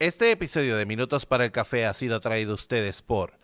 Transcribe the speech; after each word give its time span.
Este 0.00 0.30
episodio 0.30 0.78
de 0.78 0.86
Minutos 0.86 1.26
para 1.26 1.44
el 1.44 1.52
Café 1.52 1.84
ha 1.84 1.92
sido 1.92 2.20
traído 2.20 2.52
a 2.52 2.54
ustedes 2.54 3.02
por 3.02 3.34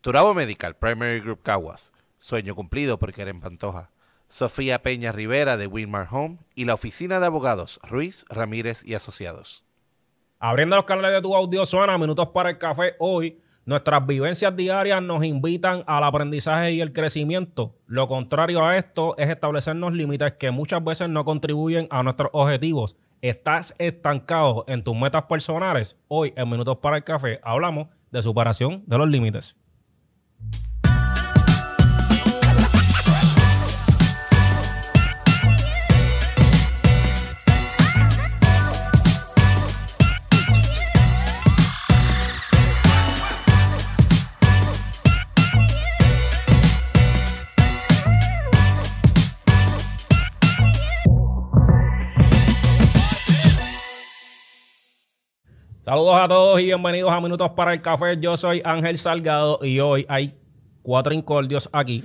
Turabo 0.00 0.34
Medical 0.34 0.74
Primary 0.74 1.20
Group 1.20 1.42
Caguas, 1.44 1.92
Sueño 2.18 2.56
Cumplido 2.56 2.98
por 2.98 3.12
Keren 3.12 3.40
Pantoja, 3.40 3.92
Sofía 4.26 4.82
Peña 4.82 5.12
Rivera 5.12 5.56
de 5.56 5.68
Winmar 5.68 6.08
Home 6.10 6.38
y 6.56 6.64
la 6.64 6.74
Oficina 6.74 7.20
de 7.20 7.26
Abogados 7.26 7.78
Ruiz, 7.84 8.24
Ramírez 8.28 8.82
y 8.84 8.94
Asociados. 8.94 9.64
Abriendo 10.40 10.74
los 10.74 10.84
canales 10.84 11.12
de 11.12 11.22
tu 11.22 11.32
audio 11.36 11.64
suena 11.64 11.96
Minutos 11.96 12.30
para 12.34 12.50
el 12.50 12.58
Café 12.58 12.96
hoy. 12.98 13.40
Nuestras 13.64 14.04
vivencias 14.04 14.56
diarias 14.56 15.00
nos 15.00 15.22
invitan 15.22 15.84
al 15.86 16.02
aprendizaje 16.02 16.72
y 16.72 16.80
el 16.80 16.92
crecimiento. 16.92 17.76
Lo 17.86 18.08
contrario 18.08 18.66
a 18.66 18.76
esto 18.76 19.16
es 19.16 19.30
establecernos 19.30 19.92
límites 19.92 20.32
que 20.32 20.50
muchas 20.50 20.82
veces 20.82 21.08
no 21.08 21.24
contribuyen 21.24 21.86
a 21.88 22.02
nuestros 22.02 22.30
objetivos. 22.32 22.96
¿Estás 23.22 23.74
estancado 23.76 24.64
en 24.66 24.82
tus 24.82 24.96
metas 24.96 25.24
personales? 25.24 25.98
Hoy 26.08 26.32
en 26.36 26.48
Minutos 26.48 26.78
para 26.78 26.96
el 26.96 27.04
Café 27.04 27.38
hablamos 27.42 27.88
de 28.10 28.22
superación 28.22 28.82
de 28.86 28.96
los 28.96 29.10
límites. 29.10 29.56
Saludos 55.90 56.20
a 56.20 56.28
todos 56.28 56.60
y 56.60 56.66
bienvenidos 56.66 57.10
a 57.12 57.20
Minutos 57.20 57.50
para 57.56 57.72
el 57.72 57.82
Café. 57.82 58.16
Yo 58.20 58.36
soy 58.36 58.62
Ángel 58.64 58.96
Salgado 58.96 59.58
y 59.60 59.80
hoy 59.80 60.06
hay 60.08 60.38
cuatro 60.82 61.12
incordios 61.12 61.68
aquí. 61.72 62.04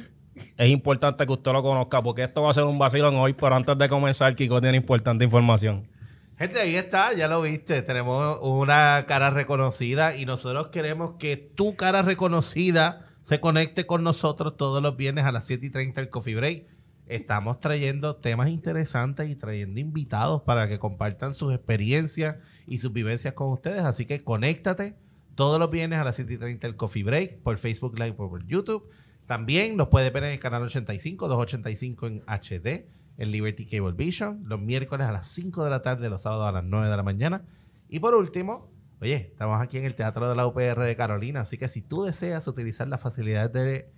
Es 0.58 0.72
importante 0.72 1.24
que 1.24 1.32
usted 1.32 1.52
lo 1.52 1.62
conozca 1.62 2.02
porque 2.02 2.24
esto 2.24 2.42
va 2.42 2.50
a 2.50 2.54
ser 2.56 2.64
un 2.64 2.80
vacilón 2.80 3.14
hoy, 3.14 3.34
pero 3.34 3.54
antes 3.54 3.78
de 3.78 3.88
comenzar, 3.88 4.36
Kiko 4.36 4.60
tiene 4.60 4.78
importante 4.78 5.24
información. 5.24 5.88
Gente, 6.36 6.62
ahí 6.62 6.76
está, 6.76 7.14
ya 7.14 7.28
lo 7.28 7.44
viste. 7.44 7.84
Tenemos 7.84 8.40
una 8.42 9.06
cara 9.08 9.30
reconocida 9.30 10.16
y 10.16 10.26
nosotros 10.26 10.70
queremos 10.70 11.18
que 11.20 11.38
tu 11.38 11.76
cara 11.76 12.02
reconocida 12.02 13.06
se 13.22 13.40
conecte 13.40 13.86
con 13.86 14.04
nosotros 14.04 14.58
todos 14.58 14.82
los 14.82 14.98
viernes 14.98 15.26
a 15.26 15.32
las 15.32 15.46
7 15.46 15.64
y 15.64 15.70
30 15.70 16.02
del 16.02 16.10
Coffee 16.10 16.34
Break. 16.34 16.75
Estamos 17.08 17.60
trayendo 17.60 18.16
temas 18.16 18.50
interesantes 18.50 19.30
y 19.30 19.36
trayendo 19.36 19.80
invitados 19.80 20.42
para 20.42 20.68
que 20.68 20.80
compartan 20.80 21.34
sus 21.34 21.54
experiencias 21.54 22.38
y 22.66 22.80
sus 22.80 22.92
vivencias 22.92 23.34
con 23.36 23.52
ustedes. 23.52 23.84
Así 23.84 24.06
que 24.06 24.24
conéctate 24.24 24.96
todos 25.36 25.60
los 25.60 25.70
viernes 25.70 26.00
a 26.00 26.04
las 26.04 26.16
7 26.16 26.34
y 26.34 26.38
30 26.38 26.68
del 26.68 26.76
Coffee 26.76 27.04
Break 27.04 27.40
por 27.40 27.58
Facebook 27.60 28.00
Live 28.00 28.16
o 28.18 28.30
por 28.30 28.46
YouTube. 28.48 28.90
También 29.28 29.78
nos 29.78 29.90
puede 29.90 30.10
ver 30.10 30.24
en 30.24 30.32
el 30.32 30.40
canal 30.40 30.64
85, 30.64 31.28
285 31.28 32.08
en 32.08 32.24
HD, 32.28 32.88
en 33.18 33.32
Liberty 33.32 33.66
Cable 33.68 33.94
Vision, 33.94 34.44
los 34.46 34.60
miércoles 34.60 35.06
a 35.06 35.12
las 35.12 35.28
5 35.28 35.64
de 35.64 35.70
la 35.70 35.82
tarde, 35.82 36.10
los 36.10 36.24
sábados 36.24 36.48
a 36.48 36.52
las 36.52 36.64
9 36.64 36.90
de 36.90 36.98
la 36.98 37.04
mañana. 37.04 37.44
Y 37.88 38.00
por 38.00 38.16
último, 38.16 38.72
oye, 39.00 39.16
estamos 39.16 39.62
aquí 39.62 39.78
en 39.78 39.86
el 39.86 39.96
Teatro 39.96 40.28
de 40.28 40.36
la 40.36 40.48
UPR 40.48 40.82
de 40.82 40.96
Carolina, 40.96 41.42
así 41.42 41.58
que 41.58 41.68
si 41.68 41.82
tú 41.82 42.04
deseas 42.04 42.48
utilizar 42.48 42.88
las 42.88 43.02
facilidades 43.02 43.52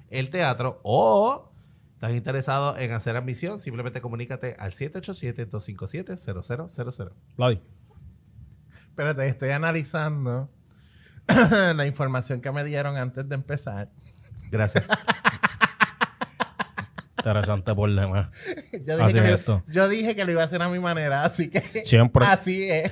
del 0.10 0.30
teatro 0.30 0.80
o 0.84 1.47
estás 1.98 2.14
interesado 2.14 2.78
en 2.78 2.92
hacer 2.92 3.16
admisión, 3.18 3.60
simplemente 3.60 4.02
comunícate 4.02 4.56
al 4.60 4.70
787-257-0000. 4.72 7.10
Vladi. 7.36 7.60
Espérate, 8.90 9.28
estoy 9.28 9.50
analizando 9.50 10.48
la 11.76 11.88
información 11.88 12.40
que 12.40 12.52
me 12.52 12.64
dieron 12.64 12.98
antes 12.98 13.28
de 13.28 13.34
empezar. 13.34 13.90
Gracias. 14.52 14.84
Interesante 17.18 17.74
por 17.74 17.90
demás. 17.94 18.28
Yo 18.86 19.04
Así 19.04 19.14
dije, 19.14 19.26
que, 19.26 19.34
es 19.34 19.40
esto. 19.40 19.64
yo 19.68 19.90
dije 19.90 20.16
que 20.16 20.24
lo 20.24 20.32
iba 20.32 20.44
a 20.44 20.46
hacer 20.46 20.62
a 20.62 20.70
mi 20.70 20.78
manera, 20.78 21.24
así 21.24 21.50
que 21.50 21.62
Siempre. 21.84 22.24
así 22.28 22.70
es. 22.70 22.92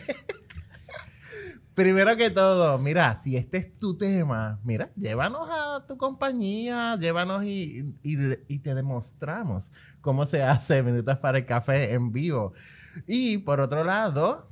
Primero 1.76 2.16
que 2.16 2.30
todo, 2.30 2.80
mira, 2.80 3.20
si 3.20 3.36
este 3.36 3.58
es 3.58 3.78
tu 3.78 3.98
tema, 3.98 4.62
mira, 4.64 4.90
llévanos 4.96 5.50
a 5.52 5.86
tu 5.86 5.98
compañía, 5.98 6.98
llévanos 6.98 7.44
y, 7.44 7.98
y, 8.02 8.16
y 8.48 8.60
te 8.60 8.74
demostramos 8.74 9.74
cómo 10.00 10.26
se 10.26 10.42
hace 10.42 10.82
Minutos 10.82 11.18
para 11.18 11.40
el 11.40 11.46
Café 11.46 11.94
en 11.94 12.14
vivo. 12.14 12.54
Y 13.06 13.40
por 13.40 13.60
otro 13.60 13.84
lado, 13.84 14.48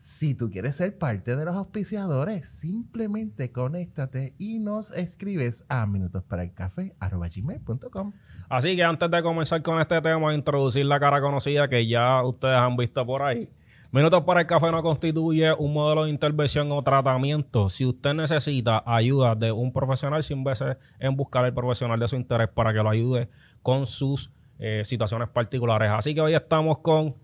si 0.00 0.34
tú 0.34 0.48
quieres 0.48 0.76
ser 0.76 0.96
parte 0.96 1.36
de 1.36 1.44
los 1.44 1.54
auspiciadores, 1.56 2.48
simplemente 2.48 3.52
conéctate 3.52 4.32
y 4.38 4.58
nos 4.58 4.96
escribes 4.96 5.66
a 5.68 5.84
minutosparaelcafé.com. 5.86 8.12
Así 8.48 8.76
que 8.76 8.82
antes 8.82 9.10
de 9.10 9.22
comenzar 9.22 9.60
con 9.60 9.78
este 9.78 10.00
tema, 10.00 10.32
introducir 10.32 10.86
la 10.86 10.98
cara 10.98 11.20
conocida 11.20 11.68
que 11.68 11.86
ya 11.86 12.22
ustedes 12.22 12.56
han 12.56 12.76
visto 12.76 13.04
por 13.04 13.22
ahí. 13.22 13.50
Minutos 13.92 14.22
para 14.22 14.40
el 14.42 14.46
café 14.46 14.70
no 14.70 14.82
constituye 14.82 15.52
un 15.52 15.72
modelo 15.72 16.04
de 16.04 16.10
intervención 16.10 16.70
o 16.70 16.80
tratamiento. 16.82 17.68
Si 17.68 17.84
usted 17.84 18.14
necesita 18.14 18.84
ayuda 18.86 19.34
de 19.34 19.50
un 19.50 19.72
profesional, 19.72 20.22
sin 20.22 20.44
veces 20.44 20.76
en 21.00 21.16
buscar 21.16 21.44
el 21.44 21.52
profesional 21.52 21.98
de 21.98 22.06
su 22.06 22.14
interés 22.14 22.48
para 22.48 22.72
que 22.72 22.78
lo 22.82 22.88
ayude 22.88 23.28
con 23.62 23.88
sus 23.88 24.30
eh, 24.60 24.82
situaciones 24.84 25.28
particulares. 25.28 25.90
Así 25.90 26.14
que 26.14 26.20
hoy 26.20 26.34
estamos 26.34 26.78
con 26.78 27.16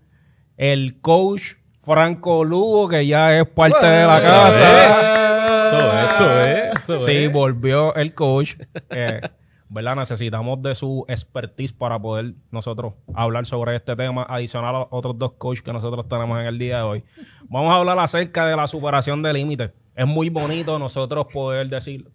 el 0.57 0.99
coach 0.99 1.53
Franco 1.83 2.43
Lugo, 2.43 2.89
que 2.89 3.07
ya 3.07 3.33
es 3.39 3.47
parte 3.47 3.85
de 3.85 4.05
la 4.05 4.21
casa. 4.21 5.71
Todo 5.71 5.91
eso 6.05 6.41
es. 6.41 6.79
Eso 6.79 6.97
Sí, 7.05 7.15
es. 7.25 7.31
volvió 7.31 7.95
el 7.95 8.13
coach. 8.13 8.55
Eh, 8.89 9.21
¿Verdad? 9.69 9.97
Necesitamos 9.97 10.61
de 10.61 10.75
su 10.75 11.05
expertise 11.07 11.73
para 11.73 11.99
poder 11.99 12.35
nosotros 12.51 12.95
hablar 13.13 13.45
sobre 13.45 13.75
este 13.75 13.95
tema, 13.95 14.25
adicional 14.29 14.75
a 14.75 14.87
otros 14.91 15.17
dos 15.17 15.33
coaches 15.33 15.61
que 15.61 15.73
nosotros 15.73 16.07
tenemos 16.07 16.39
en 16.39 16.47
el 16.47 16.57
día 16.57 16.77
de 16.77 16.83
hoy. 16.83 17.03
Vamos 17.49 17.73
a 17.73 17.77
hablar 17.77 17.99
acerca 17.99 18.45
de 18.45 18.55
la 18.55 18.67
superación 18.67 19.21
de 19.21 19.33
límites. 19.33 19.71
Es 19.95 20.07
muy 20.07 20.29
bonito 20.29 20.79
nosotros 20.79 21.27
poder 21.33 21.67
decir, 21.67 22.09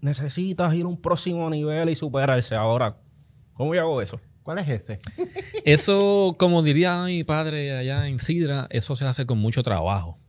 necesitas 0.00 0.74
ir 0.74 0.84
a 0.84 0.88
un 0.88 1.00
próximo 1.00 1.48
nivel 1.50 1.88
y 1.88 1.94
superarse. 1.94 2.54
Ahora, 2.54 2.96
¿cómo 3.52 3.74
yo 3.74 3.82
hago 3.82 4.02
eso? 4.02 4.20
¿Cuál 4.42 4.58
es 4.58 4.68
ese? 4.68 5.00
Eso, 5.64 6.36
como 6.38 6.62
diría 6.62 7.02
mi 7.02 7.24
padre 7.24 7.76
allá 7.76 8.06
en 8.06 8.20
Sidra, 8.20 8.68
eso 8.70 8.94
se 8.94 9.04
hace 9.04 9.26
con 9.26 9.38
mucho 9.38 9.64
trabajo. 9.64 10.20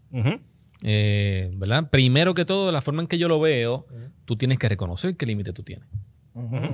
Eh, 0.82 1.52
¿Verdad? 1.54 1.92
Primero 1.92 2.34
que 2.34 2.44
todo, 2.44 2.72
la 2.72 2.82
forma 2.82 3.04
en 3.04 3.08
que 3.08 3.20
yo 3.20 3.28
lo 3.28 3.40
veo, 3.40 3.86
tú 4.26 4.36
tienes 4.36 4.58
que 4.58 4.68
reconocer 4.68 5.16
qué 5.16 5.28
límite 5.28 5.54
tú 5.54 5.62
tienes. 5.62 5.88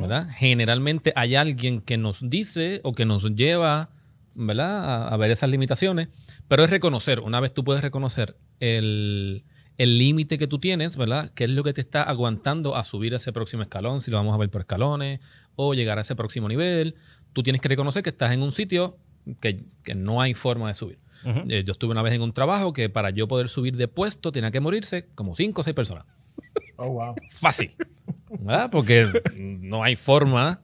¿Verdad? 0.01 0.27
Generalmente 0.35 1.13
hay 1.15 1.35
alguien 1.35 1.81
que 1.81 1.97
nos 1.97 2.29
dice 2.29 2.81
o 2.83 2.93
que 2.93 3.05
nos 3.05 3.23
lleva, 3.35 3.89
¿verdad? 4.35 4.83
A, 4.83 5.07
a 5.07 5.17
ver 5.17 5.31
esas 5.31 5.49
limitaciones, 5.49 6.09
pero 6.47 6.63
es 6.63 6.69
reconocer, 6.69 7.19
una 7.21 7.39
vez 7.39 7.53
tú 7.53 7.63
puedes 7.63 7.81
reconocer 7.81 8.35
el 8.59 9.43
el 9.77 9.97
límite 9.97 10.37
que 10.37 10.47
tú 10.47 10.59
tienes, 10.59 10.95
¿verdad? 10.97 11.31
¿Qué 11.33 11.45
es 11.45 11.49
lo 11.49 11.63
que 11.63 11.73
te 11.73 11.81
está 11.81 12.03
aguantando 12.03 12.75
a 12.75 12.83
subir 12.83 13.13
a 13.13 13.17
ese 13.17 13.33
próximo 13.33 13.63
escalón? 13.63 14.01
Si 14.01 14.11
lo 14.11 14.17
vamos 14.17 14.33
a 14.33 14.37
ver 14.37 14.49
por 14.49 14.61
escalones 14.61 15.19
o 15.55 15.73
llegar 15.73 15.97
a 15.97 16.01
ese 16.01 16.15
próximo 16.15 16.47
nivel. 16.47 16.95
Tú 17.33 17.43
tienes 17.43 17.61
que 17.61 17.69
reconocer 17.69 18.03
que 18.03 18.11
estás 18.11 18.31
en 18.33 18.43
un 18.43 18.51
sitio 18.51 18.97
que, 19.39 19.65
que 19.83 19.95
no 19.95 20.21
hay 20.21 20.33
forma 20.33 20.67
de 20.67 20.75
subir. 20.75 20.99
Ujú. 21.25 21.39
Eh, 21.49 21.63
yo 21.65 21.71
estuve 21.71 21.91
una 21.91 22.01
vez 22.01 22.13
en 22.13 22.21
un 22.21 22.33
trabajo 22.33 22.73
que 22.73 22.89
para 22.89 23.09
yo 23.09 23.27
poder 23.27 23.49
subir 23.49 23.75
de 23.77 23.87
puesto 23.87 24.31
tenía 24.31 24.51
que 24.51 24.59
morirse 24.59 25.07
como 25.15 25.35
cinco 25.35 25.61
o 25.61 25.63
seis 25.63 25.75
personas. 25.75 26.05
Oh, 26.77 26.89
wow. 26.89 27.15
Fácil. 27.31 27.75
¿Verdad? 28.39 28.69
Porque 28.71 29.07
no 29.35 29.83
hay 29.83 29.95
forma. 29.95 30.61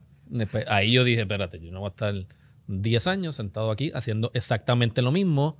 Ahí 0.67 0.91
yo 0.91 1.03
dije, 1.03 1.21
espérate, 1.21 1.59
yo 1.59 1.71
no 1.71 1.79
voy 1.79 1.87
a 1.87 1.89
estar 1.89 2.13
10 2.67 3.07
años 3.07 3.35
sentado 3.35 3.71
aquí 3.71 3.91
haciendo 3.95 4.31
exactamente 4.33 5.01
lo 5.01 5.11
mismo 5.11 5.57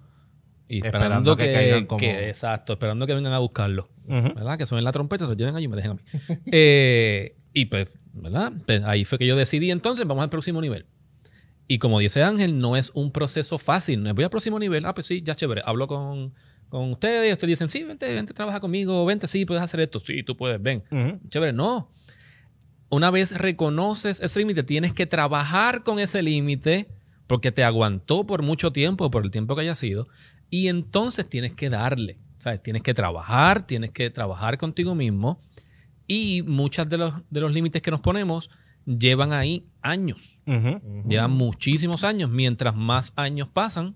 y 0.67 0.77
Esperando 0.85 1.33
esperando, 1.33 1.37
que 1.37 1.45
que, 1.45 1.53
caigan 1.53 1.85
como- 1.87 1.99
que- 1.99 2.29
exacto, 2.29 2.73
esperando 2.73 3.07
que 3.07 3.13
vengan 3.15 3.33
a 3.33 3.39
buscarlo. 3.39 3.89
Ujú. 4.05 4.33
¿Verdad? 4.35 4.57
Que 4.57 4.65
suenen 4.67 4.83
la 4.83 4.91
trompeta, 4.91 5.25
se 5.25 5.31
lo 5.31 5.38
lleven 5.38 5.56
allí 5.56 5.65
y 5.65 5.67
me 5.67 5.75
dejen 5.75 5.91
a 5.91 5.94
mí. 5.95 6.01
Eh, 6.51 7.35
y 7.53 7.65
pues, 7.65 7.88
¿verdad? 8.13 8.53
Pues 8.65 8.83
ahí 8.83 9.05
fue 9.05 9.17
que 9.17 9.25
yo 9.25 9.35
decidí 9.35 9.71
entonces, 9.71 10.05
vamos 10.05 10.23
al 10.23 10.29
próximo 10.29 10.62
nivel. 10.62 10.85
Y 11.67 11.77
como 11.79 12.00
dice 12.00 12.21
Ángel, 12.23 12.59
no 12.59 12.75
es 12.75 12.91
un 12.95 13.12
proceso 13.12 13.57
fácil. 13.59 14.01
No 14.03 14.13
voy 14.13 14.23
al 14.23 14.29
próximo 14.31 14.57
nivel. 14.59 14.85
Ah, 14.85 14.94
pues 14.94 15.05
sí, 15.07 15.21
ya 15.23 15.35
chévere. 15.35 15.62
Hablo 15.65 15.88
con, 15.88 16.33
con 16.69 16.91
ustedes 16.91 17.31
ustedes 17.33 17.50
dicen, 17.50 17.69
sí, 17.69 17.83
vente, 17.83 18.12
vente, 18.13 18.33
trabaja 18.33 18.59
conmigo. 18.59 19.05
Vente, 19.05 19.27
sí, 19.27 19.45
puedes 19.45 19.63
hacer 19.63 19.79
esto. 19.81 20.00
Sí, 20.00 20.23
tú 20.23 20.35
puedes, 20.38 20.59
ven. 20.62 20.83
Ujú. 20.91 21.19
Chévere, 21.29 21.53
no. 21.53 21.91
Una 22.89 23.12
vez 23.12 23.38
reconoces 23.38 24.19
ese 24.19 24.39
límite, 24.39 24.63
tienes 24.63 24.94
que 24.94 25.06
trabajar 25.06 25.83
con 25.83 26.00
ese 26.00 26.21
límite 26.21 26.88
porque 27.27 27.51
te 27.51 27.63
aguantó 27.63 28.25
por 28.25 28.41
mucho 28.41 28.71
tiempo, 28.71 29.12
por 29.12 29.24
el 29.24 29.31
tiempo 29.31 29.56
que 29.56 29.62
haya 29.62 29.75
sido, 29.75 30.07
y 30.50 30.68
entonces 30.68 31.30
tienes 31.30 31.53
que 31.53 31.69
darle. 31.69 32.18
¿sabes? 32.39 32.63
Tienes 32.63 32.81
que 32.81 32.94
trabajar, 32.94 33.68
tienes 33.68 33.91
que 33.91 34.09
trabajar 34.09 34.57
contigo 34.57 34.95
mismo, 34.95 35.39
y 36.07 36.41
muchos 36.41 36.89
de 36.89 36.97
los, 36.97 37.13
de 37.30 37.41
los 37.41 37.53
límites 37.53 37.81
que 37.83 37.91
nos 37.91 38.00
ponemos 38.00 38.50
llevan 38.86 39.31
ahí 39.31 39.68
años. 39.81 40.39
Ujú. 40.47 40.81
Llevan 41.07 41.31
muchísimos 41.31 42.03
años. 42.03 42.31
Mientras 42.31 42.75
más 42.75 43.13
años 43.15 43.47
pasan, 43.47 43.95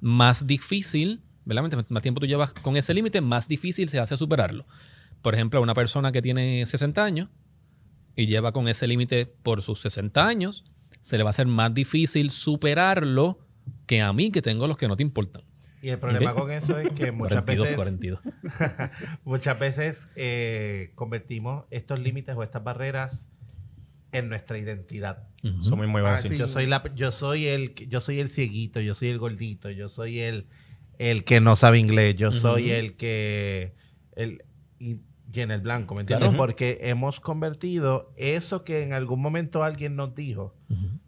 más 0.00 0.46
difícil, 0.46 1.22
¿verdad? 1.46 1.62
Mientras 1.62 1.90
más 1.90 2.02
tiempo 2.02 2.20
tú 2.20 2.26
llevas 2.26 2.52
con 2.52 2.76
ese 2.76 2.92
límite, 2.92 3.22
más 3.22 3.48
difícil 3.48 3.88
se 3.88 3.98
hace 3.98 4.18
superarlo. 4.18 4.66
Por 5.22 5.34
ejemplo, 5.34 5.62
una 5.62 5.72
persona 5.72 6.12
que 6.12 6.20
tiene 6.20 6.66
60 6.66 7.02
años 7.02 7.28
y 8.18 8.26
lleva 8.26 8.50
con 8.52 8.66
ese 8.68 8.86
límite 8.88 9.26
por 9.26 9.62
sus 9.62 9.80
60 9.80 10.26
años, 10.26 10.64
se 11.00 11.16
le 11.16 11.22
va 11.22 11.28
a 11.28 11.30
hacer 11.30 11.46
más 11.46 11.72
difícil 11.72 12.30
superarlo 12.30 13.38
que 13.86 14.02
a 14.02 14.12
mí 14.12 14.32
que 14.32 14.42
tengo 14.42 14.66
los 14.66 14.76
que 14.76 14.88
no 14.88 14.96
te 14.96 15.04
importan. 15.04 15.42
Y 15.80 15.90
el 15.90 15.98
problema 16.00 16.34
con 16.34 16.50
eso 16.50 16.78
es 16.80 16.92
que 16.94 17.12
muchas 17.12 17.44
42, 17.44 17.64
veces, 17.64 17.76
42. 17.76 18.20
muchas 19.24 19.58
veces 19.60 20.10
eh, 20.16 20.90
convertimos 20.96 21.66
estos 21.70 22.00
límites 22.00 22.34
o 22.34 22.42
estas 22.42 22.64
barreras 22.64 23.30
en 24.10 24.28
nuestra 24.28 24.58
identidad. 24.58 25.18
A 25.44 26.08
Ah, 26.08 26.12
decir. 26.16 26.32
sí. 26.32 26.38
Yo 26.38 26.48
soy 26.48 26.66
la, 26.66 26.82
yo 26.96 27.12
soy 27.12 27.46
el, 27.46 27.74
yo 27.74 28.00
soy 28.00 28.18
el 28.18 28.28
cieguito, 28.28 28.80
yo 28.80 28.94
soy 28.94 29.10
el 29.10 29.18
gordito, 29.18 29.70
yo 29.70 29.88
soy 29.88 30.18
el, 30.18 30.46
el 30.98 31.22
que 31.22 31.40
no 31.40 31.54
sabe 31.54 31.78
inglés, 31.78 32.16
yo 32.16 32.32
soy 32.32 32.72
el 32.72 32.96
que, 32.96 33.74
el 34.16 34.42
y, 34.80 34.96
y 35.32 35.40
en 35.40 35.50
el 35.50 35.60
blanco, 35.60 35.94
¿me 35.94 36.02
entiendes? 36.02 36.30
Claro. 36.30 36.38
Porque 36.38 36.78
hemos 36.82 37.20
convertido 37.20 38.12
eso 38.16 38.64
que 38.64 38.82
en 38.82 38.92
algún 38.92 39.20
momento 39.20 39.62
alguien 39.62 39.94
nos 39.96 40.14
dijo 40.14 40.54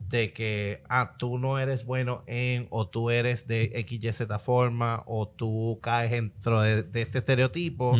de 0.08 0.32
que 0.32 0.82
ah 0.88 1.14
tú 1.19 1.38
no 1.38 1.58
eres 1.58 1.87
bueno 1.87 2.25
en 2.26 2.67
o 2.70 2.88
tú 2.88 3.11
eres 3.11 3.46
de 3.46 3.70
X 3.75 4.02
y 4.02 4.12
Z 4.12 4.38
forma 4.40 5.02
o 5.06 5.28
tú 5.28 5.78
caes 5.81 6.11
dentro 6.11 6.61
de, 6.61 6.82
de 6.82 7.02
este 7.02 7.19
estereotipo 7.19 7.96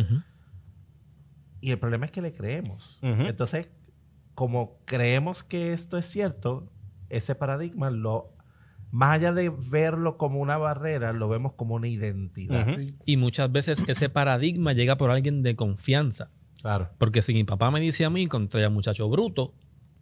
y 1.61 1.71
el 1.71 1.79
problema 1.79 2.05
es 2.05 2.11
que 2.11 2.21
le 2.21 2.33
creemos. 2.33 2.99
Entonces, 3.01 3.69
como 4.35 4.79
creemos 4.85 5.43
que 5.43 5.73
esto 5.73 5.97
es 5.97 6.07
cierto, 6.07 6.67
ese 7.09 7.35
paradigma 7.35 7.89
lo 7.91 8.33
más 8.91 9.11
allá 9.13 9.33
de 9.33 9.49
verlo 9.49 10.17
como 10.17 10.39
una 10.39 10.57
barrera, 10.57 11.13
lo 11.13 11.29
vemos 11.29 11.53
como 11.53 11.75
una 11.75 11.87
identidad. 11.87 12.75
Sí. 12.77 12.95
Y 13.05 13.17
muchas 13.17 13.51
veces 13.51 13.83
ese 13.87 14.09
paradigma 14.09 14.73
llega 14.73 14.97
por 14.97 15.11
alguien 15.11 15.43
de 15.43 15.55
confianza. 15.55 16.29
Claro. 16.61 16.89
Porque 16.97 17.21
si 17.21 17.33
mi 17.33 17.43
papá 17.43 17.71
me 17.71 17.79
dice 17.79 18.05
a 18.05 18.09
mí 18.09 18.27
contra 18.27 18.61
el 18.63 18.69
muchacho 18.69 19.09
bruto, 19.09 19.53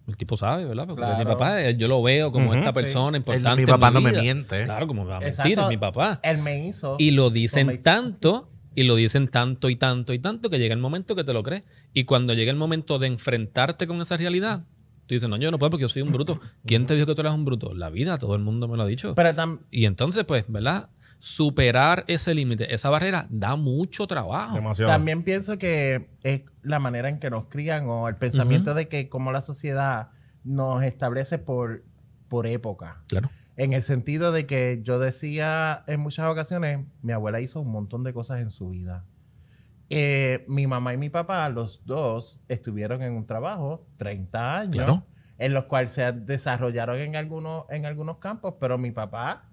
el 0.08 0.18
tipo 0.18 0.36
sabe, 0.38 0.66
¿verdad? 0.66 0.88
Porque 0.88 1.02
Claro. 1.04 1.20
mi 1.20 1.26
papá, 1.26 1.62
él- 1.62 1.78
yo 1.78 1.88
lo 1.88 2.02
veo 2.02 2.32
como 2.32 2.54
esta 2.56 2.70
sí. 2.70 2.76
persona 2.76 3.10
El- 3.18 3.22
importante. 3.22 3.62
mi 3.62 3.68
papá 3.68 3.90
en 3.90 3.94
no 3.94 4.02
me 4.02 4.12
miente. 4.12 4.64
Claro, 4.66 4.88
como 4.88 5.04
me 5.04 5.12
va 5.12 5.18
a 5.18 5.20
mentir, 5.20 5.40
Exacto. 5.42 5.62
es 5.62 5.68
mi 5.70 5.78
papá. 5.78 6.20
Él 6.24 6.40
me 6.40 6.68
hizo. 6.68 6.96
Y 6.98 7.12
lo 7.12 7.30
dicen 7.30 7.80
tanto, 7.84 8.50
y 8.76 8.84
lo 8.84 8.96
dicen 8.96 9.28
tanto 9.28 9.70
y 9.70 9.76
tanto 9.76 10.14
y 10.14 10.20
tanto, 10.20 10.50
que 10.50 10.58
llega 10.58 10.74
el 10.74 10.80
momento 10.82 11.16
que 11.16 11.24
te 11.24 11.32
lo 11.34 11.44
crees. 11.44 11.64
Y 11.94 12.06
cuando 12.06 12.34
llega 12.34 12.50
el 12.52 12.58
momento 12.58 12.98
de 12.98 13.08
enfrentarte 13.08 13.86
con 13.88 14.02
esa 14.02 14.18
realidad, 14.18 14.66
tú 15.10 15.16
dices, 15.16 15.28
no, 15.28 15.38
yo 15.38 15.50
no 15.50 15.58
puedo 15.58 15.72
porque 15.72 15.82
yo 15.82 15.90
soy 15.90 16.04
un 16.04 16.12
bruto. 16.12 16.40
¿Quién 16.68 16.86
te 16.86 16.94
dijo 16.94 17.08
que 17.08 17.16
tú 17.16 17.22
eres 17.22 17.34
un 17.34 17.44
bruto? 17.44 17.74
La 17.74 17.90
vida, 17.90 18.20
todo 18.20 18.36
el 18.36 18.44
mundo 18.44 18.68
me 18.68 18.78
lo 18.78 18.84
ha 18.84 18.86
dicho. 18.86 19.16
Pero 19.16 19.60
Y 19.72 19.86
entonces, 19.86 20.24
pues, 20.24 20.46
¿verdad? 20.48 20.92
Superar 21.18 22.06
ese 22.08 22.36
límite, 22.36 22.74
esa 22.74 22.92
barrera, 22.92 23.26
da 23.32 23.56
mucho 23.56 24.06
trabajo. 24.06 24.54
Demasiado. 24.56 24.92
También 24.92 25.24
pienso 25.24 25.58
que 25.58 26.12
es 26.22 26.44
la 26.62 26.78
manera 26.78 27.10
en 27.10 27.20
que 27.20 27.32
nos 27.32 27.46
crían 27.46 27.90
o 27.90 28.08
el 28.08 28.18
pensamiento 28.18 28.76
de 28.76 28.88
que 28.88 29.10
como 29.10 29.32
la 29.32 29.42
sociedad 29.42 30.12
nos 30.44 30.84
establece 30.84 31.40
por, 31.40 31.84
por 32.28 32.46
época. 32.46 33.02
Claro. 33.08 33.32
En 33.58 33.74
el 33.74 33.82
sentido 33.82 34.32
de 34.32 34.46
que 34.46 34.82
yo 34.84 35.00
decía 35.00 35.84
en 35.88 36.00
muchas 36.02 36.30
ocasiones, 36.30 36.86
mi 37.02 37.14
abuela 37.14 37.42
hizo 37.42 37.60
un 37.60 37.72
montón 37.72 38.04
de 38.04 38.14
cosas 38.14 38.42
en 38.42 38.52
su 38.52 38.70
vida. 38.70 39.06
Eh, 39.90 40.46
mi 40.48 40.68
mamá 40.68 40.94
y 40.94 40.98
mi 40.98 41.10
papá, 41.10 41.50
los 41.50 41.84
dos, 41.86 42.40
estuvieron 42.48 43.02
en 43.02 43.14
un 43.14 43.26
trabajo 43.26 43.88
30 43.98 44.58
años, 44.60 44.76
Claro. 44.86 45.04
en 45.40 45.54
los 45.54 45.66
cuales 45.66 45.94
se 45.94 46.12
desarrollaron 46.12 46.98
en 47.00 47.16
algunos, 47.16 47.66
en 47.70 47.86
algunos 47.86 48.18
campos, 48.18 48.56
pero 48.60 48.78
mi 48.78 48.92
papá, 48.92 49.50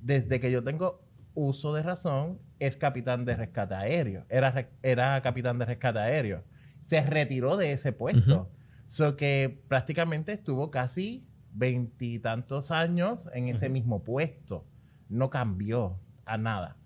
desde 0.00 0.38
que 0.38 0.50
yo 0.52 0.62
tengo 0.62 1.02
uso 1.34 1.74
de 1.74 1.82
razón, 1.82 2.38
es 2.60 2.76
capitán 2.76 3.24
de 3.24 3.34
rescate 3.34 3.74
aéreo. 3.74 4.24
Era, 4.28 4.68
era 4.82 5.20
capitán 5.22 5.58
de 5.58 5.64
rescate 5.64 5.98
aéreo. 5.98 6.44
Se 6.84 7.00
retiró 7.04 7.56
de 7.56 7.72
ese 7.72 7.92
puesto. 7.92 8.50
So 8.86 9.16
que 9.16 9.62
prácticamente 9.68 10.32
estuvo 10.32 10.70
casi 10.70 11.26
veintitantos 11.54 12.70
años 12.70 13.28
en 13.34 13.48
ese 13.48 13.68
mismo 13.68 14.04
puesto. 14.04 14.64
No 15.08 15.30
cambió 15.30 15.98
a 16.24 16.36
nada. 16.38 16.76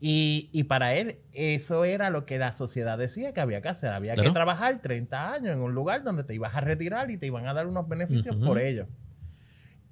Y, 0.00 0.48
y 0.52 0.64
para 0.64 0.94
él, 0.94 1.18
eso 1.32 1.84
era 1.84 2.10
lo 2.10 2.24
que 2.24 2.38
la 2.38 2.54
sociedad 2.54 2.96
decía 2.98 3.32
que 3.32 3.40
había 3.40 3.60
que 3.60 3.68
hacer. 3.68 3.90
Había 3.90 4.14
que 4.14 4.20
Claro. 4.20 4.32
trabajar 4.34 4.80
30 4.80 5.32
años 5.32 5.54
en 5.56 5.60
un 5.60 5.74
lugar 5.74 6.04
donde 6.04 6.22
te 6.24 6.34
ibas 6.34 6.54
a 6.54 6.60
retirar 6.60 7.10
y 7.10 7.16
te 7.18 7.26
iban 7.26 7.46
a 7.48 7.54
dar 7.54 7.66
unos 7.66 7.88
beneficios 7.88 8.36
Ujú. 8.36 8.44
por 8.44 8.58
ello. 8.60 8.86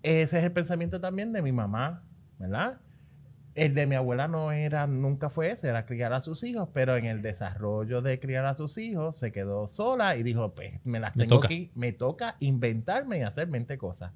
Ese 0.03 0.39
es 0.39 0.45
el 0.45 0.53
pensamiento 0.53 1.01
también 1.01 1.33
de 1.33 1.43
mi 1.43 1.51
mamá, 1.51 2.05
¿verdad? 2.39 2.79
El 3.57 3.75
de 3.75 3.87
mi 3.87 3.95
abuela 3.95 4.29
no 4.29 4.53
era, 4.53 4.87
nunca 4.87 5.31
fue 5.31 5.51
ese, 5.51 5.69
era 5.69 5.87
criar 5.87 6.13
a 6.13 6.21
sus 6.21 6.45
hijos, 6.45 6.69
pero 6.75 6.97
en 6.97 7.07
el 7.07 7.23
desarrollo 7.23 8.03
de 8.03 8.21
criar 8.21 8.45
a 8.45 8.55
sus 8.55 8.77
hijos 8.77 9.19
se 9.19 9.33
quedó 9.33 9.67
sola 9.67 10.15
y 10.17 10.23
dijo, 10.23 10.55
pues 10.55 10.79
me 10.85 11.01
las 11.01 11.15
tengo 11.15 11.41
que, 11.41 11.71
me 11.75 11.93
toca 11.93 12.37
inventarme 12.39 13.19
y 13.19 13.23
hacer 13.23 13.49
20 13.49 13.79
cosas. 13.79 14.13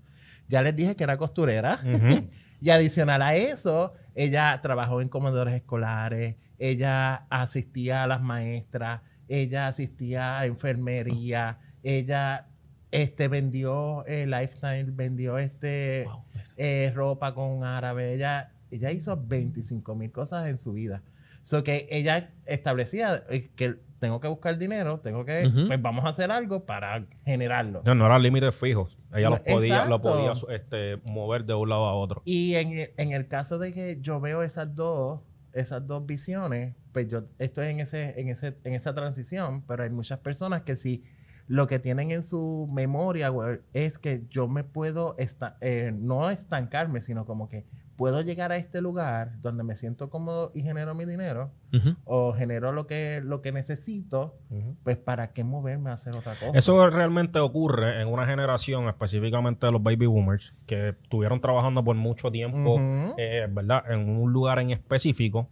Ya 0.47 0.61
les 0.63 0.77
dije 0.77 0.95
que 0.95 1.05
era 1.05 1.17
costurera. 1.17 1.81
Ujú. 1.83 2.29
Y 2.61 2.71
adicional 2.71 3.23
a 3.23 3.35
eso, 3.37 3.95
ella 4.15 4.59
trabajó 4.63 5.01
en 5.01 5.09
comedores 5.09 5.55
escolares, 5.55 6.37
ella 6.59 7.27
asistía 7.31 8.03
a 8.03 8.07
las 8.07 8.21
maestras, 8.23 9.01
ella 9.29 9.69
asistía 9.69 10.39
a 10.41 10.47
enfermería, 10.47 11.59
ella 11.83 12.47
este, 12.91 13.29
vendió 13.29 14.05
eh, 14.07 14.27
Lifestyle, 14.27 14.91
vendió 14.91 15.39
este, 15.39 16.05
Wow. 16.07 16.25
eh, 16.57 16.93
ropa 16.95 17.35
con 17.35 17.65
árabe, 17.65 18.15
ella, 18.15 18.53
ella 18.71 18.91
hizo 18.91 19.17
25 19.17 19.95
mil 19.95 20.11
cosas 20.13 20.49
en 20.49 20.59
su 20.59 20.73
vida. 20.73 21.03
So 21.43 21.65
que 21.65 21.87
ella 21.91 22.31
establecía 22.47 23.25
eh, 23.31 23.51
que 23.57 23.77
tengo 24.01 24.21
que 24.21 24.27
buscar 24.29 24.59
dinero, 24.59 24.99
tengo 24.99 25.25
que, 25.25 25.49
pues 25.69 25.81
vamos 25.81 26.05
a 26.05 26.09
hacer 26.09 26.33
algo 26.33 26.65
para 26.65 27.07
generarlo. 27.25 27.83
No, 27.85 27.95
no 27.95 28.07
eran 28.07 28.23
límites 28.23 28.55
fijos. 28.57 28.97
Ella 29.13 29.25
No, 29.29 29.31
los 29.37 29.41
podía, 29.41 29.85
lo 29.85 30.01
podía 30.01 30.33
este, 30.49 30.97
mover 31.11 31.45
de 31.45 31.55
un 31.55 31.69
lado 31.69 31.85
a 31.85 31.95
otro. 31.95 32.23
Y 32.25 32.55
en, 32.57 32.91
en 32.97 33.13
el 33.13 33.29
caso 33.29 33.59
de 33.59 33.73
que 33.73 33.99
yo 34.01 34.21
veo 34.21 34.43
esas 34.43 34.75
dos, 34.75 35.21
esas 35.53 35.87
dos 35.87 36.07
visiones, 36.07 36.75
pues 36.93 37.09
yo 37.09 37.25
estoy 37.39 37.69
en 37.69 37.81
ese, 37.81 38.19
en 38.21 38.31
ese, 38.31 38.57
en 38.65 38.73
esa 38.75 38.95
transición, 38.95 39.63
pero 39.69 39.83
hay 39.85 39.91
muchas 39.91 40.19
personas 40.19 40.63
que 40.63 40.75
sí 40.77 41.05
lo 41.47 41.67
que 41.67 41.81
tienen 41.81 42.13
en 42.13 42.23
su 42.23 42.69
memoria 42.73 43.29
güey, 43.29 43.59
es 43.73 43.99
que 43.99 44.23
yo 44.31 44.47
me 44.47 44.63
puedo 44.63 45.17
esta- 45.19 45.57
eh, 45.61 45.91
no 45.93 46.31
estancarme, 46.31 47.01
sino 47.01 47.27
como 47.27 47.49
que 47.49 47.65
puedo 48.01 48.23
llegar 48.23 48.51
a 48.51 48.57
este 48.57 48.81
lugar 48.81 49.43
donde 49.43 49.63
me 49.63 49.77
siento 49.77 50.09
cómodo 50.09 50.53
y 50.55 50.63
genero 50.63 50.95
mi 50.95 51.05
dinero 51.05 51.51
Ujú. 51.71 51.97
o 52.07 52.33
genero 52.33 52.73
lo 52.73 52.87
que, 52.87 53.21
lo 53.23 53.43
que 53.43 53.53
necesito, 53.53 54.39
pues 54.83 54.97
para 54.97 55.35
qué 55.35 55.45
moverme 55.45 55.91
a 55.91 55.93
hacer 55.93 56.17
otra 56.17 56.33
cosa. 56.33 56.53
Eso 56.55 56.89
realmente 56.89 57.41
ocurre 57.41 58.01
en 58.01 58.09
una 58.09 58.25
generación, 58.25 58.89
específicamente 58.89 59.67
de 59.67 59.73
los 59.73 59.83
baby 59.83 60.07
boomers, 60.07 60.55
que 60.65 60.97
estuvieron 61.03 61.43
trabajando 61.43 61.85
por 61.85 61.95
mucho 61.95 62.31
tiempo, 62.31 62.81
eh, 63.19 63.47
¿verdad? 63.51 63.85
En 63.91 64.09
un 64.09 64.33
lugar 64.33 64.61
en 64.61 64.71
específico 64.71 65.51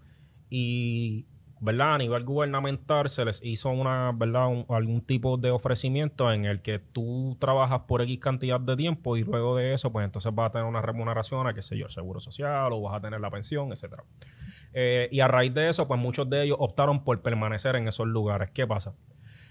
y, 0.49 1.27
¿verdad? 1.61 1.95
A 1.95 1.99
nivel 1.99 2.25
gubernamental 2.25 3.09
se 3.09 3.25
les 3.25 3.41
hizo 3.45 3.71
una, 3.71 4.13
¿verdad? 4.15 4.49
Un- 4.49 4.67
algún 4.69 5.01
tipo 5.01 5.37
de 5.37 5.51
ofrecimiento 5.51 6.33
en 6.33 6.45
el 6.45 6.63
que 6.63 6.79
tú 6.79 7.37
trabajas 7.41 7.81
por 7.89 8.03
X 8.03 8.19
cantidad 8.19 8.61
de 8.61 8.77
tiempo 8.77 9.17
y 9.17 9.25
luego 9.25 9.57
de 9.57 9.75
eso, 9.75 9.91
pues 9.93 10.05
entonces 10.05 10.35
vas 10.35 10.49
a 10.49 10.53
tener 10.53 10.67
una 10.67 10.83
remuneración 10.83 11.47
a, 11.47 11.55
qué 11.55 11.63
sé 11.63 11.77
yo, 11.77 11.87
el 11.87 11.93
seguro 11.93 12.21
social 12.21 12.73
o 12.73 12.81
vas 12.83 12.95
a 12.95 13.01
tener 13.01 13.21
la 13.21 13.31
pensión, 13.31 13.73
etcétera. 13.73 14.05
Eh, 14.73 15.09
y 15.11 15.21
a 15.21 15.29
raíz 15.29 15.53
de 15.55 15.69
eso, 15.69 15.89
pues 15.89 15.99
muchos 16.01 16.29
de 16.29 16.45
ellos 16.45 16.57
optaron 16.61 17.03
por 17.05 17.21
permanecer 17.23 17.77
en 17.77 17.89
esos 17.89 18.07
lugares. 18.07 18.51
¿Qué 18.51 18.67
pasa? 18.67 18.95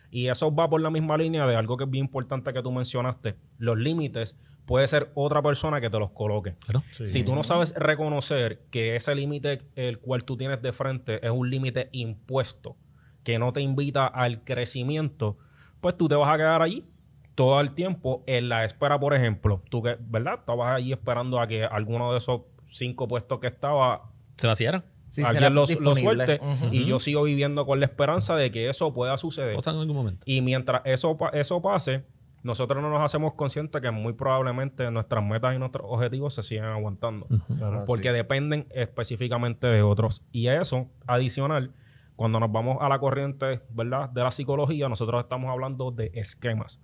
Y 0.09 0.27
eso 0.27 0.53
va 0.53 0.69
por 0.69 0.81
la 0.81 0.89
misma 0.89 1.17
línea 1.17 1.45
de 1.45 1.55
algo 1.55 1.77
que 1.77 1.83
es 1.83 1.89
bien 1.89 2.05
importante 2.05 2.53
que 2.53 2.61
tú 2.61 2.71
mencionaste. 2.71 3.35
Los 3.57 3.77
límites 3.77 4.37
puede 4.65 4.87
ser 4.87 5.11
otra 5.15 5.41
persona 5.41 5.81
que 5.81 5.89
te 5.89 5.97
los 5.97 6.11
coloque. 6.11 6.55
Claro. 6.59 6.83
Si 6.91 7.23
tú 7.23 7.35
no 7.35 7.43
sabes 7.43 7.73
reconocer 7.75 8.61
que 8.69 8.95
ese 8.95 9.15
límite 9.15 9.61
el 9.75 9.99
cual 9.99 10.23
tú 10.23 10.37
tienes 10.37 10.61
de 10.61 10.73
frente 10.73 11.25
es 11.25 11.31
un 11.31 11.49
límite 11.49 11.89
impuesto, 11.91 12.75
que 13.23 13.39
no 13.39 13.51
te 13.53 13.61
invita 13.61 14.07
al 14.07 14.43
crecimiento, 14.43 15.37
pues 15.81 15.97
tú 15.97 16.07
te 16.07 16.15
vas 16.15 16.33
a 16.33 16.37
quedar 16.37 16.61
allí 16.61 16.85
todo 17.35 17.59
el 17.61 17.71
tiempo 17.73 18.23
en 18.25 18.49
la 18.49 18.65
espera, 18.65 18.99
por 18.99 19.13
ejemplo. 19.13 19.61
Tú 19.69 19.83
que, 19.83 19.97
¿verdad? 19.99 20.39
Estabas 20.39 20.75
allí 20.75 20.91
esperando 20.91 21.39
a 21.39 21.47
que 21.47 21.63
alguno 21.63 22.11
de 22.11 22.17
esos 22.17 22.41
cinco 22.65 23.07
puestos 23.07 23.39
que 23.39 23.47
estaba 23.47 24.11
Se 24.37 24.47
vaciaron. 24.47 24.83
Sí, 25.07 25.23
alguien 25.23 25.55
los, 25.55 25.69
los 25.79 25.95
disponible. 25.95 26.25
suelte. 26.39 26.75
Y 26.75 26.85
yo 26.85 26.99
sigo 26.99 27.23
viviendo 27.23 27.65
con 27.65 27.79
la 27.79 27.85
esperanza 27.85 28.35
de 28.35 28.51
que 28.51 28.69
eso 28.69 28.93
pueda 28.93 29.17
suceder. 29.17 29.55
Cosa 29.55 29.71
en 29.71 29.77
algún 29.77 29.95
momento. 29.95 30.23
Y 30.25 30.41
mientras 30.41 30.81
eso, 30.85 31.17
eso 31.33 31.61
pase, 31.61 32.03
nosotros 32.43 32.81
no 32.81 32.89
nos 32.89 33.01
hacemos 33.01 33.33
conscientes 33.33 33.81
que 33.81 33.91
muy 33.91 34.13
probablemente 34.13 34.89
nuestras 34.91 35.23
metas 35.23 35.55
y 35.55 35.59
nuestros 35.59 35.85
objetivos 35.89 36.33
se 36.33 36.43
sigan 36.43 36.65
aguantando. 36.71 37.27
Claro, 37.57 37.83
Porque 37.85 38.09
sí. 38.09 38.13
dependen 38.15 38.67
específicamente 38.71 39.67
de 39.67 39.81
otros. 39.81 40.23
Y 40.31 40.47
eso, 40.47 40.89
adicional, 41.07 41.73
cuando 42.15 42.39
nos 42.39 42.51
vamos 42.51 42.77
a 42.81 42.89
la 42.89 42.99
corriente 42.99 43.61
¿verdad? 43.69 44.09
de 44.09 44.23
la 44.23 44.31
psicología, 44.31 44.89
nosotros 44.89 45.21
estamos 45.23 45.49
hablando 45.49 45.91
de 45.91 46.11
esquemas. 46.13 46.79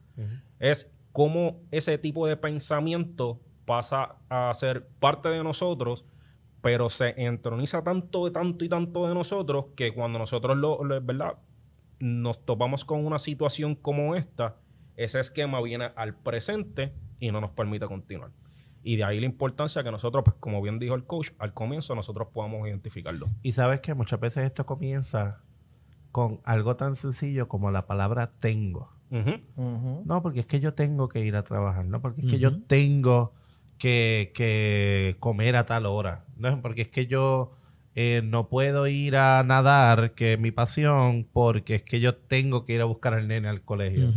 Es 0.60 0.92
cómo 1.12 1.62
ese 1.72 1.98
tipo 1.98 2.28
de 2.28 2.38
pensamiento 2.38 3.40
pasa 3.66 4.16
a 4.30 4.54
ser 4.54 4.88
parte 5.00 5.30
de 5.30 5.44
nosotros 5.44 6.06
pero 6.64 6.90
se 6.90 7.14
entroniza 7.22 7.84
tanto, 7.84 8.32
tanto 8.32 8.64
y 8.66 8.70
tanto 8.70 9.06
de 9.08 9.14
nosotros 9.14 9.66
que 9.76 9.94
cuando 9.94 10.18
nosotros 10.18 10.58
lo, 10.58 10.84
lo- 10.84 11.00
¿verdad? 11.02 11.36
nos 12.00 12.44
topamos 12.44 12.84
con 12.86 13.06
una 13.06 13.20
situación 13.20 13.76
como 13.76 14.16
esta, 14.16 14.56
ese 14.96 15.20
esquema 15.20 15.62
viene 15.62 15.92
al 15.96 16.16
presente 16.16 16.94
y 17.20 17.32
no 17.32 17.40
nos 17.42 17.52
permite 17.52 17.86
continuar. 17.86 18.32
Y 18.82 18.96
de 18.96 19.04
ahí 19.04 19.20
la 19.20 19.26
importancia 19.26 19.84
que 19.84 19.92
nosotros, 19.92 20.24
pues, 20.26 20.36
como 20.40 20.62
bien 20.62 20.80
dijo 20.80 20.96
el 20.96 21.04
coach, 21.06 21.32
al 21.38 21.54
comienzo 21.54 21.96
nosotros 21.96 22.30
podamos 22.34 22.68
identificarlo. 22.68 23.28
Y 23.44 23.52
sabes 23.54 23.80
que 23.82 23.94
muchas 23.94 24.20
veces 24.20 24.46
esto 24.46 24.66
comienza 24.66 25.42
con 26.12 26.40
algo 26.46 26.76
tan 26.78 26.96
sencillo 26.96 27.48
como 27.48 27.72
la 27.72 27.86
palabra 27.88 28.32
tengo. 28.40 28.90
No, 30.06 30.22
porque 30.22 30.40
es 30.42 30.46
que 30.46 30.60
yo 30.60 30.74
tengo 30.74 31.08
que 31.10 31.20
ir 31.26 31.36
a 31.36 31.44
trabajar, 31.44 31.86
no, 31.86 32.02
porque 32.02 32.22
es 32.22 32.28
que 32.28 32.40
yo 32.40 32.62
tengo 32.64 33.34
que, 33.78 34.32
que 34.34 35.16
comer 35.20 35.56
a 35.56 35.66
tal 35.66 35.86
hora, 35.86 36.26
no, 36.52 36.62
porque 36.62 36.84
es 36.84 36.88
que 36.90 37.08
yo 37.08 37.54
eh, 37.96 38.22
no 38.24 38.50
puedo 38.50 38.88
ir 38.88 39.16
a 39.16 39.44
nadar, 39.44 40.14
que 40.14 40.34
es 40.34 40.40
mi 40.40 40.52
pasión, 40.52 41.28
porque 41.32 41.76
es 41.76 41.84
que 41.84 42.00
yo 42.00 42.16
tengo 42.16 42.66
que 42.66 42.74
ir 42.74 42.82
a 42.82 42.86
buscar 42.86 43.14
al 43.14 43.28
nene 43.28 43.48
al 43.48 43.62
colegio. 43.62 44.14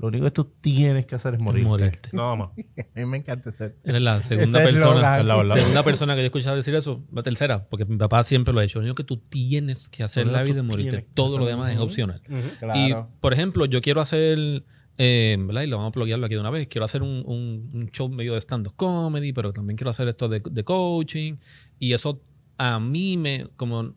Lo 0.00 0.06
único 0.08 0.26
que 0.26 0.30
tú 0.30 0.44
tienes 0.60 1.06
que 1.06 1.16
hacer 1.16 1.34
es 1.34 1.40
morirte. 1.40 1.68
Morirte. 1.68 2.08
Nada 2.12 2.36
más. 2.36 2.48
A 2.78 3.00
mí 3.00 3.04
me 3.04 3.16
encanta 3.16 3.50
ese. 3.50 3.74
Eres 3.82 4.00
la 4.00 4.20
segunda 4.20 4.62
Ese 4.62 4.70
persona, 4.72 4.94
eslogan. 4.94 5.20
Es 5.20 5.26
la 5.26 5.36
verdad. 5.36 5.54
segunda 5.56 5.82
persona 5.82 6.14
que 6.14 6.18
yo 6.20 6.22
he 6.22 6.26
escuchado 6.26 6.54
decir 6.54 6.74
eso, 6.76 7.02
la 7.12 7.24
tercera, 7.24 7.68
porque 7.68 7.84
mi 7.84 7.96
papá 7.96 8.22
siempre 8.22 8.54
lo 8.54 8.60
ha 8.60 8.64
hecho. 8.64 8.78
Lo 8.78 8.84
único 8.84 8.94
que 8.94 9.02
tú 9.02 9.16
tienes 9.16 9.88
que 9.88 10.04
hacer 10.04 10.20
en 10.22 10.28
Solo 10.28 10.38
la 10.38 10.44
vida 10.44 10.58
es 10.58 10.64
morirte. 10.64 11.04
Todo 11.14 11.36
lo 11.38 11.46
demás 11.46 11.72
es 11.72 11.78
opcional. 11.80 12.22
Y, 12.28 12.58
Claro. 12.60 13.08
por 13.20 13.32
ejemplo, 13.32 13.64
yo 13.66 13.80
quiero 13.82 14.00
hacer, 14.00 14.62
eh. 14.98 15.36
Y 15.38 15.66
lo 15.66 15.76
vamos 15.78 15.90
a 15.90 15.92
pluguearlo 15.92 16.26
aquí 16.26 16.34
de 16.34 16.40
una 16.40 16.50
vez. 16.50 16.66
Quiero 16.68 16.84
hacer 16.84 17.02
un, 17.02 17.22
un- 17.26 17.70
un 17.72 17.90
show 17.92 18.08
medio 18.08 18.34
de 18.34 18.40
stand-up 18.40 18.74
comedy, 18.76 19.32
pero 19.32 19.52
también 19.52 19.76
quiero 19.76 19.90
hacer 19.90 20.08
esto 20.08 20.28
de, 20.28 20.40
de 20.40 20.64
coaching. 20.64 21.36
Y 21.78 21.92
eso 21.92 22.20
a 22.58 22.78
mí 22.80 23.16
me, 23.16 23.46
como, 23.56 23.94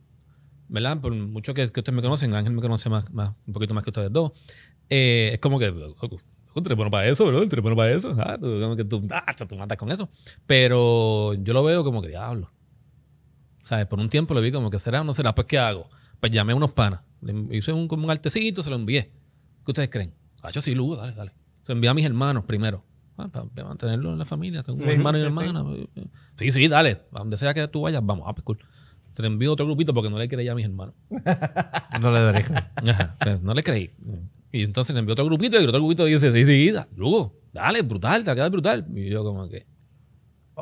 ¿verdad? 0.69 1.01
Por 1.01 1.13
mucho 1.13 1.53
que, 1.53 1.69
que 1.71 1.79
ustedes 1.79 1.95
me 1.95 2.01
conocen, 2.01 2.33
Ángel 2.33 2.53
me 2.53 2.61
conoce 2.61 2.89
más, 2.89 3.11
más, 3.11 3.33
un 3.47 3.53
poquito 3.53 3.73
más 3.73 3.83
que 3.83 3.89
ustedes 3.89 4.11
dos. 4.13 4.31
eh, 4.89 5.31
es 5.33 5.39
como 5.39 5.57
que, 5.59 5.65
eres 5.65 6.75
bueno 6.77 6.91
para 6.91 7.07
eso. 7.07 7.25
Tú 7.31 7.37
eres 7.37 7.61
bueno 7.61 7.75
para 7.75 7.91
eso. 7.91 8.15
Ah, 8.19 8.37
tú, 8.39 8.59
como 8.61 8.75
que 8.75 8.83
tú, 8.85 9.07
ah, 9.11 9.35
tú 9.35 9.55
matas 9.55 9.77
con 9.77 9.91
eso. 9.91 10.09
Pero 10.45 11.33
yo 11.35 11.53
lo 11.53 11.63
veo 11.63 11.83
como 11.83 12.01
que 12.01 12.09
diablo. 12.09 12.51
¿Sabes? 13.63 13.85
Por 13.87 13.99
un 13.99 14.09
tiempo 14.09 14.33
lo 14.33 14.41
vi 14.41 14.51
como 14.51 14.69
que 14.69 14.79
será 14.79 15.01
o 15.01 15.03
no 15.03 15.13
será. 15.13 15.33
Pues, 15.33 15.47
¿qué 15.47 15.57
hago? 15.59 15.87
Pues 16.19 16.31
llamé 16.31 16.53
a 16.53 16.55
unos 16.55 16.71
panas. 16.71 17.01
Le 17.21 17.57
hice 17.57 17.71
un, 17.71 17.87
como 17.87 18.03
un 18.05 18.11
artecito, 18.11 18.63
se 18.63 18.69
lo 18.69 18.75
envié. 18.75 19.11
¿Qué 19.65 19.71
ustedes 19.71 19.89
creen? 19.89 20.13
Ah, 20.41 20.51
yo 20.51 20.61
sí, 20.61 20.73
Lugo, 20.75 20.95
dale, 20.97 21.13
dale. 21.13 21.31
Se 21.65 21.71
envié 21.71 21.89
a 21.89 21.93
mis 21.93 22.05
hermanos 22.05 22.43
primero. 22.45 22.83
Ah, 23.17 23.27
para, 23.27 23.45
mantenerlo 23.67 24.11
en 24.13 24.17
la 24.19 24.25
familia. 24.25 24.63
Tengo 24.63 24.77
Sí, 24.79 24.85
un 24.85 24.89
hermano 24.91 25.17
y 25.17 25.21
sí, 25.21 25.27
una 25.27 25.45
hermana. 25.45 25.75
Sí, 26.35 26.51
sí, 26.51 26.67
dale. 26.67 27.01
A 27.13 27.19
donde 27.19 27.37
sea 27.37 27.53
que 27.53 27.67
tú 27.67 27.81
vayas, 27.81 28.03
vamos. 28.03 28.25
Ah, 28.27 28.33
pues 28.33 28.43
cool. 28.43 28.59
Se 29.15 29.21
lo 29.21 29.27
envío 29.27 29.49
a 29.49 29.53
otro 29.53 29.65
grupito 29.65 29.93
porque 29.93 30.09
no 30.09 30.17
le 30.17 30.27
creía 30.27 30.53
a 30.53 30.55
mis 30.55 30.65
hermanos. 30.65 30.95
No 32.01 32.11
le. 32.11 32.19
Ajá, 32.89 33.15
pues, 33.19 33.41
no 33.41 33.53
le 33.53 33.61
creí. 33.63 33.91
Y 34.51 34.63
entonces 34.63 34.93
le 34.93 34.99
envió 34.99 35.13
otro 35.13 35.25
grupito 35.25 35.57
y 35.59 35.63
el 35.63 35.69
otro 35.69 35.79
grupito 35.81 36.05
dice, 36.05 36.31
sí, 36.31 36.45
sí, 36.45 36.71
da, 36.71 36.87
Lugo, 36.95 37.35
dale, 37.53 37.81
brutal, 37.83 38.21
te 38.23 38.27
va 38.27 38.31
a 38.31 38.35
quedar 38.35 38.49
brutal. 38.51 38.87
Y 38.95 39.09
yo 39.09 39.23
como 39.23 39.47
que, 39.49 39.67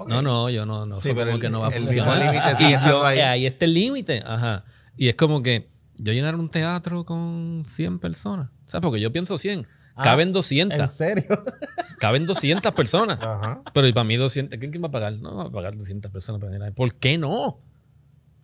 no, 0.07 0.21
no, 0.21 0.50
yo 0.50 0.65
no, 0.65 0.86
no, 0.86 1.00
Sí, 1.00 1.09
como 1.09 1.21
el- 1.21 1.39
que 1.39 1.50
no 1.50 1.62
va 1.62 1.67
a 1.67 1.71
funcionar. 1.71 2.19
Y 2.59 2.71
yo, 2.89 3.05
ahí. 3.05 3.19
ahí 3.19 3.45
está 3.45 3.65
el 3.65 3.74
límite, 3.74 4.21
ajá. 4.25 4.65
Y 4.98 5.07
es 5.07 5.15
como 5.15 5.41
que 5.43 5.69
yo 5.98 6.12
llenar 6.13 6.36
un 6.36 6.50
teatro 6.50 7.05
con 7.05 7.63
100 7.67 8.00
personas, 8.00 8.50
¿sabes? 8.69 8.81
Porque 8.83 9.01
yo 9.01 9.11
pienso 9.11 9.38
100, 9.38 9.67
Ah, 9.95 10.03
caben 10.03 10.29
¿En 10.29 10.33
200, 10.33 10.91
serio? 10.93 11.25
caben 11.99 12.23
200 12.23 12.71
personas. 12.73 13.19
Ajá. 13.21 13.61
Pero 13.73 13.85
y 13.88 13.91
para 13.91 14.05
mí 14.05 14.15
200, 14.15 14.57
¿quién, 14.57 14.71
quién 14.71 14.81
va 14.81 14.88
a 14.88 14.91
pagar? 14.91 15.13
No 15.17 15.35
va 15.35 15.43
a 15.43 15.51
pagar 15.51 15.75
200 15.75 16.09
personas 16.09 16.39
para. 16.39 16.71
¿Por 16.71 16.95
qué 16.95 17.17
no? 17.17 17.59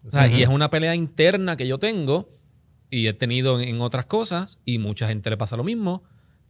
O 0.04 0.12
sea, 0.12 0.28
Y 0.28 0.44
es 0.44 0.50
una 0.50 0.70
pelea 0.70 0.94
interna 0.96 1.56
que 1.56 1.66
yo 1.68 1.80
tengo 1.80 2.30
y 2.90 3.08
he 3.08 3.14
tenido 3.14 3.60
en, 3.62 3.70
en 3.70 3.82
otras 3.82 4.06
cosas 4.06 4.60
y 4.66 4.78
mucha 4.80 5.08
gente 5.08 5.30
le 5.30 5.38
pasa 5.38 5.56
lo 5.56 5.64
mismo, 5.64 6.04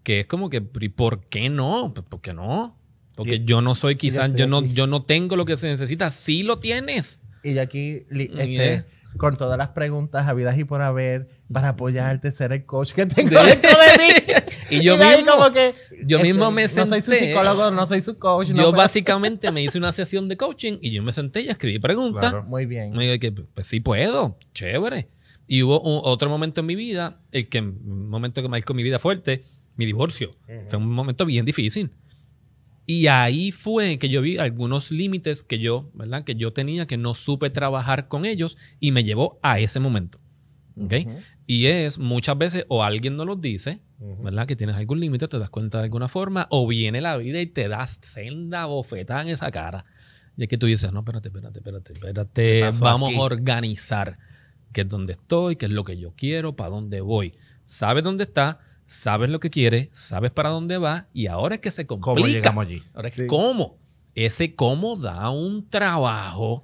que 0.04 0.22
es 0.22 0.26
como 0.26 0.50
que, 0.50 0.62
¿pero 0.62 0.86
¿y 0.86 0.90
¿por 0.90 1.24
qué 1.26 1.50
no? 1.50 1.94
Pues, 1.94 2.06
¿Por 2.08 2.22
qué 2.22 2.34
no? 2.34 2.76
Porque 3.16 3.36
Y- 3.36 3.46
yo 3.46 3.62
no 3.62 3.76
soy 3.76 3.96
quizás, 3.96 4.34
yo 4.36 4.48
no, 4.48 4.64
yo 4.66 4.88
no 4.88 5.04
tengo 5.04 5.36
lo 5.36 5.46
que 5.46 5.56
se 5.56 5.68
necesita. 5.68 6.10
Sí 6.12 6.44
lo 6.44 6.60
tienes. 6.60 7.22
Y 7.44 7.58
aquí, 7.60 8.02
este. 8.10 8.86
Con 9.18 9.38
todas 9.38 9.58
las 9.58 9.70
preguntas 9.70 10.28
habidas 10.28 10.58
y 10.58 10.64
por 10.66 10.82
haber, 10.82 11.30
para 11.52 11.70
apoyarte, 11.70 12.32
ser 12.32 12.52
el 12.52 12.66
coach 12.66 12.92
que 12.94 13.06
tengo 13.06 13.42
dentro 13.44 13.70
de 13.72 13.98
mí. 13.98 14.34
Y 14.72 14.82
yo 14.84 14.96
ahí 14.96 15.18
mismo- 15.18 15.32
como 15.34 15.52
que, 15.52 15.76
yo 16.06 16.18
este, 16.18 16.28
mismo 16.34 16.50
me 16.52 16.64
No 16.64 16.70
soy 16.88 17.02
su 17.02 17.12
senté. 17.12 17.28
psicólogo, 17.28 17.70
no 17.70 17.88
soy 17.88 18.02
su 18.02 18.18
coach. 18.18 18.50
no 18.50 18.56
Yo 18.56 18.62
puedo- 18.64 18.78
básicamente 18.78 19.52
me 19.52 19.62
hice 19.64 19.78
una 19.78 19.92
sesión 19.92 20.28
de 20.28 20.38
coaching 20.38 20.80
y 20.82 20.90
yo 20.92 21.04
me 21.04 21.12
senté 21.14 21.42
y 21.42 21.50
escribí 21.50 21.78
preguntas. 21.78 22.32
Claro. 22.32 22.44
Muy 22.46 22.66
bien. 22.66 22.92
Me 22.92 23.04
digo 23.06 23.20
que, 23.20 23.32
pues 23.32 23.68
sí 23.68 23.80
puedo, 23.80 24.40
chévere. 24.56 25.08
Y 25.48 25.62
hubo 25.62 25.80
un- 25.82 26.02
otro 26.04 26.30
momento 26.30 26.62
en 26.62 26.66
mi 26.68 26.76
vida, 26.76 27.20
el 27.32 27.48
que 27.48 27.60
un 27.62 28.10
momento 28.10 28.42
que 28.42 28.50
marcó 28.50 28.74
mi 28.74 28.82
vida 28.82 28.98
fuerte, 28.98 29.44
mi 29.76 29.86
divorcio. 29.86 30.32
Fue 30.68 30.80
un 30.80 30.90
momento 30.92 31.26
bien 31.28 31.46
difícil. 31.46 31.92
Y 32.86 33.08
ahí 33.08 33.52
fue 33.52 33.98
que 33.98 34.10
yo 34.10 34.22
vi 34.22 34.38
algunos 34.38 34.92
límites 34.92 35.42
que 35.42 35.60
yo, 35.60 35.90
¿verdad? 35.94 36.24
Que 36.24 36.36
yo 36.36 36.54
tenía 36.54 36.86
que 36.86 36.98
no 36.98 37.14
supe 37.14 37.50
trabajar 37.50 38.08
con 38.08 38.26
ellos 38.26 38.58
y 38.80 38.92
me 38.92 39.04
llevó 39.04 39.40
a 39.42 39.60
ese 39.60 39.80
momento. 39.80 40.20
¿Ok? 40.78 40.94
Ujú. 41.06 41.20
Y 41.48 41.68
es 41.68 42.00
muchas 42.00 42.38
veces 42.38 42.66
o 42.68 42.84
alguien 42.84 43.16
nos 43.16 43.26
lo 43.26 43.36
dice, 43.36 43.80
¿verdad? 44.00 44.46
Que 44.48 44.56
tienes 44.56 44.76
algún 44.76 45.00
límite, 45.00 45.28
te 45.28 45.40
das 45.40 45.50
cuenta 45.50 45.78
de 45.78 45.86
alguna 45.86 46.08
forma, 46.08 46.48
o 46.50 46.68
viene 46.68 47.02
la 47.02 47.18
vida 47.18 47.40
y 47.40 47.46
te 47.46 47.68
das 47.68 48.00
senda 48.02 48.66
bofetada 48.66 49.22
en 49.22 49.30
esa 49.30 49.52
cara. 49.52 49.86
Y 50.38 50.44
es 50.44 50.50
que 50.50 50.58
tú 50.58 50.66
dices, 50.66 50.92
no, 50.92 51.00
espérate, 51.00 51.30
espérate, 51.30 51.60
espérate, 51.60 51.94
espérate, 51.94 52.70
vamos 52.80 53.10
aquí? 53.10 53.20
a 53.20 53.22
organizar 53.22 54.18
qué 54.74 54.82
es 54.82 54.90
donde 54.90 55.14
estoy, 55.14 55.56
qué 55.56 55.68
es 55.68 55.72
lo 55.72 55.84
que 55.84 55.98
yo 55.98 56.14
quiero, 56.16 56.56
para 56.56 56.72
dónde 56.72 57.02
voy. 57.02 57.36
Sabes 57.64 58.04
dónde 58.04 58.26
está, 58.26 58.60
sabes 58.88 59.30
lo 59.30 59.40
que 59.40 59.50
quieres, 59.50 59.90
sabes 59.92 60.32
para 60.32 60.50
dónde 60.50 60.78
va, 60.78 61.08
y 61.14 61.28
ahora 61.28 61.56
es 61.56 61.62
que 61.62 61.72
se 61.72 61.86
complica. 61.88 62.14
¿Cómo 62.16 62.28
llegamos 62.28 62.66
allí? 62.66 62.84
Ahora 62.94 63.08
es 63.10 63.16
que 63.16 63.22
Sí. 63.24 63.28
cómo. 63.28 63.78
Ese 64.16 64.56
cómo 64.56 64.96
da 64.96 65.30
un 65.30 65.68
trabajo. 65.70 66.64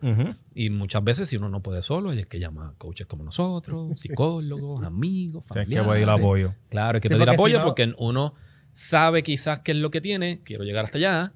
Y 0.56 0.70
muchas 0.70 1.04
veces, 1.04 1.28
si 1.30 1.36
uno 1.38 1.50
no 1.50 1.62
puede 1.62 1.82
solo, 1.82 2.12
hay 2.12 2.24
que 2.24 2.40
llamar 2.40 2.68
a 2.70 2.74
coaches 2.78 3.08
como 3.08 3.24
nosotros, 3.24 4.00
psicólogos, 4.00 4.86
amigos, 4.86 5.44
Tienes 5.52 5.68
que 5.68 5.76
familiares. 5.78 6.06
pedir 6.06 6.10
apoyo. 6.10 6.56
Claro, 6.70 6.96
hay 6.98 7.02
que 7.02 7.08
Sí, 7.10 7.14
pedir 7.14 7.26
porque 7.26 7.36
apoyo 7.36 7.56
si 7.56 7.60
no- 7.60 7.66
porque 7.66 7.94
uno 7.98 8.34
sabe 8.74 9.22
quizás 9.24 9.60
qué 9.60 9.72
es 9.74 9.78
lo 9.80 9.92
que 9.92 10.00
tiene, 10.00 10.42
quiero 10.46 10.64
llegar 10.64 10.86
hasta 10.86 10.98
allá, 10.98 11.34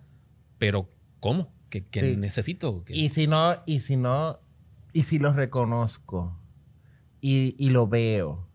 pero 0.57 0.89
¿cómo? 1.19 1.51
¿Qué, 1.69 1.83
qué 1.85 1.99
Sí. 2.13 2.17
necesito? 2.17 2.85
¿Qué- 2.85 2.95
Y 2.95 3.09
si 3.09 3.27
no, 3.27 3.53
y 3.65 3.81
si 3.81 3.97
no, 3.97 4.39
y 4.93 5.03
si 5.03 5.19
lo 5.19 5.33
reconozco 5.33 6.37
y, 7.19 7.55
y 7.57 7.71
lo 7.71 7.87
veo 7.89 8.47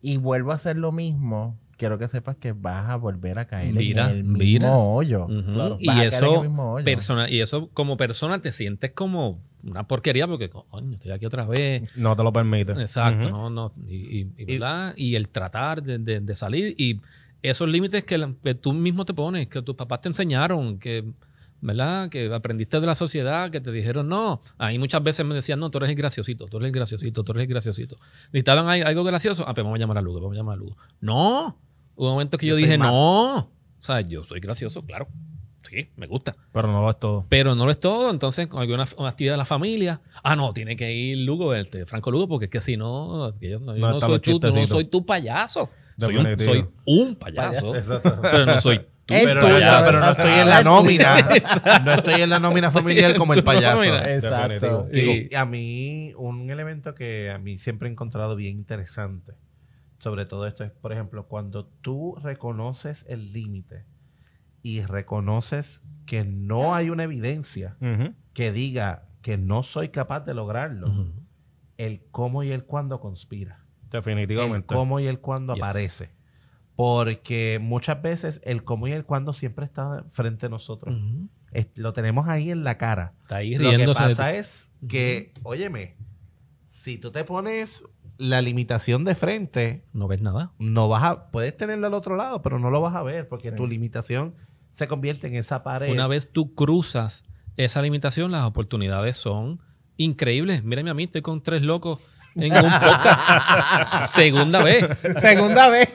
y 0.00 0.16
vuelvo 0.16 0.52
a 0.52 0.54
hacer 0.54 0.76
lo 0.76 0.90
mismo, 0.92 1.58
quiero 1.76 1.98
que 1.98 2.08
sepas 2.08 2.36
que 2.36 2.52
vas 2.52 2.88
a 2.90 2.96
volver 2.96 3.38
a 3.38 3.46
caer 3.46 3.72
Mira, 3.74 4.10
en 4.10 4.16
el 4.18 4.24
mismo 4.24 4.94
hoyo. 4.94 5.26
Claro, 5.26 5.76
Y 5.80 5.90
eso, 6.00 6.42
mismo 6.42 6.72
hoyo. 6.74 6.84
persona, 6.84 7.28
y 7.30 7.40
eso 7.40 7.68
como 7.72 7.96
persona 7.96 8.40
te 8.40 8.52
sientes 8.52 8.92
como 8.92 9.40
una 9.62 9.86
porquería 9.88 10.26
porque, 10.26 10.50
coño, 10.50 10.92
estoy 10.94 11.10
aquí 11.12 11.24
otra 11.26 11.44
vez. 11.46 11.84
No 11.96 12.14
te 12.16 12.22
lo 12.22 12.32
permite. 12.32 12.72
Exacto, 12.72 13.30
no, 13.30 13.48
no. 13.50 13.72
Y, 13.88 14.20
y- 14.20 14.32
y, 14.36 14.44
¿verdad? 14.58 14.92
y 14.96 15.14
el 15.14 15.28
tratar 15.28 15.82
de, 15.82 15.98
de- 15.98 16.20
de 16.20 16.36
salir 16.36 16.74
y 16.78 17.00
esos 17.42 17.68
límites 17.68 18.04
que, 18.04 18.18
la- 18.18 18.34
que 18.42 18.54
tú 18.54 18.72
mismo 18.72 19.04
te 19.04 19.14
pones, 19.14 19.48
que 19.48 19.62
tus 19.62 19.74
papás 19.74 20.00
te 20.02 20.08
enseñaron, 20.08 20.78
que, 20.78 21.04
¿verdad? 21.60 22.10
Que 22.10 22.32
aprendiste 22.34 22.78
de 22.78 22.86
la 22.86 22.94
sociedad, 22.94 23.50
que 23.50 23.60
te 23.60 23.72
dijeron 23.72 24.06
no. 24.08 24.42
Ahí 24.58 24.78
muchas 24.78 25.02
veces 25.02 25.24
me 25.24 25.34
decían, 25.34 25.60
no, 25.60 25.70
tú 25.70 25.78
eres 25.78 25.88
el 25.90 25.96
graciosito, 25.96 26.44
tú 26.46 26.58
eres 26.58 26.66
el 26.68 26.72
graciosito, 26.74 27.24
tú 27.24 27.32
eres 27.32 27.42
el 27.44 27.48
graciosito. 27.48 27.96
Necesitaban 28.32 28.68
al- 28.68 28.86
algo 28.86 29.02
gracioso, 29.04 29.44
ah, 29.48 29.54
pues 29.54 29.64
vamos 29.64 29.76
a 29.78 29.80
llamar 29.80 29.96
a 29.98 30.02
Lugo, 30.02 30.20
vamos 30.20 30.34
a 30.36 30.40
llamar 30.40 30.54
a 30.54 30.56
Lugo. 30.58 30.76
No, 31.00 31.58
hubo 31.96 32.10
momentos 32.10 32.38
que 32.38 32.46
yo, 32.46 32.54
Yo 32.54 32.58
dije, 32.58 32.78
no. 32.78 33.36
O 33.38 33.50
sea, 33.80 34.00
yo 34.00 34.24
soy 34.24 34.40
gracioso, 34.40 34.84
claro. 34.84 35.08
Sí, 35.62 35.90
me 35.96 36.06
gusta. 36.06 36.36
Pero 36.52 36.68
no 36.68 36.82
lo 36.82 36.90
es 36.90 36.98
todo. 36.98 37.26
Pero 37.28 37.54
no 37.54 37.64
lo 37.64 37.70
es 37.70 37.80
todo. 37.80 38.10
Entonces, 38.10 38.46
con 38.48 38.60
alguna 38.60 38.86
una 38.96 39.08
actividad 39.08 39.34
de 39.34 39.38
la 39.38 39.44
familia. 39.44 40.00
Ah, 40.22 40.36
no, 40.36 40.52
tiene 40.52 40.76
que 40.76 40.92
ir 40.92 41.18
Lugo, 41.18 41.54
este, 41.54 41.86
Franco 41.86 42.10
Lugo, 42.10 42.28
porque 42.28 42.46
es 42.46 42.50
que 42.50 42.60
si 42.60 42.76
no, 42.76 43.32
que 43.40 43.50
yo, 43.50 43.60
no, 43.60 43.74
yo 43.74 43.80
No 43.80 43.92
no 43.92 44.00
soy 44.00 44.20
tú, 44.20 44.38
no 44.40 44.66
soy 44.66 44.84
tu 44.84 45.04
payaso. 45.04 45.70
Soy 45.98 46.16
un, 46.16 46.38
soy 46.38 46.66
un 46.86 47.14
payaso, 47.16 47.72
pero 48.22 48.46
no 48.46 48.60
soy 48.60 48.78
tú. 48.78 48.84
Pero, 49.06 49.58
ya, 49.58 49.82
pero 49.84 50.00
no 50.00 50.10
estoy 50.10 50.32
en 50.32 50.48
la 50.48 50.62
nómina. 50.62 51.16
No 51.84 51.92
estoy 51.92 52.22
en 52.22 52.30
la 52.30 52.38
nómina 52.38 52.70
familiar 52.70 53.14
como 53.16 53.34
el 53.34 53.44
payaso. 53.44 53.84
Exacto. 53.84 54.88
Definitivo. 54.90 55.28
Y 55.30 55.34
a 55.34 55.44
mí, 55.44 56.12
un 56.16 56.48
elemento 56.50 56.94
que 56.94 57.30
a 57.30 57.38
mí 57.38 57.58
siempre 57.58 57.88
he 57.88 57.92
encontrado 57.92 58.34
bien 58.34 58.56
interesante 58.56 59.34
sobre 60.04 60.26
todo 60.26 60.46
esto 60.46 60.64
es, 60.64 60.70
por 60.70 60.92
ejemplo, 60.92 61.26
cuando 61.28 61.64
tú 61.80 62.14
reconoces 62.22 63.06
el 63.08 63.32
límite 63.32 63.86
y 64.62 64.82
reconoces 64.82 65.82
que 66.04 66.24
no 66.24 66.74
hay 66.74 66.90
una 66.90 67.04
evidencia 67.04 67.76
que 68.34 68.52
diga 68.52 69.08
que 69.22 69.38
no 69.38 69.62
soy 69.62 69.88
capaz 69.88 70.20
de 70.20 70.34
lograrlo, 70.34 70.92
el 71.78 72.02
cómo 72.10 72.42
y 72.42 72.50
el 72.52 72.64
cuándo 72.64 73.00
conspira. 73.00 73.64
El 73.84 73.90
Definitivamente. 73.90 74.66
cómo 74.66 75.00
y 75.00 75.06
el 75.06 75.20
cuándo 75.20 75.54
Yes. 75.54 75.62
aparece. 75.62 76.10
Porque 76.76 77.58
muchas 77.62 78.02
veces 78.02 78.40
el 78.44 78.62
cómo 78.64 78.86
y 78.88 78.92
el 78.92 79.04
cuándo 79.06 79.32
siempre 79.32 79.64
está 79.64 80.04
frente 80.10 80.46
a 80.46 80.48
nosotros. 80.50 80.94
Es- 81.52 81.70
lo 81.76 81.92
tenemos 81.94 82.28
ahí 82.28 82.50
en 82.50 82.62
la 82.64 82.76
cara. 82.76 83.14
Está 83.22 83.36
ahí 83.36 83.54
Lo 83.54 83.70
que 83.70 83.86
pasa 83.86 84.34
es 84.34 84.70
que, 84.86 85.32
óyeme, 85.44 85.96
si 86.66 86.98
tú 86.98 87.10
te 87.12 87.24
pones 87.24 87.84
la 88.18 88.40
limitación 88.42 89.04
de 89.04 89.14
frente, 89.14 89.84
No 89.92 90.08
ves 90.08 90.20
nada. 90.20 90.52
no 90.58 90.88
vas 90.88 91.02
a, 91.02 91.30
puedes 91.30 91.56
tenerlo 91.56 91.86
al 91.86 91.94
otro 91.94 92.16
lado, 92.16 92.42
pero 92.42 92.58
no 92.58 92.70
lo 92.70 92.80
vas 92.80 92.94
a 92.94 93.02
ver 93.02 93.28
porque 93.28 93.52
tu 93.52 93.66
limitación 93.66 94.34
se 94.72 94.88
convierte 94.88 95.26
en 95.26 95.36
esa 95.36 95.62
pared. 95.62 95.90
Una 95.90 96.06
vez 96.06 96.30
tú 96.32 96.54
cruzas 96.54 97.24
esa 97.56 97.82
limitación, 97.82 98.32
las 98.32 98.44
oportunidades 98.44 99.16
son 99.16 99.60
increíbles. 99.96 100.64
Mírame 100.64 100.90
a 100.90 100.94
mí, 100.94 101.04
estoy 101.04 101.22
con 101.22 101.42
tres 101.42 101.62
locos 101.62 102.00
en 102.34 102.52
un 102.52 102.70
podcast. 102.70 104.10
Segunda 104.14 104.62
vez. 104.62 104.84
Segunda 105.20 105.68
vez. 105.68 105.88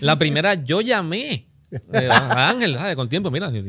La 0.00 0.18
primera, 0.18 0.54
yo 0.54 0.80
llamé 0.80 1.48
eh, 1.70 2.08
a 2.10 2.48
Ángel, 2.48 2.74
¿sabes? 2.76 2.96
Con 2.96 3.08
tiempo, 3.08 3.30
mira, 3.30 3.50
me 3.50 3.62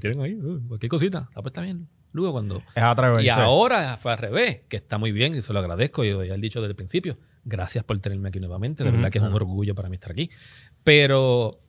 tienen 0.00 0.20
ahí, 0.20 0.34
uh, 0.34 0.66
cualquier 0.66 0.90
cosita. 0.90 1.28
Ah, 1.30 1.42
pues 1.42 1.46
está 1.46 1.60
bien. 1.62 1.88
Luego 2.12 2.32
cuando... 2.32 2.62
Es. 2.74 3.24
Y 3.24 3.28
ahora 3.28 3.96
fue 3.96 4.12
al 4.12 4.18
revés, 4.18 4.62
que 4.68 4.76
está 4.76 4.98
muy 4.98 5.12
bien 5.12 5.36
y 5.36 5.42
se 5.42 5.52
lo 5.52 5.60
agradezco. 5.60 6.02
Yo 6.02 6.24
ya 6.24 6.34
he 6.34 6.38
dicho 6.38 6.60
desde 6.60 6.70
el 6.70 6.76
principio. 6.76 7.16
Gracias 7.50 7.84
por 7.84 7.98
tenerme 7.98 8.28
aquí 8.28 8.38
nuevamente. 8.38 8.84
De 8.84 8.92
verdad 8.92 9.10
que 9.10 9.18
es 9.18 9.24
un 9.24 9.32
orgullo 9.32 9.74
para 9.74 9.88
mí 9.88 9.96
estar 9.96 10.12
aquí. 10.12 10.30
Pero 10.84 11.60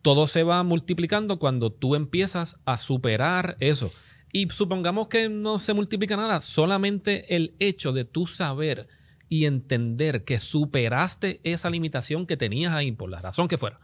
todo 0.00 0.28
se 0.28 0.44
va 0.44 0.62
multiplicando 0.62 1.38
cuando 1.38 1.72
tú 1.72 1.96
empiezas 1.96 2.56
a 2.64 2.78
superar 2.78 3.56
eso. 3.58 3.92
Y 4.32 4.48
supongamos 4.50 5.08
que 5.08 5.28
no 5.28 5.58
se 5.58 5.74
multiplica 5.74 6.16
nada, 6.16 6.40
solamente 6.40 7.34
el 7.34 7.54
hecho 7.58 7.92
de 7.92 8.04
tú 8.04 8.26
saber 8.26 8.86
y 9.28 9.46
entender 9.46 10.24
que 10.24 10.38
superaste 10.40 11.40
esa 11.42 11.70
limitación 11.70 12.26
que 12.26 12.36
tenías 12.36 12.72
ahí, 12.72 12.92
por 12.92 13.10
la 13.10 13.20
razón 13.20 13.48
que 13.48 13.58
fuera, 13.58 13.80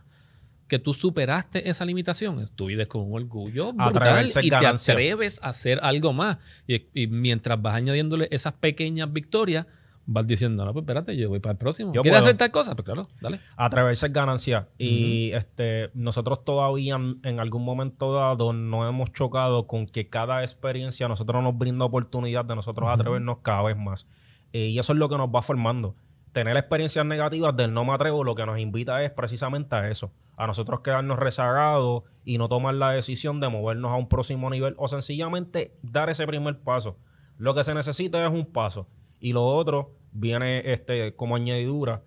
que 0.68 0.78
tú 0.78 0.94
superaste 0.94 1.68
esa 1.68 1.84
limitación, 1.84 2.48
tú 2.54 2.66
vives 2.66 2.86
con 2.86 3.02
un 3.02 3.14
orgullo 3.14 3.72
brutal 3.72 4.28
y 4.42 4.50
te 4.50 4.66
atreves 4.66 5.40
a 5.42 5.48
hacer 5.48 5.80
algo 5.82 6.12
más. 6.12 6.38
Y, 6.66 6.86
y 6.94 7.06
mientras 7.06 7.60
vas 7.60 7.74
añadiéndole 7.74 8.28
esas 8.30 8.52
pequeñas 8.52 9.12
victorias, 9.12 9.66
vas 10.12 10.26
diciendo, 10.26 10.64
no, 10.64 10.72
pues 10.72 10.82
espérate, 10.82 11.16
yo 11.16 11.28
voy 11.28 11.38
para 11.38 11.52
el 11.52 11.58
próximo. 11.58 11.92
Yo 11.92 12.02
¿Quieres 12.02 12.18
puedo. 12.18 12.28
hacer 12.30 12.36
tal 12.36 12.50
cosa? 12.50 12.74
Pues 12.74 12.84
claro, 12.84 13.08
dale. 13.20 13.38
Atreverse 13.56 14.06
es 14.06 14.12
ganancia. 14.12 14.68
Y 14.76 15.30
este, 15.32 15.90
nosotros 15.94 16.44
todavía 16.44 16.96
en, 16.96 17.40
algún 17.40 17.64
momento 17.64 18.12
dado 18.12 18.52
nos 18.52 18.88
hemos 18.88 19.12
chocado 19.12 19.68
con 19.68 19.86
que 19.86 20.08
cada 20.08 20.42
experiencia 20.42 21.06
a 21.06 21.08
nosotros 21.08 21.42
nos 21.44 21.56
brinda 21.56 21.84
oportunidad 21.84 22.44
de 22.44 22.56
nosotros 22.56 22.90
atrevernos 22.90 23.38
cada 23.42 23.62
vez 23.62 23.76
más. 23.76 24.08
Eh, 24.52 24.66
y 24.66 24.78
eso 24.80 24.92
es 24.92 24.98
lo 24.98 25.08
que 25.08 25.16
nos 25.16 25.28
va 25.28 25.42
formando. 25.42 25.94
Tener 26.32 26.56
experiencias 26.56 27.06
negativas 27.06 27.56
del 27.56 27.72
no 27.72 27.84
me 27.84 27.92
atrevo 27.92 28.24
lo 28.24 28.34
que 28.34 28.46
nos 28.46 28.58
invita 28.58 29.04
es 29.04 29.12
precisamente 29.12 29.76
a 29.76 29.88
eso. 29.88 30.10
A 30.36 30.48
nosotros 30.48 30.80
quedarnos 30.80 31.20
rezagados 31.20 32.02
y 32.24 32.38
no 32.38 32.48
tomar 32.48 32.74
la 32.74 32.90
decisión 32.90 33.38
de 33.38 33.48
movernos 33.48 33.92
a 33.92 33.94
un 33.94 34.08
próximo 34.08 34.50
nivel 34.50 34.74
o 34.76 34.88
sencillamente 34.88 35.72
dar 35.82 36.10
ese 36.10 36.26
primer 36.26 36.58
paso. 36.58 36.96
Lo 37.38 37.54
que 37.54 37.62
se 37.62 37.74
necesita 37.74 38.24
es 38.26 38.32
un 38.32 38.46
paso. 38.46 38.88
Y 39.20 39.32
lo 39.32 39.44
otro 39.46 39.96
viene 40.12 40.72
este, 40.72 41.14
como 41.14 41.36
añadidura 41.36 42.02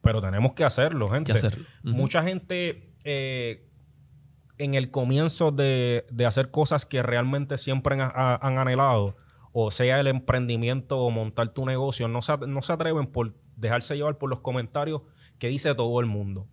pero 0.00 0.22
tenemos 0.22 0.52
que 0.54 0.64
hacerlo, 0.64 1.06
gente. 1.08 1.32
que 1.32 1.38
hacerlo. 1.38 1.64
Ujú. 1.84 1.94
Mucha 1.94 2.22
gente 2.22 2.94
eh, 3.04 3.68
en 4.56 4.74
el 4.74 4.90
comienzo 4.90 5.50
de, 5.50 6.06
de 6.10 6.24
hacer 6.24 6.50
cosas 6.50 6.86
que 6.86 7.02
realmente 7.02 7.58
siempre 7.58 7.94
han, 7.94 8.00
ha- 8.14 8.36
han 8.36 8.56
anhelado, 8.58 9.16
o 9.52 9.70
sea 9.70 10.00
el 10.00 10.06
emprendimiento 10.06 10.98
o 10.98 11.10
montar 11.10 11.52
tu 11.52 11.66
negocio, 11.66 12.08
no 12.08 12.22
se, 12.22 12.38
no 12.38 12.62
se 12.62 12.72
atreven 12.72 13.08
por 13.08 13.34
dejarse 13.56 13.96
llevar 13.96 14.16
por 14.16 14.30
los 14.30 14.40
comentarios 14.40 15.02
que 15.38 15.48
dice 15.48 15.74
todo 15.74 16.00
el 16.00 16.06
mundo. 16.06 16.46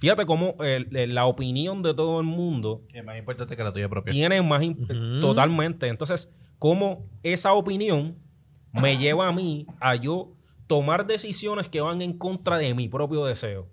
Fíjate 0.00 0.24
cómo 0.24 0.54
el- 0.60 0.94
el- 0.96 1.14
la 1.14 1.26
opinión 1.26 1.82
de 1.82 1.92
todo 1.92 2.20
el 2.20 2.26
mundo 2.26 2.82
Es 2.92 3.04
más 3.04 3.18
importante 3.18 3.56
que 3.56 3.64
la 3.64 3.72
tuya 3.72 3.88
propia. 3.88 4.12
tiene 4.12 4.40
más 4.42 4.62
Ujú. 4.62 5.20
totalmente. 5.20 5.88
Entonces, 5.88 6.30
cómo 6.58 7.06
esa 7.22 7.52
opinión 7.52 8.16
me 8.72 8.98
lleva 8.98 9.28
a 9.28 9.32
mí 9.32 9.66
a 9.80 9.94
yo 9.96 10.32
tomar 10.66 11.06
decisiones 11.06 11.68
que 11.68 11.80
van 11.80 12.02
en 12.02 12.16
contra 12.18 12.58
de 12.58 12.74
mi 12.74 12.88
propio 12.88 13.24
deseo. 13.24 13.68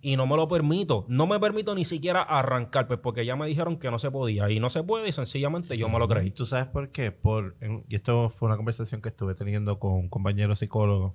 Y 0.00 0.16
no 0.16 0.26
me 0.26 0.36
lo 0.36 0.48
permito. 0.48 1.06
No 1.08 1.26
me 1.26 1.40
permito 1.40 1.74
ni 1.74 1.84
siquiera 1.86 2.20
arrancar, 2.22 2.86
pues 2.86 3.00
porque 3.00 3.24
ya 3.24 3.36
me 3.36 3.46
dijeron 3.46 3.78
que 3.78 3.90
no 3.90 3.98
se 3.98 4.10
podía. 4.10 4.50
Y 4.50 4.60
no 4.60 4.68
se 4.68 4.82
puede, 4.82 5.08
y 5.08 5.12
sencillamente 5.12 5.78
yo 5.78 5.88
me 5.88 5.98
lo 5.98 6.06
creí. 6.08 6.30
¿Tú 6.30 6.44
sabes 6.44 6.66
por 6.66 6.90
qué? 6.90 7.10
Por, 7.10 7.56
en- 7.62 7.84
y 7.88 7.94
esto 7.94 8.28
fue 8.28 8.46
una 8.48 8.56
conversación 8.56 9.00
que 9.00 9.08
estuve 9.08 9.34
teniendo 9.34 9.78
con 9.78 9.92
un 9.92 10.08
compañero 10.10 10.54
psicólogo. 10.56 11.14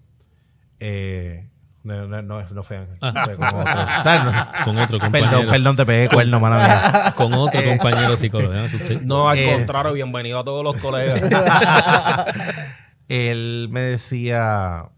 Eh, 0.79 1.49
no, 1.83 2.07
no, 2.07 2.21
no, 2.23 2.41
no 2.49 2.63
fue 2.63 2.77
Ángel, 2.77 2.97
Ah. 3.01 3.13
fue 3.25 3.36
con 3.36 3.45
otro. 3.47 3.63
No- 4.25 4.65
Con 4.65 4.77
otro 4.79 4.99
compañero. 4.99 5.29
Perdón, 5.31 5.51
perdón, 5.51 5.75
te 5.75 5.86
pegué 5.86 6.10
cuerno, 6.10 6.39
mala 6.39 6.57
mía. 6.57 7.13
Con 7.15 7.31
otro 7.36 7.62
compañero 7.63 8.17
psicólogo. 8.17 8.53
¿eh? 8.55 8.99
No, 9.03 9.29
al 9.29 9.38
Eh. 9.38 9.53
contrario, 9.53 9.93
bienvenido 9.93 10.39
a 10.39 10.43
todos 10.43 10.63
los 10.63 10.75
colegas. 10.77 11.21
Él 13.09 13.67
me 13.71 13.81
decía, 13.81 14.89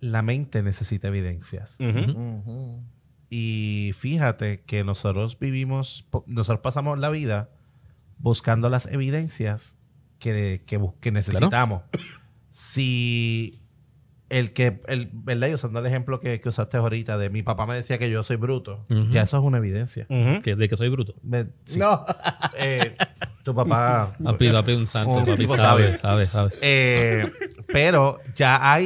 la 0.00 0.22
mente 0.22 0.62
necesita 0.62 1.08
evidencias. 1.08 1.76
Y 3.30 3.92
fíjate 3.96 4.62
que 4.62 4.82
nosotros 4.84 5.38
vivimos, 5.38 6.06
nosotros 6.26 6.60
pasamos 6.60 6.98
la 6.98 7.10
vida 7.10 7.50
buscando 8.18 8.68
las 8.70 8.86
evidencias 8.86 9.76
que, 10.18 10.62
que, 10.66 10.78
bus- 10.78 10.94
que 11.00 11.12
necesitamos. 11.12 11.82
Si 12.50 13.58
el 14.30 14.52
que, 14.52 14.80
el, 14.88 15.08
¿verdad? 15.12 15.48
Y 15.48 15.54
usando 15.54 15.78
el 15.80 15.86
ejemplo 15.86 16.20
que, 16.20 16.40
que 16.40 16.48
usaste 16.50 16.76
ahorita 16.76 17.16
de 17.16 17.30
mi 17.30 17.42
papá 17.42 17.66
me 17.66 17.74
decía 17.74 17.96
que 17.98 18.10
yo 18.10 18.22
soy 18.22 18.36
bruto, 18.36 18.84
Ujú. 18.90 19.08
ya 19.10 19.22
eso 19.22 19.38
es 19.38 19.42
una 19.42 19.58
evidencia. 19.58 20.06
Ujú. 20.10 20.42
que- 20.42 20.54
de 20.56 20.68
que 20.68 20.76
soy 20.76 20.88
bruto. 20.90 21.14
Me- 21.22 21.46
sí. 21.64 21.78
No. 21.78 22.04
Eh, 22.60 22.96
tu 23.44 23.54
papá... 23.54 24.14
Papi, 24.22 24.50
papi, 24.50 24.72
un 24.72 24.86
santo, 24.88 25.10
Un 25.12 25.24
papi, 25.24 25.46
sabe, 25.46 25.98
sabe, 25.98 26.26
sabe. 26.26 26.50
Eh, 26.60 27.30
pero 27.68 28.18
ya 28.34 28.72
ahí 28.72 28.84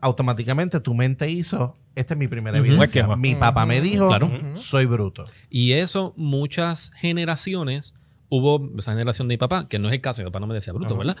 automáticamente 0.00 0.80
tu 0.80 0.94
mente 0.94 1.30
hizo, 1.30 1.76
esta 1.94 2.14
es 2.14 2.18
mi 2.18 2.26
primera 2.28 2.58
Ujú. 2.58 2.66
evidencia. 2.66 3.00
Esquema. 3.02 3.16
Mi 3.16 3.34
papá 3.36 3.66
me 3.66 3.80
dijo, 3.80 4.08
Claro. 4.08 4.30
soy 4.56 4.86
bruto. 4.86 5.26
Y 5.48 5.72
eso, 5.72 6.12
muchas 6.16 6.90
generaciones, 6.96 7.94
hubo 8.28 8.68
esa 8.78 8.92
generación 8.92 9.28
de 9.28 9.34
mi 9.34 9.38
papá, 9.38 9.68
que 9.68 9.78
no 9.78 9.88
es 9.88 9.94
el 9.94 10.00
caso, 10.00 10.20
mi 10.22 10.26
papá 10.26 10.40
no 10.40 10.46
me 10.48 10.54
decía 10.54 10.72
bruto, 10.72 10.96
¿verdad? 10.98 11.16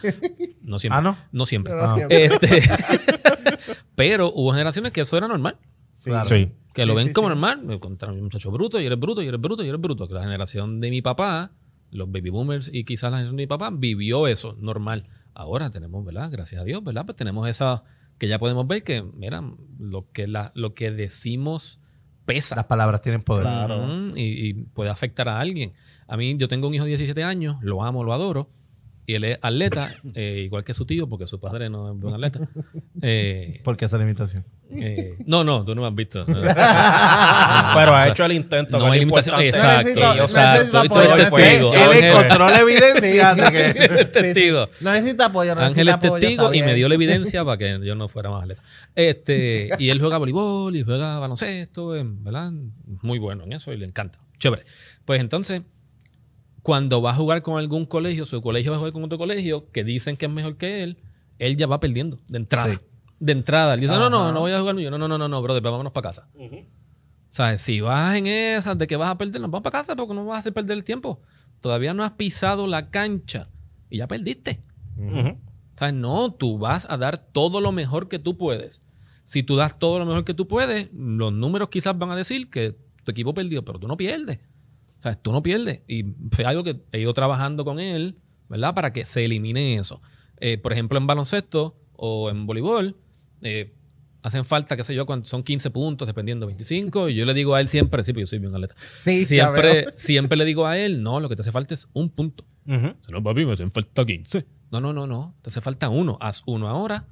No 0.62 0.78
siempre. 0.78 0.98
Ah, 0.98 1.02
¿no? 1.02 1.16
No 1.32 1.46
siempre. 1.46 1.72
No, 1.74 1.80
Ah. 1.82 1.94
siempre. 1.94 2.24
Este, 2.24 2.62
pero 3.94 4.30
hubo 4.34 4.52
generaciones 4.52 4.92
que 4.92 5.00
eso 5.02 5.16
era 5.16 5.28
normal. 5.28 5.58
Sí. 5.92 6.10
Claro. 6.10 6.28
Sí. 6.28 6.50
Que 6.72 6.86
lo 6.86 6.92
Sí, 6.94 6.96
ven 6.98 7.06
sí, 7.08 7.12
como 7.12 7.28
sí. 7.28 7.34
normal. 7.34 7.62
Me 7.62 7.74
encontraron 7.74 8.16
un 8.16 8.24
muchacho 8.24 8.50
bruto 8.50 8.80
y 8.80 8.86
eres 8.86 8.98
bruto 8.98 9.22
y 9.22 9.28
eres 9.28 9.40
bruto 9.40 9.62
y 9.64 9.68
eres 9.68 9.80
bruto. 9.80 10.08
Que 10.08 10.14
la 10.14 10.22
generación 10.22 10.80
de 10.80 10.90
mi 10.90 11.02
papá, 11.02 11.52
los 11.90 12.10
baby 12.10 12.30
boomers 12.30 12.68
y 12.72 12.84
quizás 12.84 13.10
la 13.12 13.18
generación 13.18 13.36
de 13.36 13.42
mi 13.44 13.46
papá, 13.46 13.70
vivió 13.72 14.26
eso 14.26 14.56
normal. 14.60 15.06
Ahora 15.34 15.70
tenemos, 15.70 16.04
¿verdad? 16.04 16.30
Gracias 16.32 16.60
a 16.60 16.64
Dios, 16.64 16.82
¿verdad? 16.82 17.04
Pues 17.06 17.16
tenemos 17.16 17.48
esa 17.48 17.84
que 18.18 18.28
ya 18.28 18.38
podemos 18.38 18.66
ver 18.66 18.82
que, 18.84 19.02
mira, 19.02 19.42
lo 19.78 20.10
que, 20.12 20.26
la, 20.28 20.52
lo 20.54 20.74
que 20.74 20.90
decimos 20.90 21.80
pesa. 22.24 22.56
Las 22.56 22.66
palabras 22.66 23.02
tienen 23.02 23.22
poder. 23.22 23.46
Ujú, 23.70 24.16
y, 24.16 24.22
y 24.48 24.54
puede 24.54 24.90
afectar 24.90 25.28
a 25.28 25.38
alguien. 25.40 25.72
A 26.06 26.16
mí, 26.16 26.36
yo 26.36 26.48
tengo 26.48 26.68
un 26.68 26.74
hijo 26.74 26.84
de 26.84 26.90
17 26.90 27.22
años, 27.24 27.56
lo 27.62 27.82
amo, 27.82 28.02
lo 28.04 28.12
adoro. 28.12 28.50
Y 29.06 29.14
él 29.14 29.24
es 29.24 29.38
atleta, 29.42 29.94
eh, 30.14 30.42
igual 30.46 30.64
que 30.64 30.72
su 30.72 30.86
tío, 30.86 31.06
porque 31.08 31.26
su 31.26 31.38
padre 31.38 31.68
no 31.68 31.92
es 31.92 31.98
buen 31.98 32.14
atleta. 32.14 32.40
Eh, 33.02 33.60
¿Por 33.62 33.76
qué 33.76 33.84
esa 33.84 33.98
limitación? 33.98 34.44
eh, 34.70 35.16
no, 35.26 35.44
no, 35.44 35.62
tú 35.64 35.74
no 35.74 35.82
me 35.82 35.88
has 35.88 35.94
visto. 35.94 36.24
No, 36.26 36.40
Pero 36.40 37.94
ha 37.94 38.08
hecho 38.08 38.24
el 38.24 38.32
intento. 38.32 38.78
No 38.78 38.86
hay 38.86 38.94
es 38.94 39.00
limitación. 39.00 39.42
importante. 39.44 39.58
Exacto, 39.58 40.00
Necesito- 40.00 40.22
exacto. 40.22 40.58
necesito 40.58 40.84
Y 40.84 40.88
tú 40.88 40.98
eres 41.12 41.26
apoyo, 41.26 41.44
testigo. 41.44 41.72
necesito- 41.72 41.92
Él 41.98 42.04
encontró 42.04 42.48
la 42.50 42.60
evidencia 42.60 43.34
de 43.34 43.52
que... 43.52 44.04
Testigo. 44.12 44.68
No 44.80 44.92
necesita 44.92 45.24
apoyo. 45.26 45.54
No 45.54 45.60
Ángel 45.60 45.88
es 45.88 46.00
testigo 46.00 46.54
y 46.54 46.62
me 46.62 46.74
dio 46.74 46.88
la 46.88 46.94
evidencia 47.00 47.44
para 47.44 47.58
que 47.58 47.80
yo 47.84 47.94
no 47.94 48.08
fuera 48.08 48.30
más 48.30 48.42
atleta. 48.42 48.62
Este, 48.94 49.70
y 49.78 49.90
él 49.90 50.00
juega 50.00 50.18
voleibol 50.18 50.74
y 50.76 50.82
juega 50.82 51.18
baloncesto, 51.18 51.88
¿verdad? 51.88 52.52
Muy 53.02 53.18
bueno 53.18 53.44
en 53.44 53.52
eso 53.52 53.72
y 53.72 53.76
le 53.76 53.84
encanta. 53.86 54.18
Chévere. 54.38 54.64
Pues 55.04 55.20
entonces, 55.20 55.62
cuando 56.64 57.02
va 57.02 57.10
a 57.10 57.14
jugar 57.14 57.42
con 57.42 57.58
algún 57.58 57.84
colegio, 57.84 58.24
su 58.24 58.40
colegio 58.40 58.70
va 58.72 58.76
a 58.76 58.78
jugar 58.78 58.94
con 58.94 59.04
otro 59.04 59.18
colegio 59.18 59.70
que 59.70 59.84
dicen 59.84 60.16
que 60.16 60.24
es 60.24 60.32
mejor 60.32 60.56
que 60.56 60.82
él, 60.82 60.96
él 61.38 61.58
ya 61.58 61.66
va 61.66 61.78
perdiendo 61.78 62.20
de 62.26 62.38
entrada. 62.38 62.72
Sí. 62.72 62.80
De 63.20 63.32
entrada. 63.32 63.74
Él 63.74 63.80
dice, 63.80 63.92
no, 63.92 64.08
no, 64.08 64.32
no 64.32 64.40
voy 64.40 64.52
a 64.52 64.60
jugar. 64.60 64.74
Yo, 64.78 64.90
no, 64.90 64.96
no, 64.96 65.06
no, 65.06 65.18
no, 65.18 65.28
no, 65.28 65.42
brother, 65.42 65.60
pues 65.60 65.70
vámonos 65.70 65.92
para 65.92 66.08
casa. 66.08 66.26
¿Sabes? 67.28 67.60
Si 67.60 67.82
vas 67.82 68.16
en 68.16 68.26
esas 68.26 68.78
de 68.78 68.86
que 68.86 68.96
vas 68.96 69.10
a 69.10 69.18
perder, 69.18 69.42
nos 69.42 69.50
vamos 69.50 69.62
para 69.62 69.80
casa 69.80 69.94
porque 69.94 70.14
no 70.14 70.24
vas 70.24 70.36
a 70.36 70.38
hacer 70.38 70.54
perder 70.54 70.78
el 70.78 70.84
tiempo. 70.84 71.20
Todavía 71.60 71.92
no 71.92 72.02
has 72.02 72.12
pisado 72.12 72.66
la 72.66 72.88
cancha 72.88 73.50
y 73.90 73.98
ya 73.98 74.08
perdiste. 74.08 74.62
¿Sabes? 75.76 75.94
No, 75.94 76.32
tú 76.32 76.56
vas 76.56 76.86
a 76.88 76.96
dar 76.96 77.18
todo 77.18 77.60
lo 77.60 77.72
mejor 77.72 78.08
que 78.08 78.18
tú 78.18 78.38
puedes. 78.38 78.82
Si 79.24 79.42
tú 79.42 79.56
das 79.56 79.78
todo 79.78 79.98
lo 79.98 80.06
mejor 80.06 80.24
que 80.24 80.32
tú 80.32 80.48
puedes, 80.48 80.88
los 80.94 81.30
números 81.30 81.68
quizás 81.68 81.98
van 81.98 82.10
a 82.10 82.16
decir 82.16 82.48
que 82.48 82.74
tu 83.04 83.10
equipo 83.10 83.34
perdió, 83.34 83.66
pero 83.66 83.78
tú 83.78 83.86
no 83.86 83.98
pierdes. 83.98 84.38
¿Sabes? 85.04 85.18
Tú 85.20 85.32
no 85.32 85.42
pierdes. 85.42 85.82
Y 85.86 86.02
fue 86.32 86.46
algo 86.46 86.64
que 86.64 86.80
he 86.92 87.00
ido 87.00 87.12
trabajando 87.12 87.62
con 87.62 87.78
él, 87.78 88.16
¿verdad? 88.48 88.74
Para 88.74 88.90
que 88.94 89.04
se 89.04 89.22
elimine 89.22 89.74
eso. 89.76 90.00
Eh, 90.40 90.56
por 90.56 90.72
ejemplo, 90.72 90.96
en 90.96 91.06
baloncesto 91.06 91.76
o 91.92 92.30
en 92.30 92.46
voleibol, 92.46 92.96
eh, 93.42 93.74
hacen 94.22 94.46
falta, 94.46 94.78
qué 94.78 94.82
sé 94.82 94.94
yo, 94.94 95.04
cuando 95.04 95.26
son 95.26 95.42
15 95.42 95.68
puntos, 95.70 96.06
dependiendo, 96.08 96.46
25. 96.46 97.10
Y 97.10 97.16
yo 97.16 97.26
le 97.26 97.34
digo 97.34 97.54
a 97.54 97.60
él 97.60 97.68
siempre, 97.68 98.02
sí, 98.02 98.14
porque 98.14 98.22
yo 98.22 98.26
soy 98.28 98.38
bien 98.38 98.54
atleta. 98.54 98.76
Sí, 98.98 99.26
siempre, 99.26 99.84
siempre 99.96 100.38
le 100.38 100.46
digo 100.46 100.66
a 100.66 100.78
él, 100.78 101.02
no, 101.02 101.20
lo 101.20 101.28
que 101.28 101.36
te 101.36 101.42
hace 101.42 101.52
falta 101.52 101.74
es 101.74 101.86
un 101.92 102.08
punto. 102.08 102.46
Ujú. 102.66 102.94
No, 103.10 103.22
papi, 103.22 103.44
me 103.44 103.52
hacen 103.52 103.70
falta 103.72 104.06
15. 104.06 104.46
No, 104.70 104.80
no, 104.80 104.94
no, 104.94 105.06
no. 105.06 105.34
Te 105.42 105.50
hace 105.50 105.60
falta 105.60 105.90
uno. 105.90 106.16
Haz 106.18 106.42
uno 106.46 106.66
ahora 106.68 107.04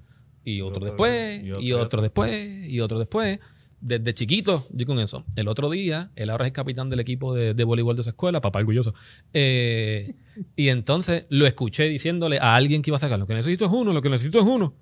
y 0.45 0.63
otro 0.63 0.77
otro- 0.79 0.87
después, 0.87 1.45
y 1.45 1.73
otro 1.73 2.01
después, 2.01 2.67
y 2.71 2.81
otro 2.81 2.99
después. 2.99 3.39
Desde 3.85 4.15
chiquito, 4.15 4.69
yo 4.71 4.87
con 4.87 5.01
eso. 5.01 5.25
El 5.35 5.49
otro 5.49 5.69
día, 5.69 6.11
él 6.15 6.31
ahora 6.31 6.45
es 6.45 6.51
el 6.51 6.53
capitán 6.53 6.89
del 6.89 7.01
equipo 7.01 7.35
de, 7.35 7.53
de 7.53 7.65
voleibol 7.65 7.97
de 7.97 8.05
su 8.05 8.11
escuela, 8.11 8.41
papá 8.41 8.61
orgulloso. 8.61 8.95
Eh, 9.35 10.15
y 10.55 10.69
entonces 10.69 11.27
lo 11.31 11.47
escuché 11.47 11.89
diciéndole 11.89 12.39
a 12.39 12.55
alguien 12.55 12.81
que 12.83 12.91
iba 12.91 12.97
a 12.97 13.01
sacar, 13.01 13.19
lo 13.19 13.27
que 13.27 13.35
necesito 13.35 13.65
es 13.67 13.73
uno, 13.73 13.93
lo 13.93 14.01
que 14.01 14.09
necesito 14.09 14.39
es 14.39 14.45
uno. 14.45 14.73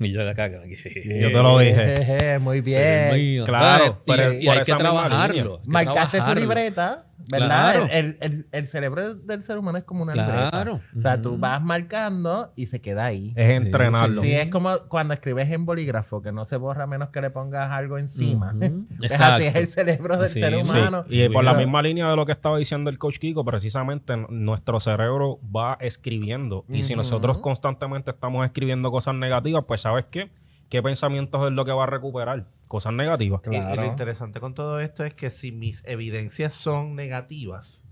Y 0.00 0.10
yo 0.10 0.24
de 0.24 0.30
acá, 0.30 0.50
que- 0.50 1.20
Yo 1.22 1.28
te 1.28 1.34
lo 1.34 1.58
dije. 1.60 1.94
Jeje, 2.04 2.38
Muy 2.40 2.60
bien. 2.60 3.44
Claro, 3.44 4.02
Pues, 4.04 4.18
y- 4.18 4.22
pero 4.22 4.32
y, 4.40 4.44
por 4.46 4.56
hay 4.56 4.62
que 4.64 4.72
trabajarlo. 4.74 5.54
hay 5.58 5.62
que 5.62 5.70
Marcaste 5.70 6.02
su 6.18 6.24
trabajarlo. 6.24 6.40
libreta, 6.40 7.06
¿verdad? 7.30 7.46
Claro. 7.74 7.86
El, 7.90 8.16
el- 8.20 8.46
el 8.52 8.68
cerebro 8.68 9.14
del 9.14 9.42
ser 9.42 9.58
humano 9.58 9.78
es 9.78 9.84
como 9.84 10.02
una 10.02 10.14
libreta. 10.14 10.50
Claro. 10.50 10.80
O 10.96 11.00
sea, 11.00 11.20
tú 11.22 11.36
vas 11.38 11.62
marcando 11.62 12.52
y 12.56 12.66
se 12.66 12.80
queda 12.80 13.04
ahí. 13.06 13.32
Es 13.36 13.50
entrenarlo. 13.50 14.20
Sí, 14.20 14.32
es 14.32 14.48
como 14.48 14.70
cuando 14.88 15.14
escribes 15.14 15.50
en 15.50 15.64
bolígrafo, 15.66 16.22
que 16.22 16.32
no 16.32 16.44
se 16.44 16.56
borra 16.56 16.86
menos 16.86 17.08
que 17.10 17.20
le 17.20 17.30
pongas 17.30 17.70
algo 17.70 17.98
encima. 17.98 18.54
Es 19.02 19.20
así, 19.20 19.44
es 19.46 19.54
el 19.54 19.66
cerebro 19.66 20.16
del 20.16 20.30
Sí, 20.30 20.40
ser 20.40 20.54
sí. 20.62 20.70
humano. 20.70 21.04
Y 21.08 21.28
por 21.28 21.44
la 21.44 21.54
misma 21.54 21.82
línea 21.82 22.08
de 22.08 22.16
lo 22.16 22.24
que 22.26 22.32
estaba 22.32 22.58
diciendo 22.58 22.90
el 22.90 22.98
coach 22.98 23.18
Kiko, 23.18 23.44
precisamente 23.44 24.16
nuestro 24.28 24.80
cerebro 24.80 25.38
va 25.54 25.76
escribiendo. 25.80 26.64
Y 26.68 26.82
si 26.82 26.94
nosotros 26.96 27.38
constantemente 27.38 28.10
estamos 28.10 28.44
escribiendo 28.44 28.90
cosas 28.90 29.14
negativas, 29.14 29.64
pues 29.66 29.80
¿sabes 29.82 30.06
qué? 30.10 30.30
¿Qué 30.74 30.82
pensamientos 30.82 31.46
es 31.46 31.52
lo 31.52 31.64
que 31.64 31.70
va 31.70 31.84
a 31.84 31.86
recuperar? 31.86 32.48
Cosas 32.66 32.92
negativas. 32.94 33.42
Y- 33.44 33.54
Y, 33.54 33.60
Claro. 33.60 33.82
lo 33.82 33.86
interesante 33.86 34.40
con 34.40 34.54
todo 34.54 34.80
esto 34.80 35.04
es 35.04 35.14
que 35.14 35.30
si 35.30 35.52
mis 35.52 35.84
evidencias 35.86 36.52
son 36.52 36.96
negativas, 36.96 37.86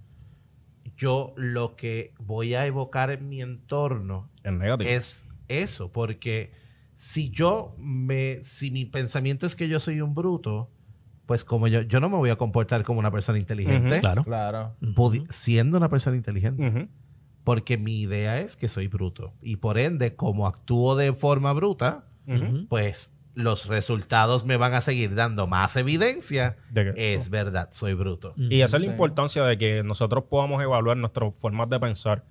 yo 0.97 1.33
lo 1.37 1.77
que 1.77 2.13
voy 2.19 2.57
a 2.57 2.67
evocar 2.67 3.11
en 3.13 3.29
mi 3.29 3.41
entorno 3.41 4.29
Es 4.43 4.53
negativo. 4.53 4.91
es 4.91 5.29
eso, 5.47 5.93
porque 5.93 6.51
si 6.97 7.31
yo 7.31 7.77
me, 7.79 8.43
si 8.43 8.73
mi 8.73 8.85
pensamiento 8.85 9.47
es 9.47 9.55
que 9.55 9.69
yo 9.69 9.79
soy 9.79 10.01
un 10.01 10.17
bruto, 10.17 10.69
pues 11.27 11.45
como 11.45 11.69
yo, 11.69 11.83
yo 11.83 12.01
no 12.01 12.09
me 12.11 12.17
voy 12.17 12.31
a 12.31 12.37
comportar 12.37 12.83
como 12.83 12.99
una 12.99 13.13
persona 13.13 13.39
inteligente, 13.39 14.01
Claro. 14.01 14.25
Claro. 14.25 14.75
pudi- 14.81 15.25
siendo 15.31 15.77
una 15.79 15.89
persona 15.89 16.17
inteligente, 16.17 16.67
Ujú. 16.69 16.89
porque 17.45 17.79
mi 17.79 18.01
idea 18.01 18.41
es 18.41 18.57
que 18.57 18.67
soy 18.67 18.89
bruto 18.89 19.35
y 19.41 19.55
por 19.55 19.79
ende, 19.79 20.17
como 20.17 20.49
actúo 20.49 20.97
de 20.97 21.13
forma 21.13 21.53
bruta, 21.53 22.07
Pues 22.69 23.15
los 23.35 23.67
resultados 23.67 24.45
me 24.45 24.57
van 24.59 24.75
a 24.75 24.81
seguir 24.83 25.15
dando 25.15 25.47
más 25.47 25.77
evidencia. 25.77 26.57
De 26.71 26.93
que- 26.93 27.15
Es 27.15 27.31
verdad, 27.31 27.69
soy 27.73 27.95
bruto. 27.95 28.35
Y 28.37 28.61
esa 28.61 28.77
es 28.77 28.83
Sí. 28.83 28.87
la 28.89 28.93
importancia 28.93 29.43
de 29.45 29.57
que 29.57 29.83
nosotros 29.83 30.25
podamos 30.29 30.63
evaluar 30.63 30.97
nuestras 30.97 31.33
formas 31.39 31.69
de 31.71 31.81
pensar. 31.81 32.25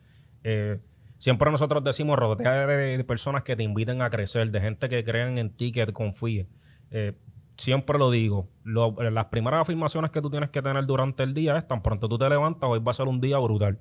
Eh, 0.43 0.80
siempre 1.17 1.49
nosotros 1.51 1.84
decimos 1.84 2.17
rodea 2.19 2.65
de, 2.67 3.04
personas 3.04 3.43
que 3.43 3.56
te 3.56 3.63
inviten 3.63 4.01
a 4.01 4.10
crecer, 4.10 4.51
de 4.51 4.62
gente 4.62 4.89
que 4.89 5.04
crean 5.04 5.38
en 5.38 5.49
ti, 5.49 5.71
que 5.71 5.86
te 5.86 5.93
confíen. 5.93 6.47
Eh, 6.91 7.13
siempre 7.58 7.97
lo 7.99 8.10
digo, 8.12 8.47
lo- 8.63 8.95
las 9.12 9.25
primeras 9.25 9.62
afirmaciones 9.62 10.10
que 10.12 10.21
tú 10.21 10.30
tienes 10.30 10.49
que 10.49 10.62
tener 10.62 10.84
durante 10.86 11.21
el 11.23 11.34
día 11.34 11.58
es 11.58 11.67
tan 11.67 11.82
pronto 11.84 12.08
tú 12.10 12.17
te 12.17 12.27
levantas, 12.30 12.67
hoy 12.69 12.80
va 12.80 12.91
a 12.91 12.93
ser 12.93 13.08
un 13.08 13.21
día 13.21 13.38
brutal. 13.39 13.77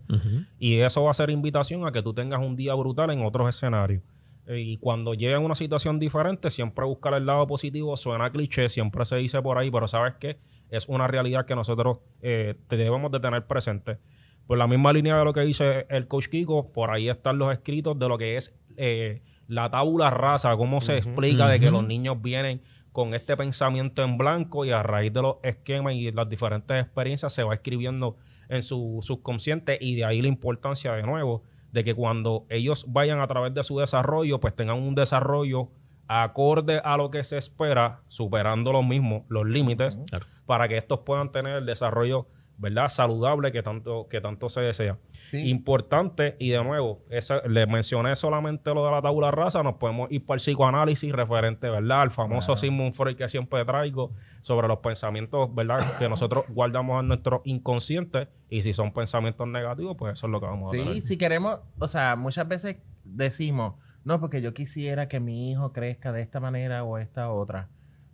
Y 0.59 0.77
eso 0.81 1.03
va 1.03 1.11
a 1.11 1.15
ser 1.15 1.31
invitación 1.31 1.87
a 1.87 1.93
que 1.93 2.03
tú 2.03 2.13
tengas 2.15 2.41
un 2.41 2.57
día 2.57 2.75
brutal 2.75 3.11
en 3.11 3.25
otros 3.25 3.49
escenarios. 3.49 4.03
Y 4.49 4.79
cuando 4.79 5.15
llega 5.15 5.39
una 5.39 5.55
situación 5.55 5.99
diferente, 5.99 6.51
siempre 6.51 6.85
buscar 6.85 7.15
el 7.15 7.27
lado 7.27 7.47
positivo. 7.47 7.97
Suena 7.97 8.31
cliché, 8.31 8.69
siempre 8.69 9.05
se 9.05 9.17
dice 9.17 9.41
por 9.43 9.59
ahí, 9.59 9.71
pero 9.71 9.87
¿sabes 9.87 10.15
qué? 10.19 10.39
Es 10.71 10.89
una 10.89 11.07
realidad 11.07 11.47
que 11.47 11.55
nosotros 11.55 11.99
eh, 12.23 12.57
debemos 12.69 13.13
de 13.13 13.21
tener 13.21 13.47
presente. 13.47 13.99
Por 14.47 14.59
la 14.59 14.67
misma 14.67 14.93
línea 14.93 15.17
de 15.17 15.25
lo 15.25 15.33
que 15.33 15.43
dice 15.43 15.87
el 15.89 16.09
coach 16.09 16.27
Kiko, 16.29 16.73
por 16.73 16.91
ahí 16.91 17.09
están 17.09 17.39
los 17.39 17.53
escritos 17.53 17.97
de 17.99 18.09
lo 18.09 18.19
que 18.19 18.37
es 18.37 18.59
eh, 18.77 19.23
la 19.47 19.71
tabula 19.71 20.11
rasa, 20.11 20.57
cómo 20.57 20.81
se 20.81 20.97
explica 20.97 21.49
de 21.49 21.61
que 21.61 21.71
los 21.71 21.85
niños 21.85 22.21
vienen 22.23 22.63
con 22.93 23.15
este 23.15 23.37
pensamiento 23.37 24.03
en 24.03 24.17
blanco 24.17 24.65
y 24.65 24.71
a 24.71 24.83
raíz 24.83 25.13
de 25.13 25.23
los 25.23 25.37
esquemas 25.43 25.95
y 25.95 26.11
las 26.13 26.29
diferentes 26.29 26.83
experiencias 26.83 27.33
se 27.33 27.43
va 27.43 27.55
escribiendo 27.55 28.17
en 28.49 28.63
su 28.63 28.99
subconsciente 29.03 29.79
y 29.81 29.97
de 29.97 30.05
ahí 30.05 30.23
la 30.23 30.29
importancia 30.29 30.93
de 30.93 31.03
nuevo 31.03 31.43
de 31.73 31.85
que 31.85 31.95
cuando 31.95 32.47
ellos 32.49 32.85
vayan 32.89 33.21
a 33.21 33.27
través 33.27 33.55
de 33.55 33.63
su 33.63 33.79
desarrollo 33.79 34.41
pues 34.41 34.55
tengan 34.55 34.79
un 34.79 34.95
desarrollo 34.95 35.69
acorde 36.09 36.81
a 36.85 36.97
lo 36.97 37.11
que 37.11 37.23
se 37.23 37.37
espera, 37.39 38.01
superando 38.09 38.73
los 38.73 38.85
mismos, 38.85 39.23
los 39.29 39.47
límites, 39.47 39.97
Claro. 40.09 40.27
para 40.45 40.67
que 40.67 40.77
estos 40.77 41.01
puedan 41.01 41.31
tener 41.31 41.59
el 41.59 41.67
desarrollo 41.67 42.27
¿verdad? 42.61 42.89
saludable 42.89 43.53
que 43.53 43.63
tanto, 43.63 44.07
que 44.09 44.21
tanto 44.21 44.49
se 44.51 44.61
desea. 44.61 44.99
Sí. 45.23 45.49
Importante, 45.49 46.37
y 46.39 46.51
de 46.51 46.63
nuevo, 46.63 47.03
esa, 47.09 47.41
le 47.49 47.67
mencioné 47.67 48.15
solamente 48.15 48.73
lo 48.75 48.85
de 48.85 48.91
la 48.91 49.01
tabula 49.01 49.31
rasa, 49.31 49.63
nos 49.63 49.77
podemos 49.77 50.11
ir 50.13 50.25
para 50.27 50.37
el 50.37 50.41
psicoanálisis 50.41 51.11
referente, 51.11 51.71
¿verdad? 51.71 52.03
Al 52.03 52.11
famoso 52.11 52.49
Claro. 52.49 52.61
Sigmund 52.61 52.93
Freud 52.93 53.17
que 53.17 53.29
siempre 53.29 53.65
traigo 53.65 54.13
sobre 54.43 54.69
los 54.69 54.79
pensamientos, 54.79 55.53
¿verdad? 55.55 55.81
Que 55.99 56.09
nosotros 56.09 56.45
guardamos 56.49 57.01
en 57.01 57.09
nuestro 57.09 57.41
inconsciente, 57.45 58.29
y 58.51 58.63
si 58.63 58.73
son 58.75 58.93
pensamientos 58.93 59.49
negativos, 59.49 59.97
pues 59.97 60.13
eso 60.13 60.27
es 60.27 60.31
lo 60.31 60.41
que 60.41 60.47
vamos 60.47 60.69
a 60.69 60.73
Sí, 60.73 61.01
si 61.01 61.17
queremos, 61.17 61.63
o 61.79 61.89
sea, 61.89 62.17
muchas 62.17 62.47
veces 62.47 62.77
decimos, 63.05 63.75
no, 64.05 64.21
porque 64.21 64.43
yo 64.43 64.53
quisiera 64.53 65.09
que 65.09 65.19
mi 65.19 65.51
hijo 65.51 65.73
crezca 65.73 66.13
de 66.13 66.21
esta 66.21 66.41
manera 66.41 66.85
o 66.85 66.99
esta 66.99 67.31
otra, 67.31 67.69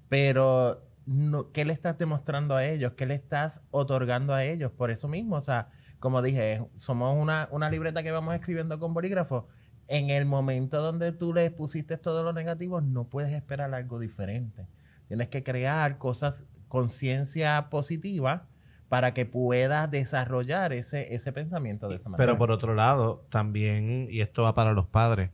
pero 0.08 0.82
no, 1.06 1.52
¿qué 1.52 1.64
le 1.64 1.72
estás 1.72 1.96
demostrando 1.96 2.56
a 2.56 2.64
ellos? 2.64 2.92
¿Qué 2.96 3.06
le 3.06 3.14
estás 3.14 3.62
otorgando 3.70 4.34
a 4.34 4.44
ellos? 4.44 4.72
Por 4.72 4.90
eso 4.90 5.08
mismo, 5.08 5.36
o 5.36 5.40
sea, 5.40 5.68
como 6.00 6.20
dije, 6.20 6.66
somos 6.74 7.16
una, 7.16 7.48
una 7.52 7.70
libreta 7.70 8.02
que 8.02 8.10
vamos 8.10 8.34
escribiendo 8.34 8.78
con 8.78 8.92
bolígrafo. 8.92 9.46
En 9.88 10.10
el 10.10 10.24
momento 10.24 10.82
donde 10.82 11.12
tú 11.12 11.32
le 11.32 11.48
pusiste 11.52 11.96
todo 11.96 12.24
lo 12.24 12.32
negativo, 12.32 12.80
no 12.80 13.08
puedes 13.08 13.32
esperar 13.32 13.72
algo 13.72 14.00
diferente. 14.00 14.66
Tienes 15.06 15.28
que 15.28 15.44
crear 15.44 15.98
cosas, 15.98 16.46
conciencia 16.66 17.68
positiva 17.70 18.48
para 18.88 19.14
que 19.14 19.26
puedas 19.26 19.88
desarrollar 19.90 20.72
ese, 20.72 21.14
ese 21.14 21.32
pensamiento 21.32 21.88
de 21.88 21.96
esa 21.96 22.08
manera. 22.08 22.26
Pero 22.26 22.38
por 22.38 22.50
otro 22.50 22.74
lado, 22.74 23.24
también, 23.30 24.08
y 24.10 24.20
esto 24.20 24.42
va 24.42 24.54
para 24.54 24.72
los 24.72 24.86
padres, 24.86 25.30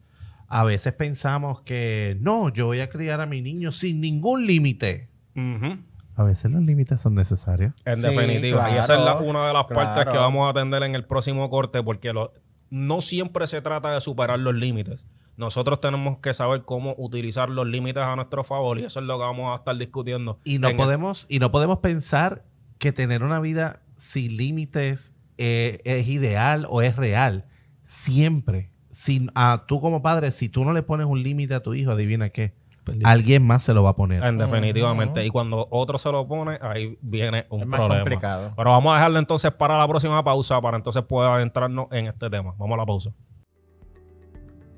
a 0.49 0.65
veces 0.65 0.93
pensamos 0.93 1.63
que 1.63 2.19
no, 2.21 2.51
yo 2.51 2.67
voy 2.67 2.81
a 2.81 2.91
criar 2.91 3.23
a 3.23 3.27
mi 3.27 3.41
niño 3.41 3.73
sin 3.73 4.03
ningún 4.03 4.47
límite. 4.47 5.12
Ujú. 5.35 5.79
A 6.15 6.25
veces 6.25 6.51
los 6.51 6.63
límites 6.63 7.01
son 7.01 7.15
necesarios. 7.15 7.73
En 7.85 7.97
Sí, 7.97 8.03
definitiva. 8.03 8.71
y 8.71 8.75
esa 8.75 8.83
es 8.95 9.01
la- 9.01 9.13
claro, 9.17 9.25
una 9.25 9.47
de 9.47 9.53
las 9.55 9.65
partes 9.65 10.05
que 10.05 10.11
claro. 10.11 10.21
vamos 10.27 10.47
a 10.47 10.51
atender 10.51 10.83
en 10.83 10.95
el 10.95 11.05
próximo 11.07 11.49
corte, 11.49 11.83
porque 11.83 12.13
lo- 12.13 12.33
no 12.71 13.01
siempre 13.01 13.47
se 13.47 13.63
trata 13.63 13.91
de 13.93 14.01
superar 14.01 14.39
los 14.39 14.55
límites. 14.55 15.05
Nosotros 15.39 15.81
tenemos 15.81 16.19
que 16.19 16.35
saber 16.35 16.63
cómo 16.65 16.95
utilizar 16.99 17.49
los 17.49 17.67
límites 17.67 18.03
a 18.03 18.15
nuestro 18.17 18.45
favor 18.45 18.79
y 18.79 18.85
eso 18.85 19.01
es 19.01 19.07
lo 19.07 19.17
que 19.17 19.25
vamos 19.25 19.53
a 19.53 19.57
estar 19.61 19.77
discutiendo. 19.77 20.39
Y 20.45 20.59
no 20.59 20.69
el- 20.69 20.77
podemos, 20.77 21.25
y 21.31 21.39
no 21.39 21.51
podemos 21.51 21.79
pensar 21.79 22.45
que 22.79 22.93
tener 22.93 23.23
una 23.23 23.41
vida 23.41 23.81
sin 23.97 24.37
límites 24.37 25.15
eh, 25.39 25.79
es 25.85 26.07
ideal 26.09 26.67
o 26.69 26.83
es 26.83 26.97
real. 26.97 27.47
Siempre. 27.85 28.71
Sin, 28.91 29.31
a, 29.35 29.65
tú 29.67 29.81
como 29.81 30.03
padre, 30.03 30.31
si 30.31 30.49
tú 30.51 30.65
no 30.65 30.73
le 30.75 30.83
pones 30.83 31.07
un 31.07 31.23
límite 31.23 31.55
a 31.55 31.61
tu 31.63 31.73
hijo, 31.75 31.91
adivina 31.93 32.29
qué. 32.29 32.55
Perdiste. 32.85 33.09
Alguien 33.09 33.47
más 33.47 33.63
se 33.63 33.73
lo 33.75 33.83
va 33.83 33.91
a 33.91 33.97
poner. 33.97 34.23
En 34.25 34.39
definitivamente. 34.39 35.25
Y 35.25 35.31
cuando 35.31 35.69
otro 35.71 35.99
se 35.99 36.11
lo 36.11 36.27
pone, 36.27 36.59
ahí 36.61 36.99
viene 37.01 37.47
un 37.51 37.61
es 37.61 37.67
más 37.67 37.79
problema. 37.79 38.01
complicado. 38.03 38.53
Pero 38.57 38.71
vamos 38.71 38.93
a 38.93 38.97
dejarlo 38.97 39.19
entonces 39.19 39.53
para 39.53 39.79
la 39.79 39.87
próxima 39.87 40.23
pausa, 40.25 40.61
para 40.61 40.77
entonces 40.77 41.03
poder 41.05 41.31
adentrarnos 41.31 41.87
en 41.93 42.07
este 42.07 42.29
tema. 42.29 42.55
Vamos 42.59 42.75
a 42.75 42.79
la 42.79 42.87
pausa. 42.87 43.13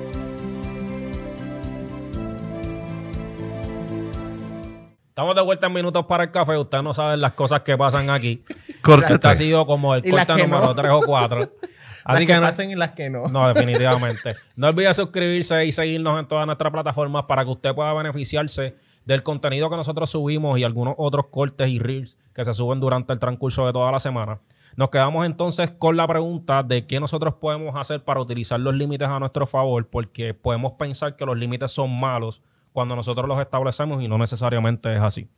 Estamos 5.09 5.35
de 5.35 5.42
vuelta 5.42 5.66
en 5.66 5.73
minutos 5.73 6.05
para 6.07 6.25
el 6.25 6.31
café. 6.31 6.59
Ustedes 6.59 6.85
no 6.85 6.92
saben 6.94 7.23
las 7.23 7.33
cosas 7.33 7.62
que 7.62 7.75
pasan 7.77 8.11
aquí. 8.11 8.44
Corte 8.83 9.14
Este 9.14 9.29
ha 9.29 9.35
sido 9.35 9.64
como 9.66 9.94
el 9.94 10.03
corte 10.03 10.37
número 10.37 10.66
no. 10.66 10.75
3 10.75 10.92
o 10.92 11.01
4. 11.01 11.49
Las 12.06 12.16
Así 12.16 12.26
que 12.26 12.32
que 12.32 12.38
no, 12.38 12.42
pasen 12.42 12.70
y 12.70 12.74
las 12.76 12.90
que 12.92 13.10
no. 13.10 13.26
no, 13.28 13.48
definitivamente. 13.48 14.36
No 14.56 14.68
olvide 14.68 14.92
suscribirse 14.94 15.64
y 15.64 15.72
seguirnos 15.72 16.18
en 16.18 16.26
todas 16.26 16.46
nuestras 16.46 16.72
plataformas 16.72 17.24
para 17.24 17.44
que 17.44 17.50
usted 17.50 17.74
pueda 17.74 17.92
beneficiarse 17.92 18.76
del 19.04 19.22
contenido 19.22 19.70
que 19.70 19.76
nosotros 19.76 20.10
subimos 20.10 20.58
y 20.58 20.64
algunos 20.64 20.94
otros 20.98 21.26
cortes 21.26 21.68
y 21.68 21.78
reels 21.78 22.18
que 22.34 22.44
se 22.44 22.54
suben 22.54 22.80
durante 22.80 23.12
el 23.12 23.18
transcurso 23.18 23.66
de 23.66 23.72
toda 23.72 23.90
la 23.92 23.98
semana. 23.98 24.40
Nos 24.76 24.90
quedamos 24.90 25.26
entonces 25.26 25.70
con 25.72 25.96
la 25.96 26.06
pregunta 26.06 26.62
de 26.62 26.86
qué 26.86 27.00
nosotros 27.00 27.34
podemos 27.34 27.74
hacer 27.76 28.04
para 28.04 28.20
utilizar 28.20 28.60
los 28.60 28.74
límites 28.74 29.08
a 29.08 29.18
nuestro 29.18 29.46
favor, 29.46 29.86
porque 29.88 30.32
podemos 30.32 30.72
pensar 30.72 31.16
que 31.16 31.26
los 31.26 31.36
límites 31.36 31.72
son 31.72 31.98
malos 31.98 32.42
cuando 32.72 32.94
nosotros 32.94 33.26
los 33.26 33.40
establecemos 33.40 34.02
y 34.02 34.08
no 34.08 34.16
necesariamente 34.16 34.94
es 34.94 35.00
así. 35.00 35.28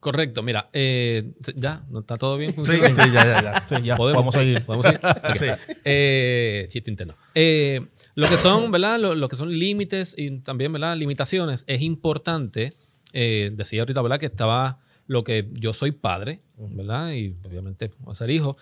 Correcto, 0.00 0.42
mira, 0.42 0.70
eh, 0.72 1.32
ya, 1.56 1.84
¿no 1.90 2.00
está 2.00 2.16
todo 2.16 2.38
bien? 2.38 2.54
Sí, 2.56 2.76
sí, 2.76 3.12
ya, 3.12 3.12
ya, 3.12 3.42
ya. 3.42 3.66
Sí, 3.68 3.82
ya, 3.84 3.96
podemos 3.96 4.34
seguir. 4.34 4.64
¿Podemos? 4.64 4.86
Ok. 4.86 5.58
Eh, 5.84 6.66
chiste 6.70 6.90
interno. 6.90 7.16
Eh, 7.34 7.86
lo 8.14 8.26
que 8.26 8.38
son, 8.38 8.70
¿verdad? 8.70 8.98
Lo, 8.98 9.14
lo 9.14 9.28
que 9.28 9.36
son 9.36 9.50
límites 9.50 10.14
y 10.16 10.38
también, 10.40 10.72
¿verdad? 10.72 10.96
Limitaciones. 10.96 11.64
Es 11.66 11.82
importante, 11.82 12.72
eh, 13.12 13.50
decía 13.52 13.82
ahorita, 13.82 14.00
¿verdad? 14.00 14.18
Que 14.18 14.26
estaba 14.26 14.78
lo 15.06 15.22
que 15.22 15.48
yo 15.52 15.74
soy 15.74 15.92
padre, 15.92 16.40
¿verdad? 16.56 17.12
Y 17.12 17.36
obviamente 17.44 17.90
voy 17.98 18.12
a 18.12 18.14
ser 18.14 18.30
hijo. 18.30 18.56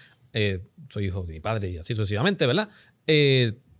Soy 0.88 1.06
hijo 1.06 1.22
de 1.22 1.34
mi 1.34 1.40
padre 1.40 1.70
y 1.70 1.76
así 1.78 1.94
sucesivamente, 1.94 2.46
¿verdad? 2.46 2.68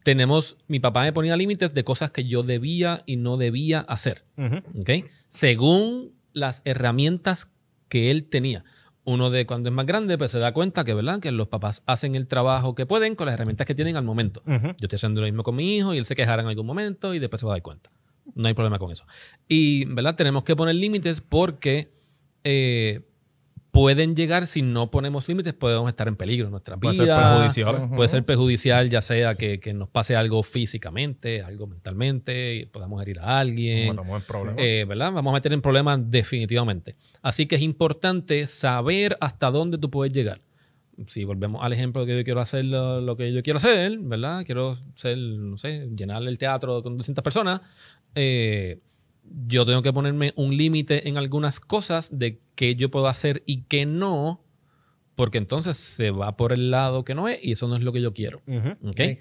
Tenemos, 0.04 0.56
mi 0.68 0.78
papá 0.78 1.02
me 1.02 1.12
ponía 1.12 1.36
límites 1.36 1.74
de 1.74 1.82
cosas 1.82 2.12
que 2.12 2.24
yo 2.24 2.44
debía 2.44 3.02
y 3.04 3.16
no 3.16 3.36
debía 3.36 3.80
hacer. 3.80 4.24
¿ok? 4.36 4.90
Según 5.28 6.17
las 6.32 6.62
herramientas 6.64 7.48
que 7.88 8.10
él 8.10 8.24
tenía. 8.24 8.64
Uno 9.04 9.30
de 9.30 9.46
cuando 9.46 9.70
es 9.70 9.74
más 9.74 9.86
grande, 9.86 10.18
pues 10.18 10.30
se 10.30 10.38
da 10.38 10.52
cuenta 10.52 10.84
que, 10.84 10.92
¿verdad? 10.92 11.20
Que 11.20 11.32
los 11.32 11.48
papás 11.48 11.82
hacen 11.86 12.14
el 12.14 12.26
trabajo 12.26 12.74
que 12.74 12.84
pueden 12.84 13.14
con 13.14 13.26
las 13.26 13.34
herramientas 13.34 13.66
que 13.66 13.74
tienen 13.74 13.96
al 13.96 14.04
momento. 14.04 14.42
Yo 14.44 14.74
estoy 14.82 14.96
haciendo 14.96 15.22
lo 15.22 15.26
mismo 15.26 15.42
con 15.42 15.56
mi 15.56 15.76
hijo 15.76 15.94
y 15.94 15.98
él 15.98 16.04
se 16.04 16.14
quejará 16.14 16.42
en 16.42 16.48
algún 16.48 16.66
momento 16.66 17.14
y 17.14 17.18
después 17.18 17.40
se 17.40 17.46
va 17.46 17.52
a 17.52 17.56
dar 17.56 17.62
cuenta. 17.62 17.90
No 18.34 18.48
hay 18.48 18.54
problema 18.54 18.78
con 18.78 18.90
eso. 18.90 19.06
Y, 19.48 19.86
¿verdad? 19.86 20.14
Tenemos 20.14 20.44
que 20.44 20.54
poner 20.54 20.74
límites 20.74 21.22
porque 21.22 21.90
eh, 22.44 23.07
pueden 23.78 24.16
llegar, 24.16 24.48
si 24.48 24.60
no 24.60 24.90
ponemos 24.90 25.28
límites, 25.28 25.54
podemos 25.54 25.88
estar 25.88 26.08
en 26.08 26.16
peligro 26.16 26.50
nuestra 26.50 26.76
Puede 26.76 27.00
vida. 27.00 27.16
ser 27.16 27.22
perjudicial. 27.30 27.90
Puede 27.94 28.08
ser 28.08 28.24
perjudicial, 28.24 28.90
ya 28.90 29.00
sea 29.02 29.36
que, 29.36 29.60
que 29.60 29.72
nos 29.72 29.88
pase 29.88 30.16
algo 30.16 30.42
físicamente, 30.42 31.42
algo 31.42 31.68
mentalmente, 31.68 32.56
y 32.56 32.66
podamos 32.66 33.00
herir 33.00 33.20
a 33.20 33.38
alguien. 33.38 33.94
Bueno, 33.94 34.16
en 34.16 34.22
problemas. 34.22 34.56
Eh, 34.58 34.84
¿verdad? 34.88 35.12
Vamos 35.12 35.30
a 35.30 35.34
meter 35.34 35.52
en 35.52 35.62
problemas 35.62 36.00
definitivamente. 36.10 36.96
Así 37.22 37.46
que 37.46 37.54
es 37.54 37.62
importante 37.62 38.48
saber 38.48 39.16
hasta 39.20 39.50
dónde 39.52 39.78
tú 39.78 39.90
puedes 39.90 40.12
llegar. 40.12 40.40
Si 41.06 41.24
volvemos 41.24 41.62
al 41.62 41.72
ejemplo 41.72 42.04
de 42.04 42.08
que 42.08 42.18
yo 42.18 42.24
quiero 42.24 42.40
hacer 42.40 42.64
lo, 42.64 43.00
lo 43.00 43.16
que 43.16 43.32
yo 43.32 43.44
quiero 43.44 43.58
hacer, 43.58 43.96
¿verdad? 44.00 44.44
Quiero 44.44 44.76
ser, 44.96 45.16
no 45.16 45.56
sé, 45.56 45.88
llenar 45.96 46.24
el 46.24 46.36
teatro 46.36 46.82
con 46.82 46.96
200 46.98 47.22
personas. 47.22 47.60
eh, 48.16 48.80
yo 49.46 49.64
tengo 49.66 49.82
que 49.82 49.92
ponerme 49.92 50.32
un 50.36 50.56
límite 50.56 51.08
en 51.08 51.16
algunas 51.18 51.60
cosas 51.60 52.08
de 52.16 52.40
qué 52.54 52.74
yo 52.76 52.90
puedo 52.90 53.08
hacer 53.08 53.42
y 53.46 53.62
qué 53.62 53.86
no, 53.86 54.44
porque 55.14 55.38
entonces 55.38 55.76
se 55.76 56.10
va 56.10 56.36
por 56.36 56.52
el 56.52 56.70
lado 56.70 57.04
que 57.04 57.14
no 57.14 57.28
es 57.28 57.38
y 57.42 57.52
eso 57.52 57.68
no 57.68 57.76
es 57.76 57.82
lo 57.82 57.92
que 57.92 58.00
yo 58.00 58.12
quiero. 58.12 58.42
Ujú. 58.46 58.88
¿Ok? 58.88 58.96
Sí. 58.96 59.18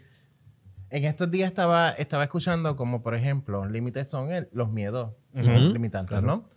En 0.90 1.04
estos 1.04 1.30
días 1.30 1.48
estaba, 1.50 1.92
estaba 1.92 2.24
escuchando 2.24 2.76
como, 2.78 3.04
por 3.04 3.14
ejemplo, 3.16 3.66
límites 3.68 4.10
son 4.10 4.32
el- 4.32 4.48
los 4.54 4.72
miedos, 4.72 5.14
son 5.36 5.64
Ujú, 5.66 5.74
limitantes, 5.74 6.22
¿no? 6.22 6.50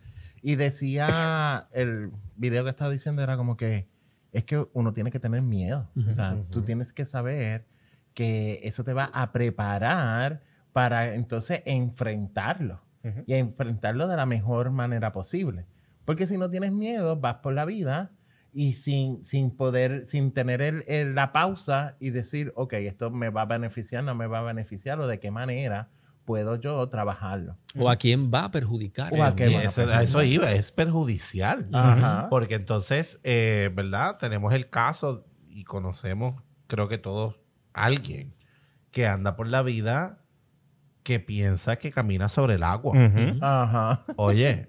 Y 0.43 0.55
decía, 0.55 1.69
el 1.73 2.11
video 2.37 2.63
que 2.65 2.71
estaba 2.71 2.91
diciendo 2.91 3.23
era 3.23 3.37
como 3.37 3.57
que 3.57 3.89
es 4.33 4.45
que 4.45 4.65
uno 4.73 4.93
tiene 4.93 5.11
que 5.11 5.19
tener 5.19 5.43
miedo. 5.43 5.91
O 6.09 6.13
sea, 6.13 6.39
tú 6.51 6.63
tienes 6.63 6.93
que 6.93 7.05
saber 7.05 7.67
que 8.15 8.61
eso 8.63 8.85
te 8.85 8.93
va 8.93 9.07
a 9.07 9.33
preparar 9.33 10.43
para 10.73 11.15
entonces 11.15 11.63
enfrentarlo. 11.67 12.81
Y 13.27 13.35
enfrentarlo 13.35 14.09
de 14.09 14.17
la 14.17 14.27
mejor 14.27 14.71
manera 14.71 15.13
posible. 15.13 15.65
Porque 16.05 16.27
si 16.27 16.37
no 16.37 16.51
tienes 16.51 16.73
miedo, 16.73 17.17
vas 17.17 17.37
por 17.37 17.55
la 17.55 17.65
vida 17.65 18.11
y 18.53 18.73
sin, 18.73 19.23
sin 19.25 19.51
poder, 19.57 20.03
sin 20.03 20.33
tener 20.33 20.61
el- 20.61 20.83
el- 20.89 21.15
la 21.15 21.33
pausa 21.33 21.97
y 22.01 22.11
decir, 22.11 22.53
ok, 22.57 22.73
esto 22.75 23.11
me 23.11 23.31
va 23.31 23.43
a 23.43 23.47
beneficiar, 23.47 24.03
no 24.05 24.15
me 24.15 24.27
va 24.27 24.41
a 24.41 24.43
beneficiar, 24.43 25.01
o 25.01 25.07
de 25.07 25.21
qué 25.21 25.31
manera 25.31 25.89
puedo 26.25 26.57
yo 26.57 26.87
trabajarlo. 26.89 27.57
O 27.77 27.89
a 27.89 27.97
quién 27.97 28.31
va 28.33 28.45
a 28.45 28.51
perjudicar. 28.51 29.13
O 29.15 29.23
a 29.23 29.29
eso. 29.29 29.37
qué 29.37 29.45
a 29.45 29.99
a 29.99 30.25
iba, 30.25 30.53
es 30.53 30.71
perjudicial. 30.73 31.69
Ajá. 31.73 32.29
Porque 32.29 32.55
entonces, 32.57 33.21
eh, 33.25 33.71
¿verdad? 33.75 34.19
Tenemos 34.19 34.53
el 34.53 34.69
caso 34.69 35.27
y 35.49 35.65
conocemos, 35.65 36.43
creo 36.67 36.89
que 36.89 36.99
todos, 36.99 37.37
alguien 37.73 38.35
que 38.91 39.07
anda 39.07 39.37
por 39.37 39.47
la 39.49 39.63
vida 39.63 40.19
que 41.11 41.19
piensa 41.19 41.75
que 41.77 41.91
camina 41.91 42.29
sobre 42.29 42.55
el 42.55 42.63
agua. 42.63 42.93
Ujú. 42.97 43.39
Ajá. 43.41 44.05
Oye, 44.17 44.67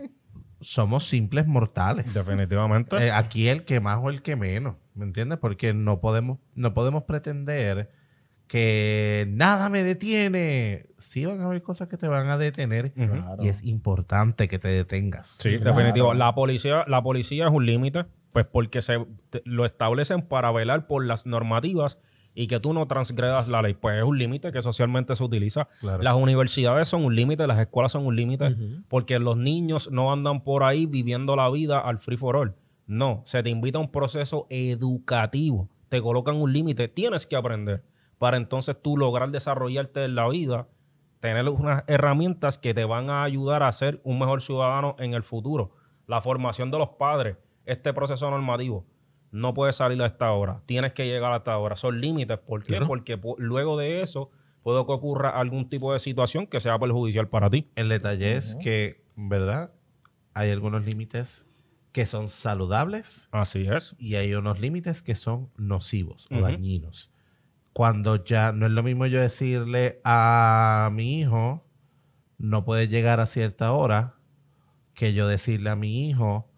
somos 0.59 1.05
simples 1.07 1.45
mortales. 1.45 2.11
Definitivamente. 2.15 2.97
Eh, 2.97 3.11
aquí 3.11 3.47
el 3.47 3.63
que 3.63 3.79
más 3.79 3.99
o 4.01 4.09
el 4.09 4.23
que 4.23 4.35
menos, 4.35 4.75
¿me 4.95 5.05
entiendes? 5.05 5.37
Porque 5.37 5.75
no 5.75 5.99
podemos, 6.01 6.39
no 6.55 6.73
podemos 6.73 7.03
pretender 7.03 7.91
que 8.47 9.27
nada 9.29 9.69
me 9.69 9.83
detiene. 9.83 10.87
Sí 10.97 11.25
van 11.25 11.41
a 11.41 11.45
haber 11.45 11.61
cosas 11.61 11.87
que 11.87 11.97
te 11.97 12.07
van 12.07 12.27
a 12.29 12.37
detener 12.39 12.91
Ujú. 12.97 13.07
Claro. 13.11 13.37
y 13.43 13.47
es 13.47 13.63
importante 13.63 14.47
que 14.47 14.57
te 14.57 14.67
detengas. 14.69 15.37
Sí, 15.39 15.57
Claro. 15.57 15.75
definitivo. 15.77 16.13
La 16.15 16.33
policía, 16.33 16.83
la 16.87 17.03
policía 17.03 17.45
es 17.47 17.53
un 17.53 17.65
límite, 17.67 18.05
pues 18.33 18.45
porque 18.47 18.81
se 18.81 18.97
te- 19.29 19.43
lo 19.45 19.63
establecen 19.63 20.23
para 20.23 20.51
velar 20.51 20.87
por 20.87 21.05
las 21.05 21.25
normativas 21.27 21.99
y 22.33 22.47
que 22.47 22.59
tú 22.59 22.73
no 22.73 22.87
transgredas 22.87 23.47
la 23.47 23.61
ley. 23.61 23.73
Pues 23.73 23.97
es 23.97 24.03
un 24.03 24.17
límite 24.17 24.51
que 24.51 24.61
socialmente 24.61 25.15
se 25.15 25.23
utiliza. 25.23 25.67
Claro. 25.79 26.01
Las 26.01 26.15
universidades 26.15 26.87
son 26.87 27.03
un 27.03 27.15
límite, 27.15 27.45
las 27.47 27.59
escuelas 27.59 27.91
son 27.91 28.05
un 28.05 28.15
límite, 28.15 28.55
porque 28.87 29.19
los 29.19 29.37
niños 29.37 29.91
no 29.91 30.11
andan 30.11 30.43
por 30.43 30.63
ahí 30.63 30.85
viviendo 30.85 31.35
la 31.35 31.49
vida 31.49 31.79
al 31.79 31.99
free 31.99 32.17
for 32.17 32.35
all. 32.35 32.55
No, 32.87 33.21
se 33.25 33.43
te 33.43 33.49
invita 33.49 33.77
a 33.77 33.81
un 33.81 33.91
proceso 33.91 34.47
educativo. 34.49 35.69
Te 35.89 36.01
colocan 36.01 36.35
un 36.37 36.53
límite, 36.53 36.87
tienes 36.87 37.25
que 37.25 37.35
aprender 37.35 37.83
para 38.21 38.37
entonces 38.37 38.79
tú 38.79 38.97
lograr 38.97 39.31
desarrollarte 39.31 40.05
en 40.05 40.13
la 40.13 40.29
vida, 40.29 40.67
tener 41.21 41.49
unas 41.49 41.83
herramientas 41.87 42.59
que 42.59 42.75
te 42.75 42.85
van 42.85 43.09
a 43.09 43.23
ayudar 43.23 43.63
a 43.63 43.71
ser 43.71 43.99
un 44.03 44.19
mejor 44.19 44.43
ciudadano 44.43 44.95
en 44.99 45.15
el 45.15 45.23
futuro. 45.23 45.71
La 46.05 46.21
formación 46.21 46.69
de 46.69 46.77
los 46.77 46.89
padres, 46.89 47.37
este 47.65 47.93
proceso 47.93 48.29
normativo, 48.29 48.85
no 49.31 49.53
puede 49.53 49.71
salir 49.73 50.01
a 50.01 50.05
esta 50.05 50.31
hora, 50.31 50.61
tienes 50.65 50.93
que 50.93 51.05
llegar 51.05 51.31
a 51.33 51.37
esta 51.37 51.57
hora. 51.57 51.75
Son 51.75 51.99
límites, 51.99 52.37
¿por 52.39 52.61
qué? 52.61 52.69
Claro. 52.69 52.87
Porque 52.87 53.19
luego 53.37 53.77
de 53.77 54.01
eso 54.01 54.29
puede 54.61 54.85
que 54.85 54.91
ocurra 54.91 55.29
algún 55.29 55.69
tipo 55.69 55.93
de 55.93 55.99
situación 55.99 56.47
que 56.47 56.59
sea 56.59 56.77
perjudicial 56.77 57.27
para 57.27 57.49
ti. 57.49 57.69
El 57.75 57.89
detalle 57.89 58.35
es 58.35 58.55
que, 58.61 59.03
¿verdad? 59.15 59.71
Hay 60.33 60.51
algunos 60.51 60.85
límites 60.85 61.47
que 61.91 62.05
son 62.05 62.29
saludables 62.29 63.27
Así 63.31 63.67
es. 63.67 63.95
y 63.97 64.15
hay 64.15 64.33
unos 64.33 64.59
límites 64.59 65.01
que 65.01 65.15
son 65.15 65.49
nocivos 65.57 66.27
o 66.31 66.39
dañinos. 66.39 67.11
Cuando 67.73 68.23
ya 68.23 68.51
no 68.51 68.65
es 68.65 68.71
lo 68.71 68.83
mismo 68.83 69.05
yo 69.05 69.19
decirle 69.21 69.99
a 70.03 70.89
mi 70.93 71.19
hijo, 71.19 71.65
no 72.37 72.65
puedes 72.65 72.89
llegar 72.89 73.19
a 73.19 73.25
cierta 73.25 73.71
hora, 73.71 74.15
que 74.93 75.13
yo 75.13 75.27
decirle 75.27 75.69
a 75.69 75.75
mi 75.75 76.09
hijo, 76.09 76.50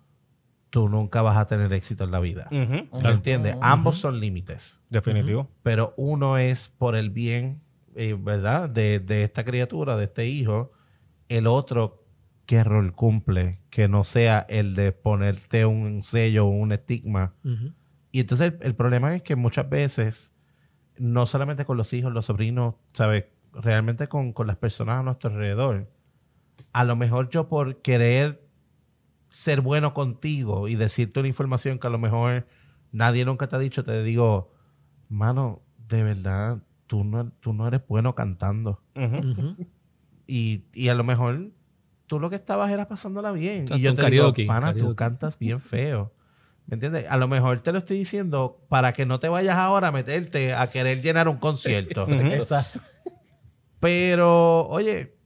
tú 0.74 0.90
nunca 0.90 1.22
vas 1.22 1.38
a 1.38 1.46
tener 1.46 1.72
éxito 1.72 2.04
en 2.04 2.10
la 2.10 2.20
vida. 2.20 2.50
Ujú. 2.52 2.88
¿Lo 3.04 3.12
entiendes? 3.12 3.56
Ambos 3.62 4.00
son 4.00 4.20
límites, 4.20 4.80
Definitivo. 4.90 5.48
pero 5.62 5.94
uno 5.98 6.40
es 6.40 6.68
por 6.68 6.96
el 6.96 7.12
bien, 7.12 7.62
eh, 7.94 8.18
¿verdad? 8.20 8.72
De, 8.72 9.00
de 9.00 9.24
esta 9.24 9.44
criatura, 9.44 9.98
de 9.98 10.06
este 10.06 10.26
hijo. 10.26 10.72
El 11.30 11.46
otro, 11.46 12.04
¿qué 12.48 12.64
rol 12.64 12.94
cumple? 12.94 13.60
Que 13.70 13.88
no 13.88 14.04
sea 14.04 14.48
el 14.50 14.74
de 14.74 14.92
ponerte 14.94 15.68
un 15.68 16.02
sello 16.02 16.48
o 16.48 16.50
un 16.50 16.72
estigma 16.72 17.36
y 18.12 18.20
entonces 18.22 18.54
el, 18.54 18.58
el 18.66 18.74
problema 18.76 19.16
es 19.16 19.22
que 19.22 19.36
muchas 19.36 19.70
veces, 19.70 20.34
no 20.98 21.28
solamente 21.28 21.66
con 21.66 21.78
los 21.78 21.94
hijos, 21.94 22.12
los 22.12 22.26
sobrinos, 22.26 22.74
¿sabes? 22.94 23.26
Realmente 23.54 24.08
con, 24.08 24.34
con 24.34 24.48
las 24.48 24.58
personas 24.58 25.02
a 25.02 25.04
nuestro 25.04 25.30
alrededor, 25.30 25.88
a 26.72 26.84
lo 26.84 26.96
mejor 26.96 27.30
yo 27.30 27.48
por 27.48 27.82
querer 27.84 28.43
ser 29.34 29.62
bueno 29.62 29.96
contigo 29.96 30.67
y 30.67 30.76
decirte 30.76 31.19
una 31.19 31.28
información 31.28 31.80
que 31.80 31.88
a 31.88 31.89
lo 31.89 31.98
mejor 31.98 32.46
nadie 32.91 33.26
nunca 33.26 33.48
te 33.48 33.56
ha 33.56 33.60
dicho, 33.60 33.84
te 33.84 34.04
digo, 34.04 34.54
mano, 35.10 35.63
de 35.89 36.04
verdad, 36.04 36.60
tú 36.86 37.04
no, 37.04 37.32
tú 37.39 37.52
no 37.52 37.67
eres 37.67 37.82
bueno 37.88 38.13
cantando. 38.13 38.84
Y, 40.28 40.65
y 40.72 40.89
a 40.89 40.93
lo 40.93 41.04
mejor 41.04 41.50
tú 42.06 42.19
lo 42.19 42.30
que 42.30 42.36
estabas 42.36 42.69
era 42.69 42.88
pasándola 42.88 43.32
bien. 43.32 43.65
Y 43.74 43.82
yo 43.82 43.96
te 43.96 44.04
karaoke, 44.04 44.43
digo, 44.43 44.54
pana, 44.54 44.76
tú 44.76 44.96
cantas 44.96 45.39
bien 45.39 45.60
feo. 45.60 46.13
¿Me 46.67 46.76
entiendes? 46.76 47.10
A 47.10 47.17
lo 47.17 47.28
mejor 47.28 47.62
te 47.62 47.72
lo 47.72 47.80
estoy 47.80 47.98
diciendo 47.98 48.63
para 48.69 48.93
que 48.93 49.08
no 49.08 49.19
te 49.19 49.30
vayas 49.30 49.58
ahora 49.58 49.88
a 49.88 49.91
meterte 49.91 50.54
a 50.54 50.69
querer 50.69 51.02
llenar 51.02 51.28
un 51.28 51.38
concierto. 51.38 52.08
Exacto. 52.08 52.80
Pero, 53.80 54.67
oye, 54.67 55.17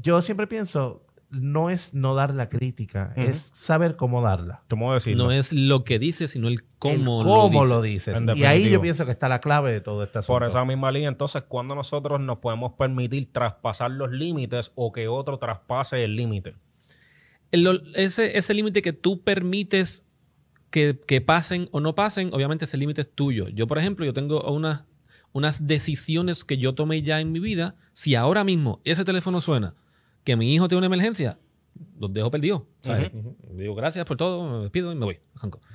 yo 0.00 0.22
siempre 0.22 0.46
pienso, 0.46 1.01
no 1.32 1.70
es 1.70 1.94
no 1.94 2.14
dar 2.14 2.34
la 2.34 2.48
crítica, 2.48 3.12
es 3.16 3.50
saber 3.54 3.96
cómo 3.96 4.20
darla. 4.20 4.62
¿Cómo 4.68 4.92
decirlo? 4.92 5.24
No 5.24 5.32
es 5.32 5.52
lo 5.52 5.82
que 5.82 5.98
dices, 5.98 6.30
sino 6.30 6.48
el 6.48 6.64
cómo, 6.78 7.20
El 7.20 7.26
cómo 7.26 7.64
lo 7.64 7.76
lo 7.76 7.82
dices. 7.82 8.20
Y 8.36 8.44
ahí 8.44 8.68
yo 8.70 8.80
pienso 8.80 9.06
que 9.06 9.12
está 9.12 9.28
la 9.28 9.40
clave 9.40 9.72
de 9.72 9.80
todo 9.80 10.02
este 10.04 10.18
asunto. 10.18 10.34
Por 10.34 10.46
esa 10.46 10.64
misma 10.64 10.92
línea, 10.92 11.08
entonces, 11.08 11.42
cuando 11.48 11.74
nosotros 11.74 12.20
nos 12.20 12.38
podemos 12.38 12.72
permitir 12.74 13.32
traspasar 13.32 13.90
los 13.90 14.10
límites 14.10 14.72
o 14.74 14.92
que 14.92 15.08
otro 15.08 15.38
traspase 15.38 16.04
el 16.04 16.16
límite? 16.16 16.54
Ese 17.94 18.36
ese 18.36 18.54
límite 18.54 18.82
que 18.82 18.92
tú 18.92 19.22
permites 19.22 20.04
que, 20.70 20.98
que 21.06 21.20
pasen 21.20 21.68
o 21.72 21.80
no 21.80 21.94
pasen, 21.94 22.30
obviamente 22.32 22.66
ese 22.66 22.76
límite 22.76 23.02
es 23.02 23.10
tuyo. 23.10 23.48
Yo, 23.48 23.66
por 23.66 23.78
ejemplo, 23.78 24.04
yo 24.04 24.12
tengo 24.12 24.42
unas, 24.50 24.84
unas 25.32 25.66
decisiones 25.66 26.44
que 26.44 26.58
yo 26.58 26.74
tomé 26.74 27.02
ya 27.02 27.20
en 27.20 27.32
mi 27.32 27.40
vida. 27.40 27.74
Si 27.92 28.14
ahora 28.14 28.44
mismo 28.44 28.80
ese 28.84 29.04
teléfono 29.04 29.40
suena, 29.40 29.74
que 30.24 30.36
mi 30.36 30.54
hijo 30.54 30.68
tiene 30.68 30.78
una 30.78 30.86
emergencia, 30.86 31.38
los 31.98 32.12
dejo 32.12 32.30
perdidos. 32.30 32.62
¿sabes? 32.82 33.10
Digo, 33.52 33.74
gracias 33.74 34.04
por 34.04 34.16
todo, 34.16 34.48
me 34.48 34.62
despido 34.62 34.92
y 34.92 34.94
me 34.94 35.04
voy. 35.04 35.20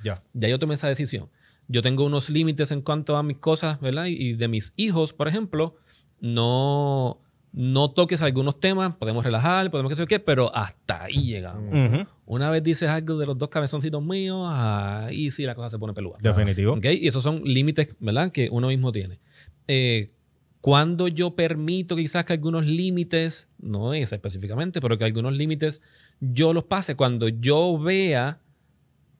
Ya. 0.03 0.23
Ya 0.33 0.49
yo 0.49 0.60
tomé 0.60 0.75
esa 0.75 0.88
decisión. 0.88 1.29
Yo 1.67 1.81
tengo 1.81 2.05
unos 2.05 2.29
límites 2.29 2.71
en 2.71 2.81
cuanto 2.81 3.17
a 3.17 3.23
mis 3.23 3.38
cosas, 3.38 3.79
¿verdad? 3.81 4.05
Y, 4.05 4.33
de 4.33 4.47
mis 4.47 4.73
hijos, 4.77 5.12
por 5.12 5.27
ejemplo, 5.27 5.75
no, 6.21 7.19
no 7.51 7.91
toques 7.91 8.21
algunos 8.21 8.60
temas, 8.60 8.95
podemos 8.95 9.23
relajar, 9.23 9.69
podemos 9.69 9.91
que 9.91 9.97
sé 9.97 10.07
qué, 10.07 10.19
pero 10.19 10.55
hasta 10.55 11.03
ahí 11.03 11.25
llegamos. 11.25 11.73
Ujú. 11.73 12.07
Una 12.25 12.49
vez 12.49 12.63
dices 12.63 12.89
algo 12.89 13.17
de 13.17 13.25
los 13.25 13.38
dos 13.38 13.49
cabezoncitos 13.49 14.01
míos, 14.01 14.47
ahí 14.49 15.29
sí 15.29 15.43
la 15.43 15.55
cosa 15.55 15.69
se 15.71 15.77
pone 15.77 15.93
peluda. 15.93 16.17
Definitivo. 16.21 16.73
¿Ok? 16.73 16.86
Y 16.86 17.07
esos 17.07 17.21
son 17.21 17.41
límites, 17.43 17.95
¿verdad? 17.99 18.31
Que 18.31 18.49
uno 18.49 18.67
mismo 18.69 18.93
tiene. 18.93 19.19
Eh, 19.67 20.07
cuando 20.67 21.08
yo 21.08 21.34
permito 21.34 21.95
quizás 21.95 22.25
que 22.25 22.34
algunos 22.34 22.65
límites, 22.65 23.47
no 23.58 23.93
es 23.93 24.12
específicamente, 24.12 24.82
pero 24.82 24.97
que 24.97 25.06
algunos 25.06 25.32
límites 25.32 25.82
yo 26.19 26.51
los 26.51 26.65
pase 26.65 26.95
cuando 26.95 27.30
yo 27.30 27.80
vea 27.80 28.41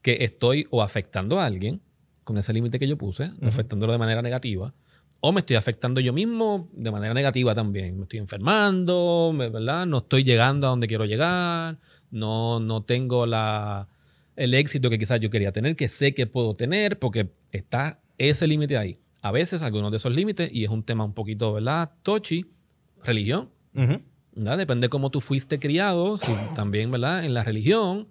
que 0.02 0.26
estoy 0.26 0.68
o 0.72 0.84
afectando 0.84 1.40
a 1.40 1.46
alguien 1.46 1.80
con 2.26 2.38
ese 2.38 2.52
límite 2.52 2.80
que 2.80 2.86
yo 2.86 2.98
puse, 2.98 3.32
afectándolo 3.44 3.94
de 3.94 3.98
manera 3.98 4.22
negativa, 4.22 4.74
o 5.22 5.32
me 5.32 5.40
estoy 5.40 5.56
afectando 5.56 6.02
yo 6.02 6.12
mismo 6.12 6.68
de 6.74 6.92
manera 6.92 7.14
negativa 7.14 7.56
también. 7.56 7.96
Me 7.96 8.04
estoy 8.04 8.20
enfermando, 8.20 9.34
¿verdad? 9.34 9.86
No 9.86 10.00
estoy 10.00 10.26
llegando 10.26 10.68
a 10.68 10.72
donde 10.72 10.88
quiero 10.88 11.06
llegar, 11.06 11.80
no, 12.12 12.60
no 12.60 12.84
tengo 12.84 13.26
la, 13.26 13.88
el 14.36 14.54
éxito 14.54 14.90
que 14.90 15.00
quizás 15.00 15.22
yo 15.22 15.30
quería 15.30 15.54
tener, 15.54 15.78
que 15.78 15.88
sé 15.88 16.14
que 16.14 16.28
puedo 16.28 16.56
tener, 16.56 17.00
porque 17.00 17.30
está 17.54 18.02
ese 18.18 18.48
límite 18.48 18.76
ahí. 18.76 19.00
A 19.28 19.32
veces 19.32 19.62
algunos 19.62 19.92
de 19.92 19.98
esos 19.98 20.14
límites, 20.14 20.50
y 20.54 20.64
es 20.64 20.70
un 20.70 20.84
tema 20.84 21.04
un 21.04 21.14
poquito, 21.14 21.54
¿verdad? 21.54 21.92
Tochi, 22.04 22.46
religión. 23.04 23.50
Ujú. 23.76 24.02
¿verdad? 24.36 24.58
Depende 24.60 24.88
cómo 24.90 25.10
tú 25.10 25.20
fuiste 25.22 25.60
criado, 25.60 26.18
si 26.18 26.32
también, 26.56 26.92
¿verdad? 26.92 27.26
En 27.26 27.34
la 27.34 27.44
religión, 27.44 28.08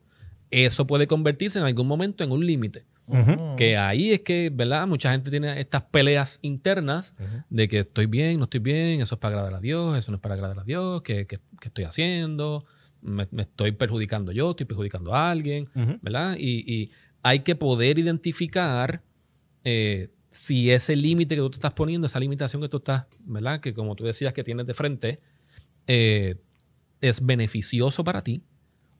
eso 0.51 0.87
puede 0.87 1.07
convertirse 1.07 1.59
en 1.59 1.65
algún 1.65 1.87
momento 1.87 2.25
en 2.25 2.33
un 2.33 2.45
límite. 2.45 2.85
Ujú. 3.07 3.55
Que 3.57 3.77
ahí 3.77 4.11
es 4.11 4.21
que, 4.23 4.51
¿verdad? 4.53 4.89
Mucha 4.89 5.13
gente 5.13 5.31
tiene 5.31 5.61
estas 5.61 5.83
peleas 5.83 6.41
internas 6.43 7.15
de 7.49 7.69
que 7.69 7.79
estoy 7.81 8.07
bien, 8.07 8.39
no 8.39 8.45
estoy 8.45 8.59
bien, 8.59 9.01
eso 9.01 9.15
es 9.15 9.21
para 9.21 9.37
agradar 9.37 9.55
a 9.55 9.61
Dios, 9.61 9.97
eso 9.97 10.11
no 10.11 10.17
es 10.17 10.21
para 10.21 10.35
agradar 10.35 10.59
a 10.59 10.65
Dios, 10.65 11.03
¿qué, 11.03 11.27
qué- 11.29 11.39
qué 11.61 11.69
estoy 11.69 11.85
haciendo? 11.85 12.65
Me, 13.01 13.29
me 13.31 13.43
estoy 13.43 13.71
perjudicando 13.71 14.33
yo, 14.33 14.51
estoy 14.51 14.67
perjudicando 14.67 15.15
a 15.15 15.31
alguien. 15.31 15.69
¿verdad? 16.03 16.37
Y, 16.39 16.65
y 16.73 16.91
hay 17.23 17.41
que 17.41 17.55
poder 17.55 18.01
identificar 18.01 19.03
eh, 19.63 20.09
si 20.37 20.71
ese 20.71 20.95
límite 20.95 21.35
que 21.35 21.41
tú 21.41 21.51
te 21.51 21.57
estás 21.57 21.73
poniendo, 21.73 22.07
esa 22.07 22.21
limitación 22.21 22.61
que 22.61 22.69
tú 22.69 22.77
estás, 22.77 23.07
¿verdad? 23.21 23.61
Que 23.61 23.73
como 23.73 23.97
tú 23.97 24.05
decías 24.05 24.35
que 24.35 24.45
tienes 24.45 24.67
de 24.67 24.75
frente, 24.75 25.21
eh, 25.87 26.37
es 27.01 27.25
beneficioso 27.25 28.05
para 28.05 28.23
ti 28.23 28.43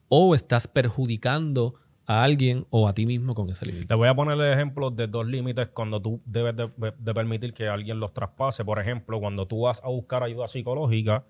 o 0.09 0.33
estás 0.33 0.67
perjudicando 0.67 1.75
a 2.07 2.23
alguien 2.23 2.65
o 2.69 2.87
a 2.87 2.93
ti 2.93 3.05
mismo 3.05 3.35
con 3.35 3.49
ese 3.49 3.65
límite. 3.65 3.85
Te 3.85 3.93
voy 3.93 4.07
a 4.07 4.15
poner 4.15 4.39
el 4.39 4.53
ejemplo 4.53 4.89
de 4.91 5.07
dos 5.07 5.27
límites 5.27 5.67
cuando 5.67 6.01
tú 6.01 6.21
debes 6.25 6.55
de, 6.55 6.71
de 6.97 7.13
permitir 7.13 7.53
que 7.53 7.67
alguien 7.67 7.99
los 7.99 8.13
traspase. 8.13 8.63
Por 8.63 8.79
ejemplo, 8.79 9.19
cuando 9.19 9.45
tú 9.45 9.63
vas 9.63 9.83
a 9.83 9.89
buscar 9.89 10.23
ayuda 10.23 10.47
psicológica, 10.47 11.25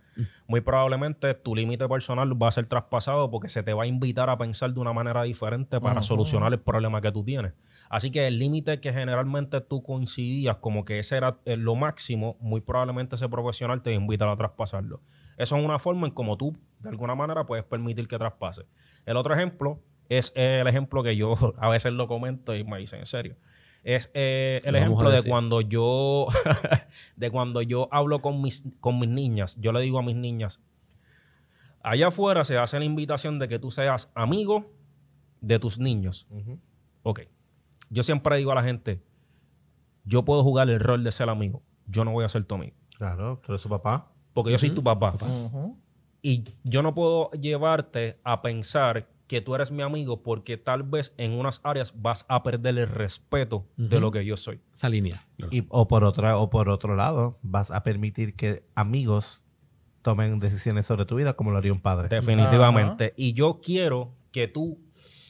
muy 0.46 0.62
probablemente 0.62 1.34
tu 1.34 1.56
límite 1.56 1.90
personal 1.90 2.42
va 2.42 2.50
a 2.50 2.52
ser 2.52 2.68
traspasado 2.68 3.32
porque 3.32 3.50
se 3.50 3.64
te 3.64 3.74
va 3.74 3.84
a 3.84 3.88
invitar 3.88 4.30
a 4.30 4.38
pensar 4.38 4.72
de 4.72 4.80
una 4.80 4.94
manera 4.94 5.24
diferente 5.24 5.82
para 5.82 6.04
solucionar 6.04 6.54
el 6.54 6.60
problema 6.60 7.02
que 7.02 7.12
tú 7.12 7.24
tienes. 7.24 7.54
Así 7.90 8.12
que 8.12 8.28
el 8.28 8.38
límite 8.38 8.80
que 8.80 8.94
generalmente 8.94 9.62
tú 9.62 9.82
coincidías 9.82 10.58
como 10.58 10.86
que 10.86 11.00
ese 11.00 11.18
era 11.18 11.40
eh, 11.46 11.58
lo 11.58 11.76
máximo, 11.76 12.38
muy 12.40 12.62
probablemente 12.62 13.16
ese 13.16 13.28
profesional 13.28 13.82
te 13.82 13.90
va 13.90 13.96
a 13.96 14.00
invitar 14.00 14.30
a 14.30 14.38
traspasarlo. 14.38 15.02
Eso 15.38 15.58
es 15.58 15.66
una 15.66 15.80
forma 15.80 16.06
en 16.06 16.14
como 16.14 16.38
tú, 16.38 16.56
de 16.80 16.90
alguna 16.90 17.16
manera, 17.16 17.48
puedes 17.48 17.66
permitir 17.66 18.08
que 18.08 18.18
traspase. 18.18 18.66
El 19.06 19.18
otro 19.18 19.34
ejemplo 19.34 19.80
es 20.10 20.32
eh, 20.36 20.60
el 20.62 20.68
ejemplo 20.68 21.04
que 21.04 21.16
yo 21.16 21.36
a 21.58 21.70
veces 21.70 21.94
lo 21.94 22.08
comento 22.08 22.56
y 22.56 22.64
me 22.64 22.78
dicen 22.80 23.00
en 23.00 23.06
serio. 23.06 23.36
Es 23.84 24.12
eh, 24.14 24.60
el 24.64 24.76
ejemplo 24.76 25.10
de 25.10 25.24
cuando 25.24 25.62
yo 25.62 26.28
de 27.16 27.32
cuando 27.32 27.62
yo 27.62 27.88
hablo 27.92 28.22
con 28.22 28.42
mis, 28.42 28.64
con 28.80 29.00
mis 29.00 29.10
niñas. 29.10 29.58
Yo 29.60 29.72
le 29.72 29.80
digo 29.82 30.00
a 30.00 30.04
mis 30.04 30.16
niñas, 30.16 30.60
allá 31.82 32.08
afuera 32.08 32.44
se 32.44 32.58
hace 32.58 32.80
la 32.80 32.86
invitación 32.86 33.40
de 33.40 33.48
que 33.48 33.60
tú 33.60 33.72
seas 33.72 34.12
amigo 34.14 34.74
de 35.40 35.60
tus 35.60 35.80
niños. 35.80 36.28
Ok. 37.04 37.22
Yo 37.90 38.04
siempre 38.04 38.38
digo 38.38 38.52
a 38.52 38.56
la 38.56 38.64
gente, 38.64 39.02
yo 40.04 40.26
puedo 40.26 40.44
jugar 40.44 40.70
el 40.70 40.80
rol 40.80 41.04
de 41.04 41.12
ser 41.12 41.30
amigo. 41.30 41.64
Yo 41.86 42.04
no 42.04 42.12
voy 42.12 42.26
a 42.26 42.30
ser 42.30 42.44
tu 42.44 42.56
amigo. 42.56 42.76
Claro, 42.98 43.40
tú 43.46 43.54
eres 43.54 43.62
su 43.62 43.70
papá. 43.70 44.12
Porque 44.34 44.52
yo 44.52 44.58
soy 44.58 44.72
tu 44.72 44.84
papá. 44.84 45.16
Y 46.22 46.44
yo 46.64 46.82
no 46.82 46.94
puedo 46.94 47.32
llevarte 47.32 48.20
a 48.24 48.42
pensar 48.42 49.08
que 49.28 49.42
tú 49.42 49.56
eres 49.56 49.72
mi 49.72 49.84
amigo 49.84 50.24
porque 50.24 50.58
tal 50.58 50.84
vez 50.84 51.14
en 51.18 51.34
unas 51.34 51.60
áreas 51.64 51.94
vas 52.02 52.26
a 52.30 52.44
perder 52.44 52.78
el 52.78 52.88
respeto 52.88 53.68
de 53.76 54.00
lo 54.00 54.10
que 54.10 54.26
yo 54.26 54.38
soy. 54.38 54.62
Esa 54.74 54.90
línea. 54.90 55.26
claro. 55.38 55.54
Y, 55.54 55.66
o, 55.70 55.88
por 55.88 56.04
otra, 56.04 56.38
o 56.38 56.50
por 56.50 56.70
otro 56.70 56.96
lado, 56.96 57.38
vas 57.42 57.72
a 57.72 57.84
permitir 57.84 58.36
que 58.36 58.64
amigos 58.74 59.46
tomen 60.02 60.40
decisiones 60.40 60.86
sobre 60.86 61.06
tu 61.06 61.16
vida 61.16 61.34
como 61.34 61.52
lo 61.52 61.58
haría 61.58 61.74
un 61.74 61.82
padre. 61.82 62.08
Definitivamente. 62.08 63.14
Y 63.18 63.34
yo 63.34 63.60
quiero 63.62 64.14
que 64.32 64.48
tú, 64.48 64.80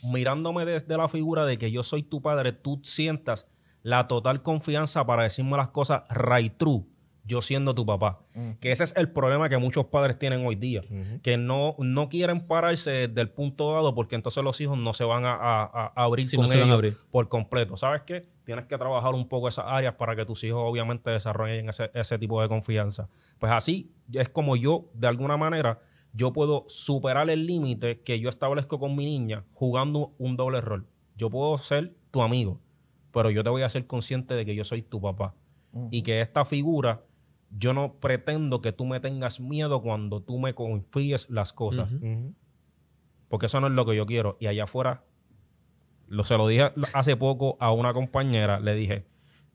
mirándome 0.04 0.66
desde 0.66 0.96
la 0.96 1.08
figura 1.08 1.46
de 1.46 1.58
que 1.58 1.72
yo 1.72 1.82
soy 1.82 2.04
tu 2.04 2.22
padre, 2.22 2.52
tú 2.52 2.80
sientas 2.84 3.48
la 3.82 4.08
total 4.08 4.44
confianza 4.44 5.06
para 5.06 5.24
decirme 5.24 5.58
las 5.58 5.70
cosas 5.70 6.04
right 6.10 6.56
true, 6.58 6.86
yo 7.28 7.42
siendo 7.42 7.76
tu 7.76 7.86
papá. 7.86 8.24
Que 8.62 8.72
ese 8.72 8.86
es 8.86 8.96
el 8.96 9.12
problema 9.12 9.50
que 9.50 9.58
muchos 9.58 9.86
padres 9.88 10.18
tienen 10.18 10.46
hoy 10.46 10.56
día. 10.56 10.82
Que 11.22 11.38
no, 11.38 11.76
no 11.78 12.08
quieren 12.10 12.48
pararse 12.48 13.08
del 13.10 13.30
punto 13.30 13.74
dado 13.74 13.94
porque 13.94 14.16
entonces 14.16 14.44
los 14.44 14.60
hijos 14.62 14.78
no 14.78 14.94
se 14.94 15.04
van 15.04 15.26
a, 15.26 15.34
a- 15.34 15.66
a 15.96 16.04
abrir 16.04 16.26
Sí, 16.28 16.36
con 16.38 16.46
no 16.48 16.54
ellos 16.54 16.70
abrir. 16.70 16.96
por 17.12 17.28
completo. 17.28 17.76
¿Sabes 17.76 18.04
qué? 18.04 18.28
Tienes 18.46 18.66
que 18.66 18.78
trabajar 18.78 19.14
un 19.14 19.28
poco 19.28 19.48
esas 19.50 19.66
áreas 19.68 19.96
para 19.96 20.16
que 20.16 20.26
tus 20.26 20.44
hijos 20.46 20.62
obviamente 20.64 21.10
desarrollen 21.10 21.68
ese, 21.70 21.92
ese 21.94 22.18
tipo 22.18 22.42
de 22.42 22.48
confianza. 22.48 23.10
Pues 23.40 23.52
así 23.52 23.92
es 24.14 24.30
como 24.30 24.56
yo, 24.56 24.90
de 24.94 25.08
alguna 25.08 25.36
manera, 25.36 25.82
yo 26.14 26.32
puedo 26.32 26.64
superar 26.68 27.30
el 27.30 27.46
límite 27.46 28.00
que 28.02 28.20
yo 28.22 28.30
establezco 28.30 28.80
con 28.80 28.96
mi 28.96 29.04
niña 29.06 29.44
jugando 29.54 30.14
un 30.18 30.38
doble 30.38 30.62
rol. 30.62 30.88
Yo 31.18 31.30
puedo 31.30 31.58
ser 31.58 31.94
tu 32.12 32.22
amigo, 32.22 32.62
pero 33.12 33.30
yo 33.32 33.44
te 33.44 33.50
voy 33.50 33.64
a 33.64 33.66
hacer 33.66 33.86
consciente 33.86 34.34
de 34.34 34.46
que 34.46 34.56
yo 34.56 34.64
soy 34.64 34.82
tu 34.82 35.02
papá. 35.02 35.36
Y 35.92 36.02
que 36.02 36.22
esta 36.22 36.44
figura, 36.46 37.04
yo 37.50 37.74
no 37.74 37.94
pretendo 38.00 38.62
que 38.62 38.72
tú 38.72 38.86
me 38.86 39.00
tengas 39.00 39.40
miedo 39.40 39.82
cuando 39.82 40.22
tú 40.22 40.38
me 40.40 40.54
confíes 40.54 41.30
las 41.30 41.54
cosas. 41.54 41.92
Porque 43.30 43.46
eso 43.48 43.60
no 43.60 43.68
es 43.68 43.74
lo 43.74 43.86
que 43.86 43.96
yo 43.96 44.06
quiero. 44.06 44.38
Y 44.40 44.48
allá 44.48 44.66
afuera, 44.66 45.04
lo, 46.08 46.24
se 46.24 46.38
lo 46.38 46.48
dije 46.48 46.72
hace 46.94 47.16
poco 47.18 47.58
a 47.60 47.72
una 47.72 47.94
compañera, 47.94 48.60
le 48.60 48.74
dije, 48.76 49.06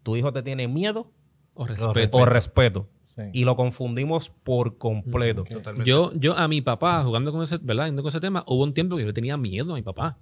tu 0.02 0.16
hijo 0.16 0.32
te 0.32 0.42
tiene 0.42 0.68
miedo 0.68 1.10
O 1.54 1.66
respeto. 1.66 2.18
o 2.18 2.24
respeto. 2.26 2.88
Sí. 3.04 3.22
Y 3.34 3.44
lo 3.44 3.56
confundimos 3.56 4.30
por 4.30 4.78
completo. 4.78 5.44
Yo, 5.84 6.12
yo 6.14 6.36
a 6.36 6.48
mi 6.48 6.62
papá, 6.62 7.02
jugando 7.04 7.30
con 7.30 7.42
ese, 7.42 7.58
¿verdad? 7.58 7.86
Yendo 7.86 8.02
con 8.02 8.08
ese 8.08 8.20
tema, 8.20 8.42
hubo 8.46 8.62
un 8.64 8.72
tiempo 8.72 8.96
que 8.96 9.02
yo 9.02 9.06
le 9.08 9.12
tenía 9.12 9.36
miedo 9.36 9.72
a 9.72 9.76
mi 9.76 9.82
papá. 9.82 10.18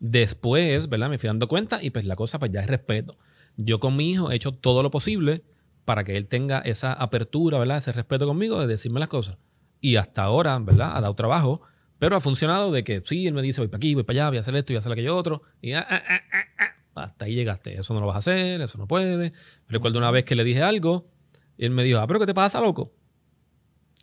Después, 0.00 0.88
¿verdad? 0.88 1.08
Me 1.10 1.18
fui 1.18 1.26
dando 1.28 1.48
cuenta 1.48 1.82
y 1.82 1.90
pues 1.90 2.04
la 2.04 2.16
cosa 2.16 2.38
pues 2.38 2.50
ya 2.50 2.60
es 2.60 2.66
respeto. 2.66 3.16
Yo 3.56 3.78
con 3.78 3.96
mi 3.96 4.10
hijo 4.10 4.30
he 4.30 4.36
hecho 4.36 4.52
todo 4.52 4.82
lo 4.82 4.90
posible 4.90 5.44
para 5.84 6.04
que 6.04 6.16
él 6.16 6.26
tenga 6.26 6.60
esa 6.60 6.92
apertura, 6.92 7.58
¿verdad? 7.58 7.78
Ese 7.78 7.92
respeto 7.92 8.26
conmigo 8.26 8.60
de 8.60 8.66
decirme 8.66 9.00
las 9.00 9.08
cosas. 9.08 9.36
Y 9.80 9.96
hasta 9.96 10.22
ahora, 10.22 10.58
¿verdad? 10.58 10.96
Ha 10.96 11.00
dado 11.00 11.14
trabajo, 11.14 11.60
pero 11.98 12.16
ha 12.16 12.20
funcionado 12.20 12.72
de 12.72 12.84
que 12.84 13.02
sí, 13.04 13.26
él 13.26 13.34
me 13.34 13.42
dice, 13.42 13.60
voy 13.60 13.68
para 13.68 13.78
aquí, 13.78 13.94
voy 13.94 14.02
para 14.04 14.14
allá, 14.22 14.28
voy 14.30 14.38
a 14.38 14.40
hacer 14.40 14.56
esto, 14.56 14.72
voy 14.72 14.76
a 14.76 14.80
hacer 14.80 14.92
aquello 14.92 15.16
otro. 15.16 15.42
Y 15.60 15.72
ah, 15.72 15.86
ah, 15.88 16.02
ah, 16.08 16.20
ah, 16.32 16.44
ah, 16.58 17.02
hasta 17.02 17.24
ahí 17.26 17.34
llegaste. 17.34 17.78
Eso 17.78 17.92
no 17.94 18.00
lo 18.00 18.06
vas 18.06 18.16
a 18.16 18.18
hacer, 18.20 18.60
eso 18.60 18.78
no 18.78 18.86
puede. 18.86 19.32
Recuerdo 19.68 19.98
una 19.98 20.10
vez 20.10 20.24
que 20.24 20.34
le 20.34 20.44
dije 20.44 20.62
algo 20.62 21.06
Y 21.58 21.64
él 21.66 21.70
me 21.70 21.84
dijo, 21.84 21.98
ah, 21.98 22.06
pero 22.06 22.18
¿qué 22.20 22.26
te 22.26 22.34
pasa, 22.34 22.60
loco? 22.60 22.92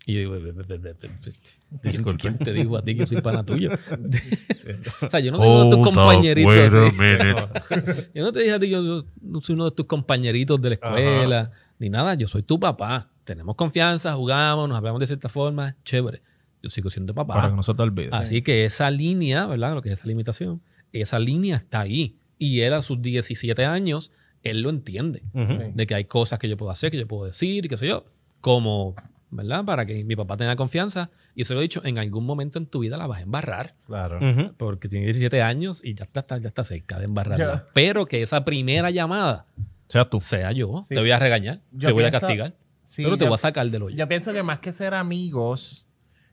Y 0.05 0.13
yo 0.13 0.19
digo, 0.19 0.31
"Be- 0.31 0.39
be- 0.39 0.51
be- 0.51 0.77
be- 0.77 0.93
be- 0.93 0.93
be- 0.93 2.17
¿quién, 2.17 2.37
te 2.39 2.53
dijo 2.53 2.75
a 2.75 2.83
ti 2.83 2.95
que 2.97 3.05
soy 3.05 3.21
pana 3.21 3.43
tuyo? 3.45 3.69
o 5.01 5.09
sea, 5.09 5.19
yo 5.19 5.31
no 5.31 5.37
soy 5.37 5.47
uno 5.47 5.63
de 5.65 5.69
tus 5.69 5.79
compañeritos. 5.83 6.53
Yo 8.13 8.23
no 8.23 8.31
te 8.31 8.39
dije 8.39 8.53
a 8.53 8.59
ti 8.59 8.65
que 8.65 8.71
yo 8.71 9.05
no 9.21 9.41
soy 9.41 9.53
uno 9.55 9.65
de 9.65 9.71
tus 9.71 9.85
compañeritos 9.85 10.59
de 10.61 10.69
la 10.69 10.75
escuela, 10.75 11.51
ni 11.81 11.89
nada. 11.89 12.13
Yo 12.13 12.27
soy 12.27 12.43
tu 12.43 12.59
papá. 12.59 13.09
Tenemos 13.25 13.55
confianza, 13.55 14.13
jugamos, 14.13 14.69
nos 14.69 14.77
hablamos 14.77 14.99
de 15.01 15.07
cierta 15.07 15.27
forma. 15.29 15.75
Chévere. 15.83 16.21
Yo 16.63 16.69
sigo 16.69 16.89
siendo 16.89 17.13
papá. 17.13 17.33
Para 17.35 17.49
que 17.49 17.55
no 17.55 17.63
se 17.63 17.73
te 17.73 17.81
olvide. 17.81 18.09
Así 18.11 18.41
que 18.41 18.65
esa 18.65 18.89
línea, 18.91 19.47
¿verdad? 19.47 19.73
Lo 19.73 19.81
que 19.81 19.89
es 19.89 19.99
esa 19.99 20.07
limitación, 20.07 20.61
esa 20.93 21.19
línea 21.19 21.57
está 21.57 21.81
ahí. 21.81 22.17
Y 22.37 22.61
él 22.61 22.73
a 22.73 22.81
sus 22.81 23.01
17 23.01 23.65
años, 23.65 24.11
él 24.43 24.61
lo 24.61 24.69
entiende. 24.69 25.23
Ujú. 25.33 25.71
De 25.75 25.87
que 25.87 25.95
hay 25.95 26.05
cosas 26.05 26.39
que 26.39 26.47
yo 26.47 26.57
puedo 26.57 26.71
hacer, 26.71 26.91
que 26.91 26.97
yo 26.97 27.07
puedo 27.07 27.25
decir, 27.25 27.67
qué 27.67 27.77
sé 27.77 27.87
yo. 27.87 28.05
Como, 28.41 28.95
¿verdad? 29.31 29.65
Para 29.65 29.85
que 29.85 30.03
mi 30.03 30.15
papá 30.15 30.37
tenga 30.37 30.55
confianza. 30.55 31.09
Y 31.35 31.45
se 31.45 31.53
lo 31.53 31.59
he 31.61 31.63
dicho, 31.63 31.81
en 31.85 31.97
algún 31.97 32.25
momento 32.25 32.57
en 32.59 32.65
tu 32.67 32.79
vida 32.79 32.97
la 32.97 33.07
vas 33.07 33.19
a 33.19 33.21
embarrar. 33.23 33.75
Claro. 33.87 34.17
Ujú. 34.19 34.53
Porque 34.57 34.87
tiene 34.89 35.05
17 35.05 35.41
años 35.41 35.81
y 35.83 35.93
ya 35.95 36.03
está, 36.05 36.25
ya 36.37 36.47
está 36.47 36.63
cerca 36.63 36.99
de 36.99 37.05
embarrarla. 37.05 37.55
Yo- 37.59 37.67
Pero 37.73 38.05
que 38.07 38.21
esa 38.21 38.43
primera 38.45 38.89
llamada 38.91 39.45
Seas 39.91 40.09
tú. 40.09 40.19
sea 40.21 40.51
yo. 40.51 40.83
Sí. 40.87 40.95
Te 40.95 40.99
voy 41.01 41.11
a 41.11 41.19
regañar, 41.19 41.61
Yo 41.71 41.87
te 41.89 41.93
voy 41.93 42.03
a 42.05 42.11
castigar. 42.11 42.53
Sí, 42.83 43.03
pero 43.03 43.17
te 43.17 43.23
yo- 43.25 43.29
voy 43.29 43.35
a 43.35 43.37
sacar 43.37 43.69
del 43.69 43.83
hoyo. 43.83 43.95
Yo 43.95 44.07
pienso 44.07 44.33
que 44.33 44.43
más 44.43 44.59
que 44.59 44.73
ser 44.73 44.93
amigos 44.93 45.87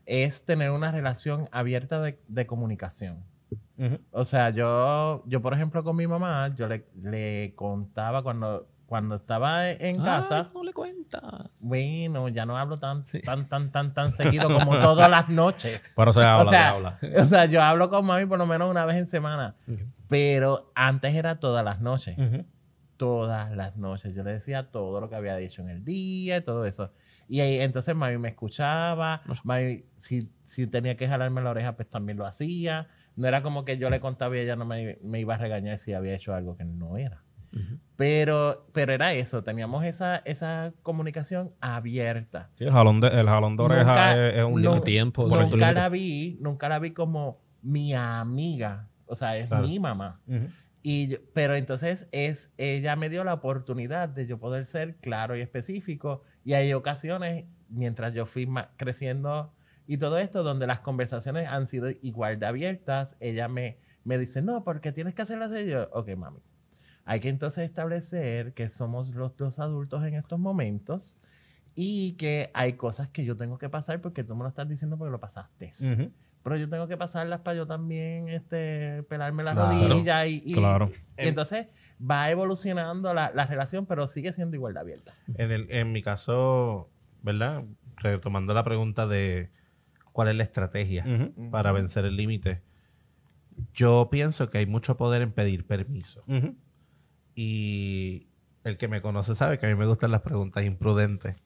es 0.05 0.43
tener 0.45 0.71
una 0.71 0.91
relación 0.91 1.47
abierta 1.51 2.01
de, 2.01 2.19
de 2.27 2.45
comunicación. 2.47 3.23
O 4.11 4.25
sea, 4.25 4.49
yo, 4.49 5.23
yo 5.25 5.41
por 5.41 5.53
ejemplo, 5.53 5.83
con 5.83 5.95
mi 5.95 6.05
mamá, 6.05 6.53
yo 6.55 6.67
le, 6.67 6.85
le 7.01 7.53
contaba 7.55 8.21
cuando, 8.23 8.67
cuando 8.85 9.15
estaba 9.15 9.69
en 9.71 9.99
Ay, 9.99 10.03
casa, 10.03 10.49
no 10.53 10.63
le 10.65 10.73
cuentas. 10.73 11.55
bueno, 11.61 12.27
ya 12.27 12.45
no 12.45 12.57
hablo 12.57 12.77
tan, 12.77 13.05
tan, 13.23 13.47
tan, 13.47 13.71
tan, 13.71 13.93
tan 13.93 14.11
seguido 14.11 14.51
como 14.51 14.77
todas 14.79 15.09
las 15.09 15.29
noches. 15.29 15.91
Pero 15.95 16.11
se 16.11 16.21
habla, 16.21 16.43
o, 16.45 16.49
sea, 16.49 16.59
se 16.71 16.75
habla. 16.75 16.99
o 17.21 17.23
sea, 17.23 17.45
yo 17.45 17.61
hablo 17.63 17.89
con 17.89 18.05
mami 18.05 18.25
por 18.25 18.37
lo 18.37 18.45
menos 18.45 18.69
una 18.69 18.85
vez 18.85 18.97
en 18.97 19.07
semana, 19.07 19.55
pero 20.09 20.71
antes 20.75 21.15
era 21.15 21.39
todas 21.39 21.63
las 21.63 21.79
noches. 21.79 22.17
Todas 22.99 23.51
las 23.55 23.77
noches. 23.77 24.13
Yo 24.13 24.23
le 24.23 24.33
decía 24.33 24.69
todo 24.71 24.99
lo 24.99 25.09
que 25.09 25.15
había 25.15 25.35
dicho 25.37 25.61
en 25.63 25.69
el 25.69 25.83
día 25.85 26.37
y 26.37 26.41
todo 26.41 26.65
eso. 26.65 26.91
Y 27.29 27.39
ahí, 27.39 27.59
entonces 27.59 27.95
mami 27.95 28.17
me 28.17 28.27
escuchaba, 28.29 29.21
mami, 29.43 29.85
si, 29.95 30.29
si 30.43 30.67
tenía 30.67 30.97
que 30.97 31.07
jalarme 31.07 31.41
la 31.41 31.51
oreja, 31.51 31.75
pues 31.77 31.89
también 31.89 32.17
lo 32.17 32.25
hacía. 32.25 32.87
No 33.15 33.27
era 33.27 33.41
como 33.41 33.63
que 33.65 33.77
yo 33.77 33.89
le 33.89 33.99
contaba 34.01 34.35
y 34.35 34.41
ella 34.41 34.55
no 34.55 34.65
me, 34.65 34.97
me 35.01 35.19
iba 35.19 35.35
a 35.35 35.37
regañar 35.37 35.77
si 35.77 35.93
había 35.93 36.13
hecho 36.13 36.33
algo 36.35 36.57
que 36.57 36.65
no 36.65 36.97
era. 36.97 37.23
Pero, 37.95 38.67
pero 38.73 38.93
era 38.93 39.13
eso, 39.13 39.43
teníamos 39.43 39.83
esa, 39.83 40.17
esa 40.17 40.71
comunicación 40.83 41.51
abierta. 41.59 42.49
Sí, 42.55 42.63
el 42.65 42.71
jalón 42.71 42.99
de, 43.01 43.07
el 43.07 43.27
jalón 43.27 43.57
de 43.57 43.63
oreja 43.63 43.83
Nunca- 43.85 44.27
es, 44.29 44.37
es 44.37 44.43
un 44.43 44.51
no- 44.61 44.69
límite. 44.71 44.85
tiempo. 44.85 45.27
Nunca 45.27 45.71
la 45.71 45.89
vi, 45.89 46.37
nunca 46.41 46.69
la 46.69 46.79
vi 46.79 46.91
como 46.91 47.41
mi 47.61 47.93
amiga. 47.93 48.87
O 49.05 49.15
sea, 49.15 49.35
es 49.37 49.47
Claro. 49.47 49.67
mi 49.67 49.79
mamá. 49.79 50.19
Ujú. 50.27 50.47
Y, 50.81 51.17
pero 51.33 51.55
entonces 51.55 52.07
es, 52.11 52.51
ella 52.57 52.95
me 52.95 53.09
dio 53.09 53.23
la 53.23 53.33
oportunidad 53.33 54.09
de 54.09 54.27
yo 54.27 54.39
poder 54.39 54.65
ser 54.65 54.95
claro 54.97 55.35
y 55.35 55.41
específico. 55.41 56.23
Y 56.45 56.53
hay 56.53 56.73
ocasiones, 56.73 57.45
mientras 57.69 58.13
yo 58.13 58.25
fui 58.25 58.47
creciendo 58.77 59.53
y 59.87 59.97
todo 59.97 60.19
esto, 60.19 60.43
donde 60.43 60.67
las 60.67 60.79
conversaciones 60.79 61.47
han 61.47 61.67
sido 61.67 61.89
igual 62.01 62.39
de 62.39 62.45
abiertas, 62.45 63.17
ella 63.19 63.47
me, 63.47 63.79
me 64.03 64.17
dice, 64.17 64.41
no, 64.41 64.63
porque 64.63 64.91
tienes 64.91 65.13
que 65.13 65.23
hacerlo 65.23 65.45
así. 65.45 65.67
Yo, 65.67 65.89
ok, 65.91 66.15
mami. 66.15 66.39
Hay 67.05 67.19
que 67.19 67.29
entonces 67.29 67.63
establecer 67.63 68.53
que 68.53 68.69
somos 68.69 69.09
los 69.15 69.35
dos 69.35 69.57
adultos 69.57 70.05
en 70.05 70.13
estos 70.13 70.39
momentos 70.39 71.19
y 71.73 72.13
que 72.13 72.51
hay 72.53 72.73
cosas 72.73 73.07
que 73.07 73.25
yo 73.25 73.35
tengo 73.35 73.57
que 73.57 73.67
pasar 73.67 73.99
porque 73.99 74.23
tú 74.23 74.35
me 74.35 74.43
lo 74.43 74.49
estás 74.49 74.69
diciendo 74.69 74.95
porque 74.97 75.11
lo 75.11 75.19
pasaste. 75.19 75.73
Pero 76.49 76.59
yo 76.59 76.69
tengo 76.69 76.87
que 76.87 76.97
pasarlas 76.97 77.39
para 77.41 77.55
yo 77.57 77.67
también 77.67 78.27
este, 78.29 79.03
pelarme 79.03 79.43
la 79.43 79.53
Claro, 79.53 79.87
rodilla 79.87 80.25
y, 80.25 80.41
y- 80.45 80.53
claro. 80.53 80.91
y 81.17 81.27
entonces 81.27 81.67
va 81.99 82.29
evolucionando 82.29 83.13
la, 83.13 83.31
la 83.33 83.45
relación, 83.45 83.85
pero 83.85 84.07
sigue 84.07 84.33
siendo 84.33 84.55
igual 84.55 84.73
de 84.73 84.79
abierta. 84.81 85.13
En, 85.35 85.51
el- 85.51 85.71
en 85.71 85.91
mi 85.91 86.01
caso, 86.01 86.89
¿verdad? 87.21 87.63
Retomando 87.97 88.53
la 88.53 88.63
pregunta 88.63 89.07
de 89.07 89.51
cuál 90.11 90.29
es 90.29 90.35
la 90.35 90.43
estrategia 90.43 91.05
para 91.51 91.71
vencer 91.71 92.03
el 92.05 92.15
límite. 92.17 92.61
Yo 93.73 94.07
pienso 94.11 94.49
que 94.49 94.57
hay 94.59 94.65
mucho 94.65 94.97
poder 94.97 95.21
en 95.21 95.31
pedir 95.33 95.67
permiso. 95.67 96.23
Y 97.35 98.27
el 98.63 98.77
que 98.77 98.87
me 98.87 99.01
conoce 99.01 99.35
sabe 99.35 99.57
que 99.57 99.65
a 99.65 99.69
mí 99.69 99.75
me 99.75 99.85
gustan 99.85 100.11
las 100.11 100.21
preguntas 100.21 100.65
imprudentes. 100.65 101.41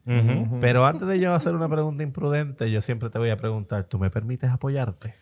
Pero 0.62 0.86
antes 0.86 1.08
de 1.08 1.20
yo 1.20 1.34
hacer 1.34 1.56
una 1.56 1.70
pregunta 1.70 2.04
imprudente, 2.04 2.70
yo 2.72 2.82
siempre 2.82 3.10
te 3.10 3.20
voy 3.20 3.30
a 3.30 3.38
preguntar, 3.38 3.84
¿tú 3.86 4.00
me 4.00 4.10
permites 4.10 4.50
apoyarte? 4.50 5.14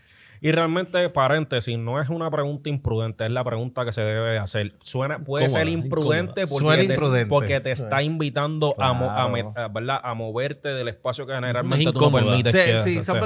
Y 0.43 0.51
realmente, 0.51 1.07
paréntesis, 1.09 1.77
no 1.77 2.01
es 2.01 2.09
una 2.09 2.31
pregunta 2.31 2.67
imprudente, 2.67 3.27
es 3.27 3.31
la 3.31 3.43
pregunta 3.43 3.85
que 3.85 3.91
se 3.91 4.01
debe 4.01 4.39
hacer. 4.39 4.73
Suena, 4.81 5.19
puede 5.19 5.47
ser 5.49 5.67
imprudente 5.67 6.47
porque, 6.47 6.65
Suena 6.65 6.81
te, 6.83 6.93
imprudente. 6.93 7.29
porque 7.29 7.59
te 7.59 7.69
está 7.71 8.01
invitando 8.01 8.73
a, 8.79 8.91
mo- 8.93 9.11
a 9.11 9.27
me- 9.29 9.41
Claro. 9.43 9.53
a, 9.55 9.67
¿verdad? 9.67 9.99
a 10.03 10.13
moverte 10.15 10.69
del 10.69 10.87
espacio 10.87 11.27
que 11.27 11.33
generalmente 11.35 11.85
Es 11.89 11.93
tú 11.93 12.01
no 12.01 12.11
permites 12.11 12.51
Sí, 12.53 12.71
que- 12.71 12.79
sí, 12.79 13.01
son 13.03 13.19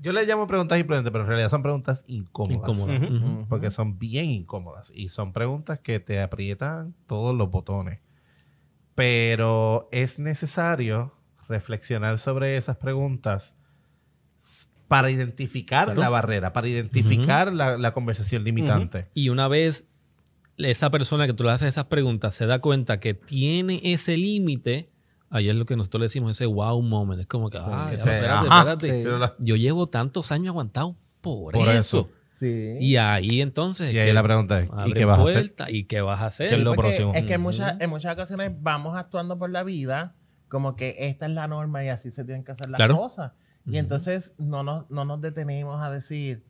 yo 0.00 0.12
le 0.12 0.24
llamo 0.24 0.46
preguntas 0.46 0.78
imprudentes, 0.78 1.12
pero 1.12 1.24
en 1.24 1.28
realidad 1.28 1.48
son 1.48 1.62
preguntas 1.62 2.04
incómodas. 2.06 2.78
Incómoda. 2.78 3.06
Ujú. 3.06 3.16
Ujú. 3.16 3.46
Porque 3.48 3.70
son 3.70 3.98
bien 3.98 4.30
incómodas. 4.30 4.92
Y 4.94 5.08
son 5.08 5.32
preguntas 5.32 5.80
que 5.80 6.00
te 6.00 6.20
aprietan 6.20 6.94
todos 7.06 7.36
los 7.36 7.50
botones. 7.50 8.00
Pero 8.94 9.88
es 9.92 10.18
necesario 10.18 11.14
reflexionar 11.48 12.18
sobre 12.18 12.56
esas 12.56 12.76
preguntas 12.76 13.56
para 14.88 15.10
identificar 15.10 15.96
la 15.96 16.08
barrera, 16.08 16.52
para 16.52 16.68
identificar 16.68 17.52
la, 17.52 17.78
la 17.78 17.92
conversación 17.92 18.42
limitante. 18.44 19.08
Y 19.14 19.28
una 19.28 19.48
vez 19.48 19.86
esa 20.56 20.90
persona 20.90 21.26
que 21.26 21.32
tú 21.32 21.44
le 21.44 21.50
haces 21.50 21.68
esas 21.68 21.86
preguntas 21.86 22.34
se 22.34 22.46
da 22.46 22.60
cuenta 22.60 23.00
que 23.00 23.14
tiene 23.14 23.80
ese 23.84 24.16
límite, 24.16 24.89
ahí 25.30 25.48
es 25.48 25.54
lo 25.56 25.64
que 25.64 25.76
nosotros 25.76 26.00
le 26.00 26.04
decimos 26.06 26.32
ese 26.32 26.46
wow 26.46 26.80
moment. 26.82 27.20
Es 27.20 27.26
como 27.26 27.48
que, 27.50 27.58
ah, 27.60 27.88
Que 27.90 27.96
ya, 27.96 28.02
se- 28.04 28.16
espérate, 28.16 28.46
ajá, 28.50 28.72
espérate. 28.72 29.04
sí. 29.36 29.44
Yo 29.44 29.56
llevo 29.56 29.86
tantos 29.88 30.30
años 30.32 30.48
aguantado 30.48 30.96
por, 31.20 31.54
Por 31.54 31.68
eso. 31.68 32.00
eso. 32.00 32.10
Sí. 32.34 32.76
Y 32.80 32.96
ahí 32.96 33.40
entonces. 33.42 33.92
y 33.92 33.98
ahí 33.98 34.12
la 34.12 34.22
pregunta 34.22 34.60
es, 34.60 34.68
¿y 34.86 34.92
qué 34.94 35.04
vas 35.04 35.18
a 35.18 35.22
hacer? 35.22 35.34
puerta, 35.34 35.70
¿Y 35.70 35.84
qué 35.84 36.00
vas 36.00 36.20
a 36.20 36.26
hacer? 36.26 36.48
¿Qué 36.48 36.54
es 36.56 36.60
lo 36.62 36.74
próximo? 36.74 37.12
Es 37.14 37.24
que 37.24 37.34
en 37.34 37.40
muchas, 37.42 37.78
en 37.80 37.90
muchas 37.90 38.12
ocasiones 38.14 38.52
vamos 38.60 38.96
actuando 38.96 39.38
por 39.38 39.50
la 39.50 39.62
vida 39.62 40.14
como 40.48 40.74
que 40.74 40.96
esta 40.98 41.26
es 41.26 41.32
la 41.32 41.46
norma 41.48 41.84
y 41.84 41.88
así 41.88 42.10
se 42.10 42.24
tienen 42.24 42.42
que 42.44 42.52
hacer 42.52 42.68
las 42.70 42.78
Claro. 42.78 42.96
cosas. 42.96 43.32
Y 43.66 43.76
entonces 43.76 44.34
no 44.38 44.62
nos, 44.62 44.90
no 44.90 45.04
nos 45.04 45.20
detenemos 45.20 45.80
a 45.82 45.90
decir, 45.90 46.42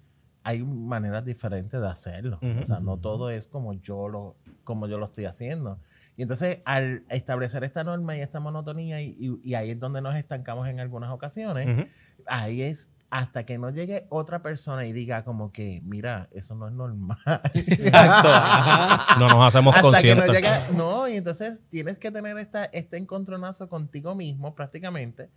hay 0.45 0.63
maneras 0.63 1.25
diferentes 1.25 1.79
de 1.81 1.87
hacerlo. 1.89 2.39
Ujú. 2.41 2.61
O 2.63 2.65
sea, 2.67 2.79
no 2.81 2.97
todo 2.97 3.29
es 3.31 3.47
como 3.49 3.75
yo 3.75 4.09
lo, 4.09 4.37
como 4.65 4.87
yo 4.87 4.97
lo 4.97 5.07
estoy 5.07 5.25
haciendo. 5.27 5.81
Y 6.21 6.23
entonces 6.25 6.59
al 6.67 7.03
establecer 7.09 7.65
esta 7.65 7.83
norma 7.83 8.15
y 8.15 8.21
esta 8.21 8.41
monotonía, 8.41 9.01
y, 9.01 9.17
y- 9.19 9.41
y 9.43 9.55
ahí 9.55 9.71
es 9.71 9.81
donde 9.81 10.03
nos 10.03 10.15
estancamos 10.17 10.69
en 10.69 10.79
algunas 10.79 11.11
ocasiones, 11.13 11.67
Ujú. 11.67 11.89
ahí 12.27 12.61
es 12.61 12.91
hasta 13.09 13.47
que 13.47 13.57
no 13.57 13.71
llegue 13.71 14.05
otra 14.11 14.43
persona 14.43 14.85
y 14.87 14.93
diga 14.93 15.25
como 15.25 15.51
que, 15.51 15.81
mira, 15.83 16.29
eso 16.33 16.55
no 16.55 16.69
es 16.69 16.75
normal. 16.75 17.17
Exacto. 17.55 18.29
ajá. 18.29 19.17
No 19.19 19.29
nos 19.29 19.49
hacemos 19.49 19.75
hasta 19.75 19.81
que 19.81 19.93
conscientes. 19.93 20.27
no 20.27 20.33
llega, 20.35 20.63
no, 20.77 21.09
y 21.09 21.17
entonces 21.17 21.63
tienes 21.71 21.97
que 21.97 22.11
tener 22.11 22.37
esta, 22.37 22.67
este 22.67 22.99
encontronazo 22.99 23.71
contigo 23.71 24.15
mismo 24.15 24.55
prácticamente. 24.55 25.31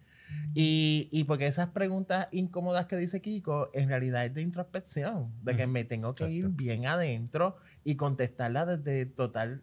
Y, 0.53 1.07
y 1.13 1.23
porque 1.23 1.45
esas 1.47 1.69
preguntas 1.69 2.27
incómodas 2.33 2.87
que 2.87 2.97
dice 2.97 3.21
Kiko, 3.21 3.69
en 3.73 3.87
realidad 3.87 4.25
es 4.25 4.33
de 4.33 4.41
introspección, 4.41 5.31
de 5.43 5.55
que 5.55 5.65
me 5.65 5.85
tengo 5.85 6.13
que 6.13 6.29
ir 6.29 6.49
bien 6.49 6.85
adentro 6.87 7.55
y 7.85 7.95
contestarla 7.95 8.65
desde 8.65 9.05
total, 9.05 9.61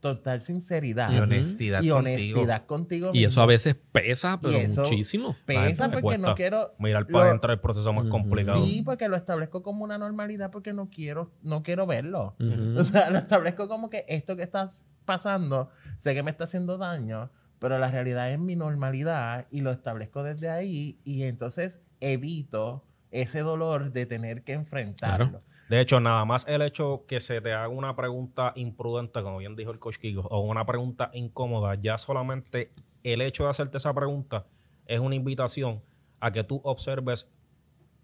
total 0.00 0.42
sinceridad 0.42 1.10
Y 1.12 1.18
honestidad 1.18 1.82
y 1.82 1.88
contigo. 1.88 1.96
honestidad 1.98 2.66
contigo. 2.66 3.10
Y 3.12 3.24
eso 3.24 3.42
a 3.42 3.46
veces 3.46 3.76
pesa, 3.92 4.40
pero 4.40 4.58
muchísimo. 4.58 5.36
pesa 5.44 5.90
porque 5.90 6.02
cuesta 6.02 6.28
no 6.28 6.34
quiero 6.34 6.74
Mirar 6.78 7.06
para 7.06 7.26
adentro 7.26 7.52
el 7.52 7.60
proceso 7.60 7.92
más 7.92 8.06
complicado. 8.06 8.64
Sí, 8.64 8.82
porque 8.82 9.08
lo 9.08 9.16
establezco 9.16 9.62
como 9.62 9.84
una 9.84 9.98
normalidad 9.98 10.50
porque 10.50 10.72
no 10.72 10.88
quiero, 10.90 11.32
no 11.42 11.62
quiero 11.62 11.86
verlo. 11.86 12.34
O 12.76 12.84
sea, 12.84 13.10
lo 13.10 13.18
establezco 13.18 13.68
como 13.68 13.90
que 13.90 14.04
esto 14.08 14.36
que 14.36 14.42
estás 14.42 14.86
pasando, 15.04 15.70
sé 15.96 16.14
que 16.14 16.22
me 16.22 16.30
está 16.30 16.44
haciendo 16.44 16.78
daño, 16.78 17.30
pero 17.58 17.78
la 17.78 17.90
realidad 17.90 18.30
es 18.30 18.38
mi 18.38 18.54
normalidad 18.56 19.46
y 19.50 19.60
lo 19.62 19.70
establezco 19.70 20.22
desde 20.22 20.50
ahí 20.50 20.98
y 21.04 21.22
entonces 21.22 21.80
evito 22.00 22.84
ese 23.10 23.40
dolor 23.40 23.92
de 23.92 24.06
tener 24.06 24.42
que 24.42 24.52
enfrentarlo. 24.52 25.30
Claro. 25.30 25.44
De 25.68 25.80
hecho, 25.80 25.98
nada 26.00 26.24
más 26.24 26.46
el 26.48 26.62
hecho 26.62 27.04
que 27.08 27.18
se 27.20 27.40
te 27.40 27.52
haga 27.52 27.68
una 27.68 27.96
pregunta 27.96 28.52
imprudente, 28.54 29.22
como 29.22 29.38
bien 29.38 29.56
dijo 29.56 29.72
el 29.72 29.78
coach 29.78 29.96
Kiko, 29.98 30.20
o 30.22 30.40
una 30.40 30.64
pregunta 30.64 31.10
incómoda, 31.12 31.74
ya 31.74 31.98
solamente 31.98 32.72
el 33.02 33.20
hecho 33.20 33.44
de 33.44 33.50
hacerte 33.50 33.78
esa 33.78 33.92
pregunta 33.94 34.46
es 34.86 35.00
una 35.00 35.14
invitación 35.16 35.82
a 36.20 36.30
que 36.32 36.44
tú 36.44 36.60
observes 36.64 37.28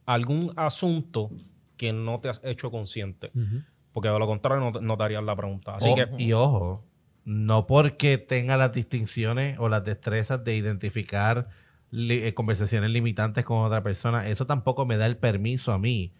algún 0.06 0.52
asunto 0.56 1.30
que 1.76 1.92
no 1.92 2.20
te 2.20 2.28
has 2.28 2.40
hecho 2.44 2.70
consciente. 2.70 3.32
Porque 3.92 4.08
de 4.08 4.18
lo 4.18 4.26
contrario 4.26 4.60
no, 4.62 4.72
te- 4.72 4.80
no 4.80 4.96
te 4.96 5.04
harías 5.04 5.22
la 5.22 5.36
pregunta. 5.36 5.76
Así 5.76 5.90
O- 5.90 5.94
que, 5.94 6.08
Y 6.18 6.32
ojo, 6.32 6.84
no 7.24 7.66
porque 7.66 8.18
tenga 8.18 8.56
las 8.56 8.72
distinciones 8.72 9.58
o 9.58 9.68
las 9.68 9.84
destrezas 9.84 10.42
de 10.44 10.56
identificar 10.56 11.48
li- 11.90 12.24
eh, 12.24 12.34
conversaciones 12.34 12.90
limitantes 12.90 13.44
con 13.44 13.58
otra 13.64 13.82
persona, 13.82 14.26
eso 14.28 14.46
tampoco 14.46 14.84
me 14.86 14.96
da 14.96 15.06
el 15.06 15.16
permiso 15.18 15.72
a 15.72 15.78
mí 15.78 16.12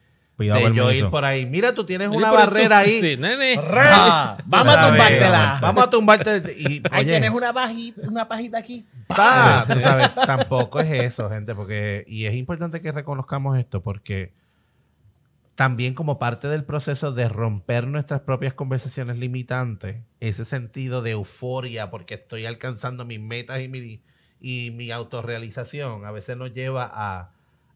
Pida 0.42 0.54
de 0.54 0.74
yo 0.74 0.92
ir 0.92 1.08
por 1.10 1.24
ahí. 1.24 1.46
Mira, 1.46 1.74
tú 1.74 1.84
tienes 1.84 2.08
una 2.08 2.30
tú- 2.30 2.34
barrera 2.36 2.78
ahí. 2.78 3.00
Sí, 3.00 3.16
nene. 3.16 3.58
Ah, 3.74 4.36
vamos 4.44 4.74
a 4.76 4.88
tumbártela. 4.88 5.58
Vamos 5.60 5.84
a 5.84 5.90
tumbarte. 5.90 6.42
Y, 6.58 6.82
Ahí 6.90 7.02
oye, 7.04 7.10
tienes 7.12 7.30
una 7.30 7.52
pajita, 7.52 8.00
una 8.08 8.28
pajita 8.28 8.58
aquí. 8.58 8.86
Tú 9.08 9.80
sabes, 9.80 10.14
tampoco 10.14 10.80
es 10.80 10.90
eso, 10.90 11.28
gente, 11.30 11.54
porque 11.54 12.04
y 12.06 12.26
es 12.26 12.34
importante 12.34 12.80
que 12.80 12.92
reconozcamos 12.92 13.58
esto 13.58 13.82
porque 13.82 14.32
también 15.54 15.94
como 15.94 16.18
parte 16.18 16.48
del 16.48 16.64
proceso 16.64 17.12
de 17.12 17.28
romper 17.28 17.86
nuestras 17.86 18.20
propias 18.22 18.54
conversaciones 18.54 19.18
limitantes, 19.18 19.98
ese 20.20 20.44
sentido 20.44 21.02
de 21.02 21.10
euforia 21.12 21.90
porque 21.90 22.14
estoy 22.14 22.46
alcanzando 22.46 23.04
mis 23.04 23.20
metas 23.20 23.60
y 23.60 23.68
mi, 23.68 24.02
y 24.40 24.70
mi 24.72 24.90
autorrealización 24.90 26.04
a 26.06 26.10
veces 26.10 26.36
nos 26.36 26.52
lleva 26.52 26.90
a, 26.92 27.32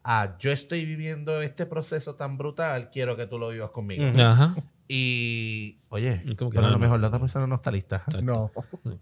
a 0.08 0.36
yo 0.38 0.52
estoy 0.52 0.84
viviendo 0.84 1.42
este 1.42 1.66
proceso 1.66 2.14
tan 2.14 2.38
brutal, 2.38 2.90
quiero 2.90 3.16
que 3.16 3.26
tú 3.26 3.38
lo 3.40 3.48
vivas 3.48 3.70
conmigo. 3.70 4.04
Ajá. 4.22 4.54
Y, 4.86 5.80
oye, 5.88 6.22
Y 6.24 6.36
como 6.36 6.52
que 6.52 6.54
pero 6.58 6.68
a 6.68 6.70
no, 6.70 6.76
lo 6.76 6.78
mejor 6.78 7.00
la 7.00 7.08
otra 7.08 7.18
persona 7.18 7.48
no 7.48 7.56
está 7.56 7.72
lista. 7.72 8.04
No. 8.22 8.52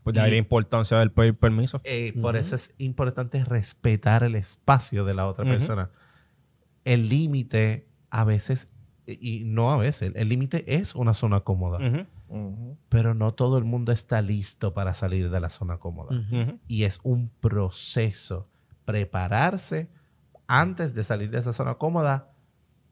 Pues 0.03 0.15
de 0.15 0.21
ahí 0.23 0.31
la 0.31 0.39
importancia 0.39 0.97
del 0.99 1.11
pedir 1.13 1.35
permiso. 1.35 1.83
Eh, 1.85 2.15
Por 2.23 2.37
eso 2.37 2.55
es 2.57 2.75
importante 2.79 3.45
respetar 3.45 4.25
el 4.25 4.35
espacio 4.35 5.05
de 5.05 5.13
la 5.13 5.27
otra 5.27 5.45
persona. 5.45 5.91
El 6.87 7.11
límite 7.11 7.87
a 8.09 8.25
veces, 8.25 8.71
y 9.07 9.43
no 9.45 9.71
a 9.73 9.77
veces, 9.77 10.11
el 10.15 10.29
límite 10.31 10.65
es 10.75 10.95
una 10.95 11.13
zona 11.13 11.41
cómoda, 11.41 11.81
Ujú. 12.29 12.79
pero 12.89 13.13
no 13.13 13.35
todo 13.35 13.59
el 13.59 13.65
mundo 13.65 13.93
está 13.93 14.23
listo 14.23 14.73
para 14.73 14.95
salir 14.95 15.29
de 15.31 15.39
la 15.41 15.51
zona 15.51 15.77
cómoda. 15.77 16.17
Y 16.67 16.85
es 16.85 16.99
un 17.03 17.29
proceso. 17.41 18.49
Prepararse 18.87 19.91
antes 20.47 20.95
de 20.95 21.05
salir 21.05 21.31
de 21.31 21.39
esa 21.39 21.53
zona 21.53 21.75
cómoda. 21.75 22.31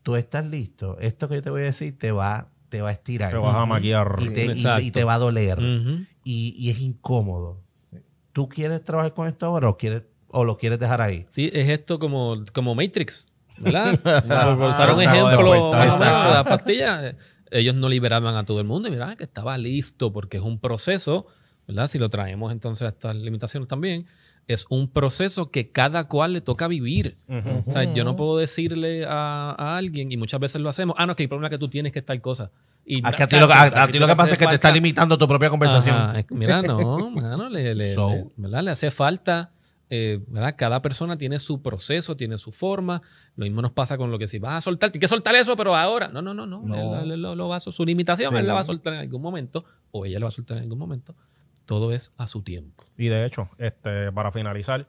Tú 0.03 0.17
estás 0.17 0.45
listo. 0.45 0.99
Esto 0.99 1.29
que 1.29 1.37
yo 1.37 1.43
te 1.43 1.51
voy 1.51 1.63
a 1.63 1.65
decir 1.67 1.97
te 1.99 2.11
va, 2.13 2.49
te 2.69 2.83
va 2.83 2.89
a 2.89 2.93
estirar. 2.93 3.31
Te 3.31 3.37
vas 3.39 3.55
a 3.57 3.67
maquillar. 3.67 4.15
y, 4.21 4.29
te, 4.31 4.47
y- 4.47 4.87
y 4.87 4.91
te 4.91 5.05
va 5.05 5.15
a 5.15 5.19
doler. 5.19 5.59
Ujú. 5.59 6.05
y, 6.25 6.55
y 6.57 6.71
es 6.71 6.81
incómodo. 6.81 7.61
Sí. 7.75 7.99
¿Tú 8.33 8.49
quieres 8.49 8.83
trabajar 8.85 9.15
con 9.15 9.29
esto 9.29 9.47
ahora 9.47 9.69
o, 9.69 9.77
quieres, 9.77 10.03
o 10.29 10.45
lo 10.45 10.57
quieres 10.59 10.79
dejar 10.81 11.01
ahí? 11.01 11.27
Sí, 11.31 11.51
es 11.53 11.69
esto 11.69 11.99
como, 11.99 12.43
como 12.53 12.75
Matrix, 12.75 13.27
¿verdad? 13.59 13.99
por, 14.01 14.23
por 14.59 14.71
usar 14.71 14.93
un 14.95 15.01
Ah, 15.01 15.05
ejemplo 15.05 15.53
de 15.53 16.35
la 16.35 16.45
pastilla, 16.45 17.17
ellos 17.51 17.75
no 17.75 17.89
liberaban 17.89 18.35
a 18.37 18.45
todo 18.45 18.61
el 18.61 18.67
mundo 18.67 18.89
y 18.89 18.91
miraban 18.93 19.17
que 19.17 19.25
estaba 19.25 19.57
listo 19.59 20.13
porque 20.13 20.39
es 20.39 20.43
un 20.43 20.59
proceso, 20.59 21.27
¿verdad? 21.69 21.87
Si 21.89 21.99
lo 21.99 22.09
traemos 22.09 22.51
entonces 22.51 22.87
a 22.87 22.89
estas 22.89 23.15
limitaciones 23.17 23.69
también, 23.69 24.07
es 24.49 24.67
un 24.69 24.89
proceso 24.89 25.51
que 25.51 25.71
cada 25.71 26.09
cual 26.09 26.33
le 26.35 26.41
toca 26.41 26.69
vivir. 26.69 27.17
Ujú. 27.29 27.65
O 27.67 27.71
sea, 27.71 27.85
yo 27.95 28.05
no 28.05 28.17
puedo 28.17 28.37
decirle 28.39 29.05
a, 29.07 29.55
a 29.57 29.77
alguien, 29.77 30.11
y 30.13 30.17
muchas 30.17 30.41
veces 30.41 30.61
lo 30.61 30.69
hacemos, 30.69 30.95
ah, 30.99 31.07
no, 31.07 31.15
que 31.17 31.23
el 31.23 31.29
problema 31.29 31.47
es 31.49 31.51
que 31.53 31.59
tú 31.59 31.69
tienes 31.69 31.93
que 31.93 32.01
estar 32.01 32.21
cosa. 32.21 32.51
Y 32.85 33.07
Es 33.07 33.15
que 33.15 33.23
a 33.23 33.27
ti 33.29 33.39
lo, 33.39 33.47
a- 33.51 33.63
a 33.85 33.87
ti 33.89 33.99
lo 34.01 34.07
que 34.09 34.17
pasa 34.17 34.33
es 34.33 34.39
que 34.39 34.47
te 34.47 34.55
está 34.55 34.71
limitando 34.73 35.17
tu 35.17 35.29
propia 35.29 35.49
conversación. 35.51 35.97
Ajá, 35.97 36.25
mira, 36.31 36.61
no, 36.63 37.11
mano, 37.15 37.49
le, 37.49 37.75
le- 37.75 37.95
So. 37.95 38.11
le- 38.11 38.27
¿verdad? 38.37 38.63
le 38.65 38.71
hace 38.73 38.91
falta, 38.91 39.53
eh, 39.89 40.21
¿verdad? 40.27 40.55
Cada 40.59 40.83
persona 40.83 41.17
tiene 41.17 41.39
su 41.39 41.63
proceso, 41.63 42.17
tiene 42.17 42.39
su 42.39 42.51
forma. 42.51 43.01
Lo 43.37 43.45
mismo 43.45 43.63
nos 43.63 43.71
pasa 43.73 43.97
con 43.97 44.11
lo 44.11 44.19
que 44.19 44.27
si 44.27 44.39
vas 44.41 44.55
a 44.55 44.61
soltar, 44.61 44.91
tienes 44.91 45.03
que 45.05 45.09
soltar 45.09 45.35
eso, 45.37 45.55
pero 45.55 45.77
ahora. 45.77 46.09
No, 46.09 46.21
no, 46.23 46.35
no, 46.35 46.45
no. 46.47 46.63
No. 46.63 47.01
Él- 47.01 47.13
él 47.13 47.23
lo, 47.23 47.37
lo 47.37 47.49
va 47.49 47.57
a, 47.57 47.61
su 47.61 47.85
limitación, 47.85 48.33
Sí. 48.33 48.39
él 48.41 48.47
la 48.49 48.55
va 48.55 48.61
a 48.61 48.65
soltar 48.65 48.95
en 48.95 49.01
algún 49.01 49.23
momento, 49.23 49.65
o 49.93 50.05
ella 50.05 50.19
lo 50.19 50.25
va 50.27 50.31
a 50.31 50.33
soltar 50.33 50.57
en 50.57 50.65
algún 50.65 50.79
momento. 50.81 51.15
Todo 51.67 51.93
es 51.93 52.13
a 52.17 52.27
su 52.27 52.43
tiempo. 52.43 52.85
Y 52.97 53.09
de 53.09 53.25
hecho, 53.27 53.49
este, 53.59 54.11
para 54.13 54.33
finalizar, 54.33 54.89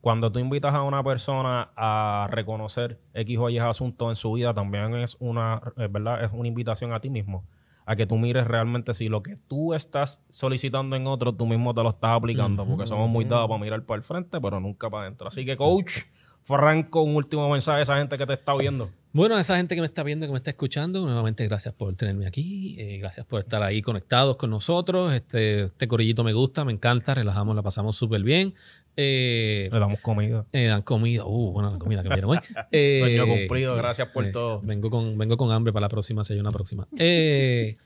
cuando 0.00 0.30
tú 0.30 0.38
invitas 0.38 0.74
a 0.74 0.82
una 0.82 1.02
persona 1.02 1.70
a 1.76 2.28
reconocer 2.30 3.00
X 3.14 3.38
o 3.38 3.48
Y 3.48 3.58
asuntos 3.58 4.08
en 4.10 4.16
su 4.16 4.32
vida, 4.32 4.52
también 4.52 4.94
es 4.96 5.16
una, 5.18 5.62
es 5.76 5.90
verdad, 5.90 6.22
es 6.22 6.30
una 6.32 6.46
invitación 6.46 6.92
a 6.92 7.00
ti 7.00 7.10
mismo. 7.10 7.46
A 7.86 7.96
que 7.96 8.06
tú 8.06 8.16
mires 8.16 8.46
realmente 8.46 8.94
si 8.94 9.08
lo 9.08 9.22
que 9.22 9.36
tú 9.36 9.74
estás 9.74 10.22
solicitando 10.30 10.96
en 10.96 11.06
otro, 11.06 11.34
tú 11.34 11.46
mismo 11.46 11.74
te 11.74 11.82
lo 11.82 11.90
estás 11.90 12.12
aplicando. 12.12 12.66
Porque 12.66 12.86
somos 12.86 13.08
muy 13.08 13.24
dados 13.24 13.48
para 13.48 13.60
mirar 13.60 13.82
para 13.84 13.96
el 13.96 14.02
frente, 14.02 14.40
pero 14.40 14.60
nunca 14.60 14.88
para 14.90 15.04
adentro. 15.04 15.28
Así 15.28 15.44
que, 15.44 15.56
coach, 15.56 16.02
Franco, 16.44 17.02
un 17.02 17.16
último 17.16 17.48
mensaje 17.48 17.80
a 17.80 17.82
esa 17.82 17.96
gente 17.98 18.16
que 18.18 18.26
te 18.26 18.34
está 18.34 18.54
viendo. 18.56 18.90
Bueno, 19.12 19.36
a 19.36 19.40
esa 19.40 19.56
gente 19.56 19.74
que 19.76 19.80
me 19.80 19.86
está 19.86 20.02
viendo, 20.02 20.26
que 20.26 20.32
me 20.32 20.38
está 20.38 20.50
escuchando, 20.50 21.04
nuevamente 21.06 21.46
gracias 21.46 21.72
por 21.72 21.94
tenerme 21.94 22.26
aquí, 22.26 22.74
eh, 22.78 22.98
gracias 22.98 23.24
por 23.24 23.40
estar 23.40 23.62
ahí 23.62 23.80
conectados 23.80 24.36
con 24.36 24.50
nosotros. 24.50 25.12
Este, 25.12 25.62
este 25.64 25.86
corillito 25.88 26.24
me 26.24 26.32
gusta, 26.32 26.64
me 26.64 26.72
encanta, 26.72 27.14
relajamos, 27.14 27.54
la 27.54 27.62
pasamos 27.62 27.96
súper 27.96 28.22
bien. 28.22 28.54
Eh, 28.96 29.68
Le 29.72 29.78
damos 29.78 30.00
comida. 30.00 30.46
eh, 30.52 30.66
dan 30.66 30.82
comida, 30.82 31.24
uh, 31.26 31.52
bueno, 31.52 31.70
la 31.70 31.78
comida 31.78 32.02
que 32.02 32.08
me 32.08 32.14
dieron 32.16 32.30
hoy. 32.32 32.38
Eh, 32.72 32.98
Sueño 33.00 33.26
cumplido, 33.26 33.76
gracias 33.76 34.08
por 34.08 34.24
eh, 34.26 34.30
todo. 34.32 34.60
Vengo 34.62 34.90
con, 34.90 35.16
vengo 35.16 35.36
con 35.36 35.50
hambre 35.52 35.72
para 35.72 35.82
la 35.82 35.88
próxima, 35.88 36.24
si 36.24 36.34
hay 36.34 36.40
una 36.40 36.50
próxima. 36.52 36.86
Eh, 36.98 37.76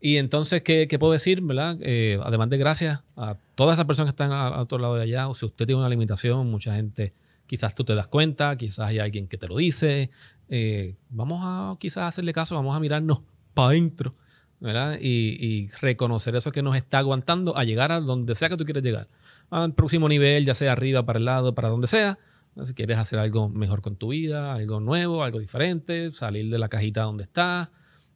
y 0.00 0.16
entonces, 0.18 0.62
¿qué, 0.62 0.86
qué 0.88 0.98
puedo 0.98 1.12
decir, 1.12 1.40
verdad? 1.40 1.78
Eh, 1.82 2.18
además 2.22 2.48
de 2.50 2.58
gracias 2.58 3.00
a 3.16 3.36
todas 3.54 3.74
esas 3.74 3.86
personas 3.86 4.12
que 4.12 4.22
están 4.22 4.32
al 4.32 4.60
otro 4.60 4.78
lado 4.78 4.94
de 4.96 5.02
allá, 5.02 5.28
o 5.28 5.34
si 5.34 5.46
usted 5.46 5.66
tiene 5.66 5.80
una 5.80 5.88
limitación, 5.88 6.48
mucha 6.50 6.74
gente, 6.74 7.12
quizás 7.46 7.74
tú 7.74 7.84
te 7.84 7.94
das 7.94 8.08
cuenta, 8.08 8.56
quizás 8.56 8.88
hay 8.88 8.98
alguien 8.98 9.28
que 9.28 9.38
te 9.38 9.48
lo 9.48 9.56
dice. 9.56 10.10
eh, 10.48 10.96
vamos 11.10 11.40
a 11.44 11.76
quizás 11.78 12.04
hacerle 12.04 12.32
caso, 12.32 12.54
vamos 12.54 12.76
a 12.76 12.80
mirarnos 12.80 13.20
para 13.54 13.68
adentro, 13.68 14.14
¿verdad? 14.60 14.98
Y, 15.00 15.36
y 15.40 15.68
reconocer 15.80 16.36
eso 16.36 16.52
que 16.52 16.62
nos 16.62 16.76
está 16.76 16.98
aguantando 16.98 17.56
a 17.56 17.64
llegar 17.64 17.92
a 17.92 18.00
donde 18.00 18.34
sea 18.34 18.48
que 18.48 18.56
tú 18.56 18.64
quieras 18.64 18.84
llegar. 18.84 19.08
Al 19.50 19.74
próximo 19.74 20.08
nivel, 20.08 20.44
ya 20.44 20.54
sea 20.54 20.72
arriba, 20.72 21.04
para 21.04 21.18
el 21.18 21.24
lado, 21.24 21.54
para 21.54 21.68
donde 21.68 21.86
sea. 21.86 22.18
Si 22.64 22.72
quieres 22.72 22.96
hacer 22.96 23.18
algo 23.18 23.50
mejor 23.50 23.82
con 23.82 23.96
tu 23.96 24.08
vida, 24.08 24.54
algo 24.54 24.80
nuevo, 24.80 25.22
algo 25.22 25.38
diferente, 25.38 26.10
salir 26.12 26.50
de 26.50 26.58
la 26.58 26.68
cajita 26.68 27.02
donde 27.02 27.24
estás, 27.24 27.68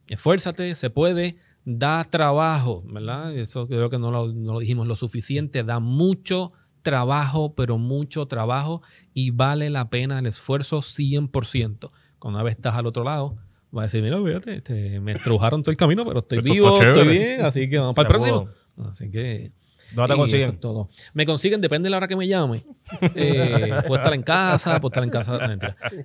esfuérzate, 0.07 0.73
se 0.73 0.89
puede, 0.89 1.37
da 1.63 2.03
trabajo, 2.03 2.83
¿verdad? 2.87 3.35
Eso 3.37 3.67
creo 3.67 3.91
que 3.91 3.99
no 3.99 4.09
lo, 4.09 4.33
no 4.33 4.53
lo 4.53 4.59
dijimos 4.59 4.87
lo 4.87 4.95
suficiente, 4.95 5.63
da 5.63 5.79
mucho 5.79 6.53
trabajo, 6.81 7.53
pero 7.55 7.77
mucho 7.77 8.27
trabajo 8.27 8.81
y 9.13 9.31
vale 9.31 9.69
la 9.69 9.89
pena 9.89 10.19
el 10.19 10.25
esfuerzo 10.25 10.79
100%. 10.79 11.91
Cuando 12.19 12.37
una 12.37 12.43
vez 12.43 12.55
estás 12.55 12.75
al 12.75 12.85
otro 12.85 13.03
lado, 13.03 13.37
vas 13.71 13.83
a 13.83 13.87
decir, 13.87 14.03
mira, 14.03 14.21
fíjate, 14.23 14.57
este, 14.57 14.99
me 14.99 15.13
estrujaron 15.13 15.63
todo 15.63 15.71
el 15.71 15.77
camino, 15.77 16.05
pero 16.05 16.19
estoy 16.19 16.37
Esto 16.39 16.53
está 16.53 16.53
vivo, 16.53 16.81
estoy 16.81 17.07
bien, 17.07 17.41
así 17.41 17.69
que 17.69 17.79
vamos 17.79 17.95
para 17.95 18.07
el 18.07 18.13
próximo. 18.13 18.49
Así 18.89 19.09
que... 19.09 19.53
¿Dónde 19.93 20.13
te 20.13 20.17
consiguen? 20.17 20.57
todo. 20.57 20.89
Me 21.13 21.25
consiguen, 21.25 21.59
depende 21.59 21.87
de 21.87 21.89
la 21.91 21.97
hora 21.97 22.07
que 22.07 22.15
me 22.15 22.25
llame. 22.27 22.65
Eh, 23.15 23.71
puedo 23.87 23.95
estar 23.97 24.13
en 24.13 24.23
casa, 24.23 24.79
puedo 24.79 24.91
estar 24.91 25.03
en 25.03 25.09
casa. 25.09 25.37
no. 25.47 25.57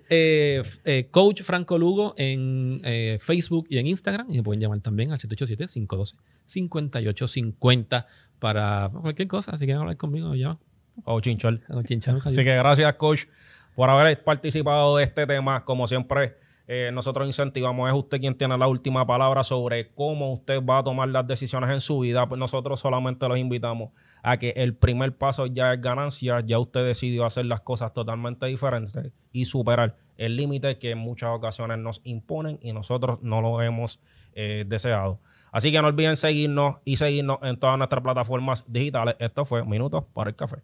Eh, 0.08 0.62
eh, 0.84 1.08
Coach 1.10 1.42
Franco 1.42 1.76
Lugo 1.78 2.14
en 2.16 2.80
eh, 2.84 3.18
Facebook 3.20 3.66
y 3.70 3.78
en 3.78 3.86
Instagram. 3.88 4.28
Y 4.30 4.38
me 4.38 4.42
pueden 4.42 4.60
llamar 4.60 4.80
también 4.80 5.12
al 5.12 5.18
787-512-5850 5.18 8.06
para 8.38 8.90
cualquier 9.00 9.28
cosa. 9.28 9.52
Así 9.52 9.66
que 9.66 9.72
hablar 9.72 9.96
conmigo, 9.96 10.30
me 10.30 10.38
llaman. 10.38 10.58
O 11.04 11.20
chinchol. 11.20 11.62
O 11.68 11.82
chinchar, 11.82 12.16
Así 12.24 12.44
que 12.44 12.56
gracias, 12.56 12.94
coach, 12.94 13.24
por 13.74 13.90
haber 13.90 14.22
participado 14.24 14.96
de 14.96 15.04
este 15.04 15.26
tema. 15.26 15.64
Como 15.64 15.86
siempre, 15.86 16.36
eh, 16.68 16.90
nosotros 16.92 17.26
incentivamos, 17.26 17.88
es 17.88 17.94
usted 17.94 18.18
quien 18.18 18.36
tiene 18.36 18.58
la 18.58 18.66
última 18.66 19.06
palabra 19.06 19.44
sobre 19.44 19.88
cómo 19.90 20.32
usted 20.32 20.64
va 20.64 20.78
a 20.78 20.82
tomar 20.82 21.08
las 21.08 21.26
decisiones 21.26 21.70
en 21.70 21.80
su 21.80 22.00
vida. 22.00 22.26
Pues 22.28 22.38
nosotros 22.38 22.80
solamente 22.80 23.28
los 23.28 23.38
invitamos 23.38 23.90
a 24.22 24.36
que 24.38 24.50
el 24.56 24.74
primer 24.74 25.16
paso 25.16 25.46
ya 25.46 25.74
es 25.74 25.80
ganancia, 25.80 26.40
ya 26.40 26.58
usted 26.58 26.84
decidió 26.84 27.24
hacer 27.24 27.46
las 27.46 27.60
cosas 27.60 27.92
totalmente 27.92 28.46
diferentes 28.46 29.12
y 29.30 29.44
superar 29.44 29.96
el 30.16 30.34
límite 30.34 30.78
que 30.78 30.90
en 30.90 30.98
muchas 30.98 31.30
ocasiones 31.30 31.78
nos 31.78 32.00
imponen 32.02 32.58
y 32.60 32.72
nosotros 32.72 33.20
no 33.22 33.40
lo 33.40 33.62
hemos 33.62 34.00
eh, 34.32 34.64
deseado. 34.66 35.20
Así 35.52 35.70
que 35.70 35.80
no 35.80 35.86
olviden 35.86 36.16
seguirnos 36.16 36.76
y 36.84 36.96
seguirnos 36.96 37.38
en 37.42 37.58
todas 37.58 37.78
nuestras 37.78 38.02
plataformas 38.02 38.64
digitales. 38.66 39.14
Esto 39.20 39.44
fue 39.44 39.64
Minutos 39.64 40.04
para 40.12 40.30
el 40.30 40.36
Café. 40.36 40.56